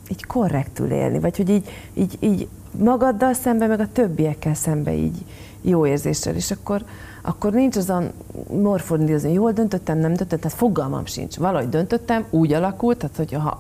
így 0.10 0.26
korrektül 0.26 0.92
élni, 0.92 1.20
vagy 1.20 1.38
hogy 1.38 1.50
így, 1.50 1.70
így, 1.94 2.18
így 2.20 2.48
magaddal 2.84 3.34
szembe, 3.34 3.68
meg 3.68 3.80
a 3.80 3.88
többiekkel 3.92 4.54
szembe 4.54 4.94
így 4.94 5.26
jó 5.62 5.86
érzéssel, 5.86 6.36
és 6.36 6.52
akkor, 6.52 6.84
akkor 7.22 7.52
nincs 7.52 7.76
az 7.76 7.90
a 7.90 8.04
morfondírozni, 8.62 9.34
jól 9.34 9.52
döntöttem, 9.52 9.98
nem 9.98 10.08
döntöttem, 10.08 10.40
tehát 10.40 10.58
fogalmam 10.58 11.06
sincs. 11.06 11.38
Valahogy 11.38 11.70
döntöttem, 11.70 12.26
úgy 12.30 12.54
alakult, 12.54 12.98
tehát 12.98 13.16
hogy 13.16 13.34
ha 13.34 13.58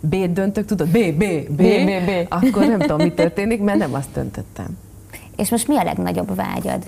B-t 0.00 0.32
döntök, 0.32 0.64
tudod, 0.64 0.88
B, 0.88 0.92
B, 0.92 1.18
B, 1.18 1.56
B, 1.56 1.62
B, 1.62 2.04
B, 2.06 2.26
akkor 2.28 2.66
nem 2.66 2.78
tudom, 2.78 3.00
mi 3.00 3.12
történik, 3.12 3.62
mert 3.62 3.78
nem 3.78 3.94
azt 3.94 4.12
döntöttem. 4.12 4.78
És 5.36 5.50
most 5.50 5.68
mi 5.68 5.76
a 5.76 5.82
legnagyobb 5.82 6.34
vágyad? 6.34 6.82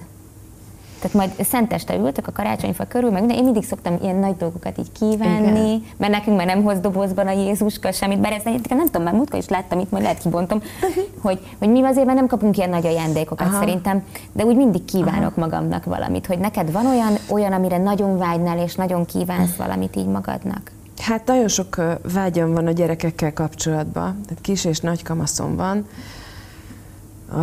Tehát 1.01 1.17
majd 1.17 1.47
szenteste 1.47 1.97
ültök 1.97 2.27
a 2.27 2.33
karácsonyfa 2.33 2.85
körül, 2.85 3.11
meg 3.11 3.31
én 3.31 3.45
mindig 3.45 3.65
szoktam 3.65 3.99
ilyen 4.03 4.17
nagy 4.17 4.37
dolgokat 4.37 4.79
így 4.79 4.93
kívánni, 4.93 5.69
Igen. 5.69 5.83
mert 5.97 6.13
nekünk 6.13 6.37
már 6.37 6.47
nem 6.47 6.63
hoz 6.63 6.81
dobozban 6.81 7.27
a 7.27 7.31
Jézuska 7.31 7.93
semmit, 7.93 8.21
bár 8.21 8.33
ezt 8.33 8.69
nem 8.69 8.85
tudom, 8.85 9.03
már 9.03 9.15
múltkor 9.15 9.39
is 9.39 9.49
láttam, 9.49 9.79
itt 9.79 9.91
majd 9.91 10.03
lehet 10.03 10.19
kibontom, 10.19 10.63
hogy, 11.23 11.41
hogy 11.59 11.69
mi 11.69 11.83
azért 11.83 12.07
már 12.07 12.15
nem 12.15 12.27
kapunk 12.27 12.57
ilyen 12.57 12.71
nagy 12.71 12.87
ajándékokat 12.87 13.47
Aha. 13.47 13.59
szerintem, 13.59 14.05
de 14.33 14.45
úgy 14.45 14.57
mindig 14.57 14.85
kívánok 14.85 15.33
Aha. 15.37 15.41
magamnak 15.41 15.85
valamit, 15.85 16.27
hogy 16.27 16.39
neked 16.39 16.73
van 16.73 16.87
olyan, 16.87 17.13
olyan, 17.29 17.53
amire 17.53 17.79
nagyon 17.79 18.19
vágynál, 18.19 18.59
és 18.59 18.75
nagyon 18.75 19.05
kívánsz 19.05 19.57
valamit 19.57 19.97
így 19.97 20.07
magadnak. 20.07 20.71
Hát 20.99 21.27
nagyon 21.27 21.49
sok 21.49 21.77
vágyam 22.13 22.53
van 22.53 22.67
a 22.67 22.71
gyerekekkel 22.71 23.33
kapcsolatban, 23.33 24.21
tehát 24.27 24.43
kis 24.43 24.65
és 24.65 24.81
nagy 24.81 25.03
kamaszom 25.03 25.57
van, 25.57 25.87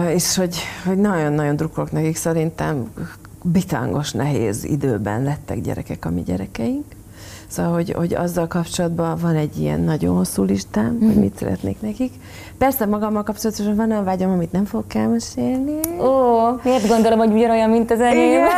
és 0.08 0.36
hogy, 0.36 0.58
hogy 0.86 0.98
nagyon-nagyon 0.98 1.56
drukkolok 1.56 1.92
nekik, 1.92 2.16
szerintem 2.16 2.92
bitángos, 3.52 4.12
nehéz 4.12 4.64
időben 4.64 5.24
lettek 5.24 5.62
gyerekek 5.62 6.06
a 6.06 6.10
mi 6.10 6.22
gyerekeink. 6.22 6.86
Szóval, 7.48 7.74
hogy, 7.74 7.92
hogy 7.92 8.14
azzal 8.14 8.48
kapcsolatban 8.48 9.18
van 9.18 9.36
egy 9.36 9.60
ilyen 9.60 9.80
nagyon 9.80 10.16
hosszú 10.16 10.44
listám, 10.44 10.92
mm. 10.92 11.00
hogy 11.00 11.10
mhm. 11.10 11.20
mit 11.20 11.38
szeretnék 11.38 11.82
nekik. 11.82 12.14
Persze 12.58 12.86
magammal 12.86 13.24
kapcsolatosan 13.24 13.76
van 13.76 13.92
olyan 13.92 14.04
vágyam, 14.04 14.32
amit 14.32 14.52
nem 14.52 14.66
fogok 14.66 14.94
elmesélni. 14.94 15.80
Ó, 16.00 16.50
miért 16.64 16.88
gondolom, 16.88 17.20
hogy 17.20 17.32
ugyanolyan, 17.32 17.70
mint 17.70 17.92
az 17.92 18.00
enyém? 18.00 18.44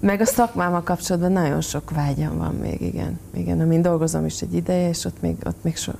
Meg 0.00 0.20
a 0.20 0.24
szakmámmal 0.24 0.82
kapcsolatban 0.82 1.32
nagyon 1.32 1.60
sok 1.60 1.90
vágyam 1.90 2.38
van 2.38 2.54
még, 2.54 2.80
igen. 2.80 3.18
Igen, 3.34 3.60
amin 3.60 3.82
dolgozom 3.82 4.24
is 4.24 4.40
egy 4.40 4.54
ideje, 4.54 4.88
és 4.88 5.04
ott 5.04 5.20
még, 5.20 5.36
ott 5.46 5.62
még, 5.62 5.76
so, 5.76 5.92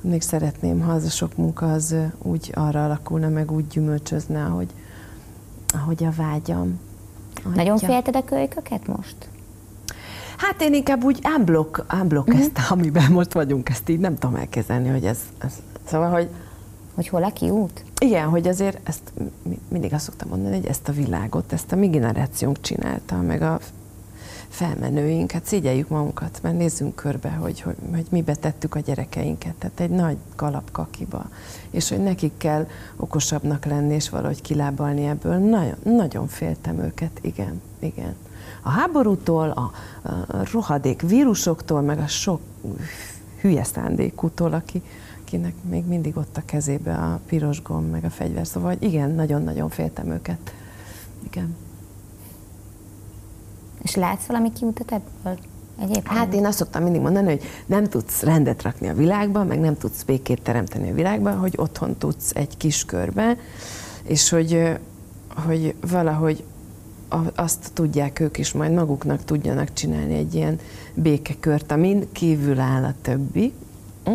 még 0.00 0.22
szeretném, 0.22 0.80
ha 0.80 0.92
az 0.92 1.04
a 1.04 1.08
sok 1.08 1.36
munka 1.36 1.72
az 1.72 1.94
úgy 2.22 2.50
arra 2.54 2.84
alakulna, 2.84 3.28
meg 3.28 3.52
úgy 3.52 3.66
gyümölcsözne, 3.66 4.40
hogy, 4.40 4.68
ahogy 5.74 6.04
a 6.04 6.10
vágyam. 6.16 6.80
Adja. 7.36 7.50
Nagyon 7.54 7.78
félted 7.78 8.16
a 8.16 8.24
kölyköket 8.24 8.86
most? 8.86 9.16
Hát 10.36 10.60
én 10.62 10.74
inkább 10.74 11.04
úgy 11.04 11.20
unblock, 11.36 11.84
unblock 11.92 12.30
mm-hmm. 12.30 12.40
ezt, 12.40 12.70
amiben 12.70 13.12
most 13.12 13.32
vagyunk, 13.32 13.68
ezt 13.68 13.88
így 13.88 13.98
nem 13.98 14.18
tudom 14.18 14.36
elkezdeni, 14.36 14.88
hogy 14.88 15.04
ez, 15.04 15.18
ez 15.38 15.52
szóval, 15.84 16.10
hogy 16.10 16.28
hogy 16.98 17.08
hol 17.08 17.24
a 17.24 17.30
kiút? 17.30 17.84
Igen, 18.00 18.28
hogy 18.28 18.48
azért 18.48 18.88
ezt 18.88 19.12
mindig 19.68 19.92
azt 19.92 20.04
szoktam 20.04 20.28
mondani, 20.28 20.54
hogy 20.54 20.66
ezt 20.66 20.88
a 20.88 20.92
világot, 20.92 21.52
ezt 21.52 21.72
a 21.72 21.76
mi 21.76 21.88
generációnk 21.88 22.60
csinálta, 22.60 23.16
meg 23.16 23.42
a 23.42 23.58
felmenőink, 24.48 25.30
hát 25.30 25.44
szégyeljük 25.44 25.88
magunkat, 25.88 26.38
mert 26.42 26.56
nézzünk 26.56 26.94
körbe, 26.94 27.30
hogy, 27.30 27.60
hogy, 27.60 27.76
hogy 27.90 28.06
mibe 28.10 28.34
tettük 28.34 28.74
a 28.74 28.80
gyerekeinket, 28.80 29.54
tehát 29.54 29.80
egy 29.80 29.90
nagy 29.90 30.16
kalapkakiba, 30.36 31.28
és 31.70 31.88
hogy 31.88 32.02
nekik 32.02 32.32
kell 32.36 32.66
okosabbnak 32.96 33.64
lenni, 33.64 33.94
és 33.94 34.10
valahogy 34.10 34.42
kilábalni 34.42 35.06
ebből. 35.06 35.38
Nagyon, 35.38 35.76
nagyon 35.82 36.26
féltem 36.26 36.78
őket, 36.78 37.18
igen, 37.20 37.60
igen. 37.78 38.14
A 38.62 38.68
háborútól, 38.70 39.50
a, 39.50 39.72
a 40.02 40.12
rohadék 40.52 41.00
vírusoktól, 41.00 41.80
meg 41.80 41.98
a 41.98 42.06
sok 42.06 42.40
hülye 43.40 43.64
szándékútól, 43.64 44.52
aki, 44.52 44.82
akinek 45.24 45.54
még 45.68 45.84
mindig 45.84 46.16
ott 46.16 46.36
a 46.36 46.42
kezébe 46.44 46.94
a 46.94 47.20
piros 47.26 47.62
gomb, 47.62 47.90
meg 47.90 48.04
a 48.04 48.10
fegyver. 48.10 48.46
Szóval, 48.46 48.76
igen, 48.78 49.10
nagyon-nagyon 49.10 49.68
féltem 49.68 50.10
őket. 50.10 50.54
Igen. 51.24 51.56
És 53.82 53.94
látsz 53.94 54.26
valami 54.26 54.52
kiutat 54.52 54.92
ebből? 54.92 55.38
Egyébként? 55.80 56.06
Hát 56.06 56.34
én 56.34 56.46
azt 56.46 56.58
szoktam 56.58 56.82
mindig 56.82 57.00
mondani, 57.00 57.26
hogy 57.26 57.42
nem 57.66 57.84
tudsz 57.84 58.22
rendet 58.22 58.62
rakni 58.62 58.88
a 58.88 58.94
világban, 58.94 59.46
meg 59.46 59.60
nem 59.60 59.76
tudsz 59.76 60.02
békét 60.02 60.42
teremteni 60.42 60.90
a 60.90 60.94
világban, 60.94 61.36
hogy 61.36 61.54
otthon 61.56 61.96
tudsz 61.96 62.30
egy 62.34 62.56
kis 62.56 62.84
körbe, 62.84 63.36
és 64.02 64.28
hogy, 64.28 64.78
hogy 65.46 65.74
valahogy 65.90 66.44
azt 67.34 67.70
tudják 67.72 68.20
ők 68.20 68.38
is 68.38 68.52
majd 68.52 68.72
maguknak 68.72 69.24
tudjanak 69.24 69.72
csinálni 69.72 70.14
egy 70.14 70.34
ilyen 70.34 70.58
békekört, 70.94 71.72
amin 71.72 72.12
kívül 72.12 72.60
áll 72.60 72.84
a 72.84 72.94
többi, 73.02 73.52
hm? 74.04 74.12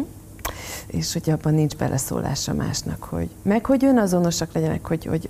és 0.87 1.13
hogy 1.13 1.29
abban 1.29 1.53
nincs 1.53 1.75
beleszólása 1.75 2.53
másnak, 2.53 3.03
hogy 3.03 3.29
meg 3.41 3.65
hogy 3.65 3.85
önazonosak 3.85 4.53
legyenek, 4.53 4.87
hogy, 4.87 5.05
hogy 5.05 5.29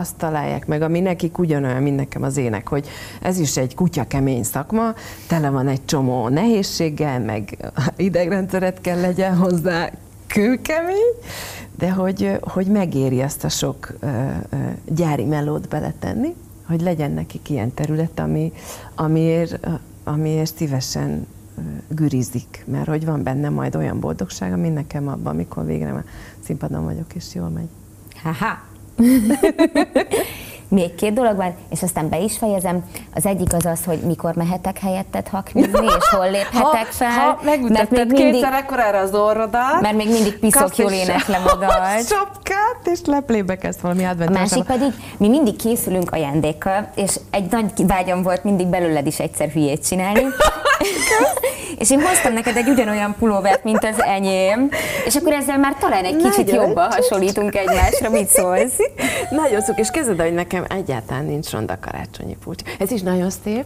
azt 0.00 0.16
találják 0.16 0.66
meg, 0.66 0.82
ami 0.82 1.00
nekik 1.00 1.38
ugyanolyan, 1.38 1.82
mint 1.82 1.96
nekem 1.96 2.22
az 2.22 2.36
ének, 2.36 2.68
hogy 2.68 2.88
ez 3.22 3.38
is 3.38 3.56
egy 3.56 3.74
kutya 3.74 4.04
kemény 4.04 4.42
szakma, 4.42 4.94
tele 5.28 5.50
van 5.50 5.68
egy 5.68 5.84
csomó 5.84 6.28
nehézséggel, 6.28 7.20
meg 7.20 7.72
idegrendszeret 7.96 8.80
kell 8.80 9.00
legyen 9.00 9.36
hozzá, 9.36 9.90
kőkemény, 10.26 11.14
de 11.78 11.90
hogy, 11.90 12.38
hogy 12.40 12.66
megéri 12.66 13.20
ezt 13.20 13.44
a 13.44 13.48
sok 13.48 13.92
gyári 14.84 15.24
melót 15.24 15.68
beletenni, 15.68 16.34
hogy 16.66 16.80
legyen 16.80 17.10
nekik 17.10 17.50
ilyen 17.50 17.74
terület, 17.74 18.18
ami, 18.18 18.52
amiért, 18.94 19.68
amiért 20.04 20.56
szívesen 20.56 21.26
gürizik, 21.88 22.64
mert 22.66 22.88
hogy 22.88 23.04
van 23.04 23.22
benne 23.22 23.48
majd 23.48 23.76
olyan 23.76 24.00
boldogság, 24.00 24.52
ami 24.52 24.68
nekem 24.68 25.08
abban, 25.08 25.32
amikor 25.32 25.66
végre 25.66 25.92
már 25.92 26.04
színpadon 26.44 26.84
vagyok, 26.84 27.14
és 27.14 27.34
jól 27.34 27.48
megy. 27.48 27.68
Ha-ha! 28.22 28.69
Még 30.68 30.94
két 30.94 31.12
dolog 31.12 31.36
van, 31.36 31.54
és 31.70 31.82
aztán 31.82 32.08
be 32.08 32.18
is 32.18 32.36
fejezem. 32.36 32.84
Az 33.14 33.26
egyik 33.26 33.52
az 33.52 33.66
az, 33.66 33.84
hogy 33.84 33.98
mikor 33.98 34.34
mehetek 34.34 34.78
helyettet 34.78 35.28
haknizni, 35.28 35.86
és 35.86 36.08
hol 36.10 36.30
léphetek 36.30 36.86
ha, 36.86 36.90
fel. 36.90 37.10
Ha 37.10 37.40
megmutatod 37.44 37.90
még 37.90 38.06
mindig, 38.06 38.32
kétszer 38.32 38.52
ekkorára 38.52 38.98
az 38.98 39.14
orrodat. 39.14 39.80
Mert 39.80 39.96
még 39.96 40.08
mindig 40.08 40.38
piszok 40.38 40.76
jól 40.76 40.90
éneklem 40.90 41.42
a 41.46 41.54
dalt. 41.54 42.06
Sapkát, 42.06 42.80
és 42.84 42.98
leplébe 43.04 43.56
kezd 43.56 43.82
valami 43.82 44.04
advent. 44.04 44.30
A 44.30 44.38
másik 44.38 44.64
pedig, 44.64 44.92
mi 45.16 45.28
mindig 45.28 45.56
készülünk 45.56 46.10
ajándékkal, 46.10 46.90
és 46.94 47.20
egy 47.30 47.50
nagy 47.50 47.86
vágyam 47.86 48.22
volt 48.22 48.44
mindig 48.44 48.66
belőled 48.66 49.06
is 49.06 49.18
egyszer 49.18 49.48
hülyét 49.48 49.86
csinálni. 49.86 50.22
és 51.78 51.90
én 51.90 52.00
hoztam 52.00 52.32
neked 52.32 52.56
egy 52.56 52.68
ugyanolyan 52.68 53.14
pulóvert, 53.18 53.64
mint 53.64 53.84
az 53.84 54.02
enyém, 54.02 54.70
és 55.04 55.16
akkor 55.16 55.32
ezzel 55.32 55.58
már 55.58 55.74
talán 55.80 56.04
egy 56.04 56.16
kicsit 56.16 56.46
Nagyon 56.46 56.66
jobban 56.66 56.90
hasonlítunk 56.92 57.54
egymásra, 57.56 58.10
mit 58.10 58.28
szólsz? 58.28 58.76
Nagyon 59.30 59.60
szok, 59.60 59.78
és 59.78 59.88
kezded, 59.90 60.20
hogy 60.20 60.34
nekem 60.34 60.64
egyáltalán 60.68 61.24
nincs 61.24 61.50
ronda 61.50 61.78
karácsonyi 61.80 62.36
pulcsi. 62.44 62.64
Ez 62.78 62.90
is 62.90 63.00
nagyon 63.00 63.30
szép. 63.44 63.64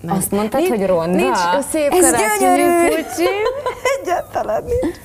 Nem. 0.00 0.16
Azt 0.16 0.30
mondtad, 0.30 0.60
nincs, 0.60 0.76
hogy 0.78 0.86
ronda? 0.86 1.16
Nincs 1.16 1.38
szép 1.72 1.92
Ez 1.92 2.10
karácsonyi 2.10 2.38
gyönyörű. 2.56 2.88
pulcsi. 2.88 3.28
Egyáltalán 4.00 4.62
nincs. 4.64 4.96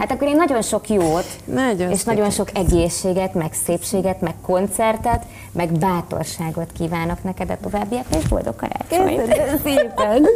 Hát 0.00 0.10
akkor 0.10 0.28
én 0.28 0.36
nagyon 0.36 0.62
sok 0.62 0.88
jót, 0.88 1.26
nagyon 1.44 1.90
és 1.90 1.98
szépen. 1.98 2.14
nagyon 2.14 2.30
sok 2.30 2.48
egészséget, 2.54 3.34
meg 3.34 3.52
szépséget, 3.64 4.20
meg 4.20 4.34
koncertet, 4.42 5.24
meg 5.52 5.72
bátorságot 5.72 6.72
kívánok 6.78 7.22
neked 7.22 7.50
a 7.50 7.56
továbbiakra, 7.62 8.18
és 8.18 8.28
boldog 8.28 8.54
karácsonyt! 8.56 9.28
Köszönöm 9.28 9.60
szépen! 9.64 10.26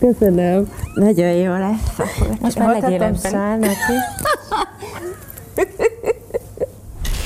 Köszönöm. 0.18 0.72
Nagyon 0.94 1.32
jó 1.32 1.52
lesz. 1.52 2.08
Most 2.40 2.58
már 2.58 2.80
legyél 2.80 3.02
ebben. 3.02 3.60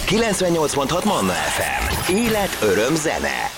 98.6 0.07 1.05
Manna 1.05 1.33
FM. 1.33 2.13
Élet, 2.13 2.59
öröm, 2.63 2.95
zene. 2.95 3.58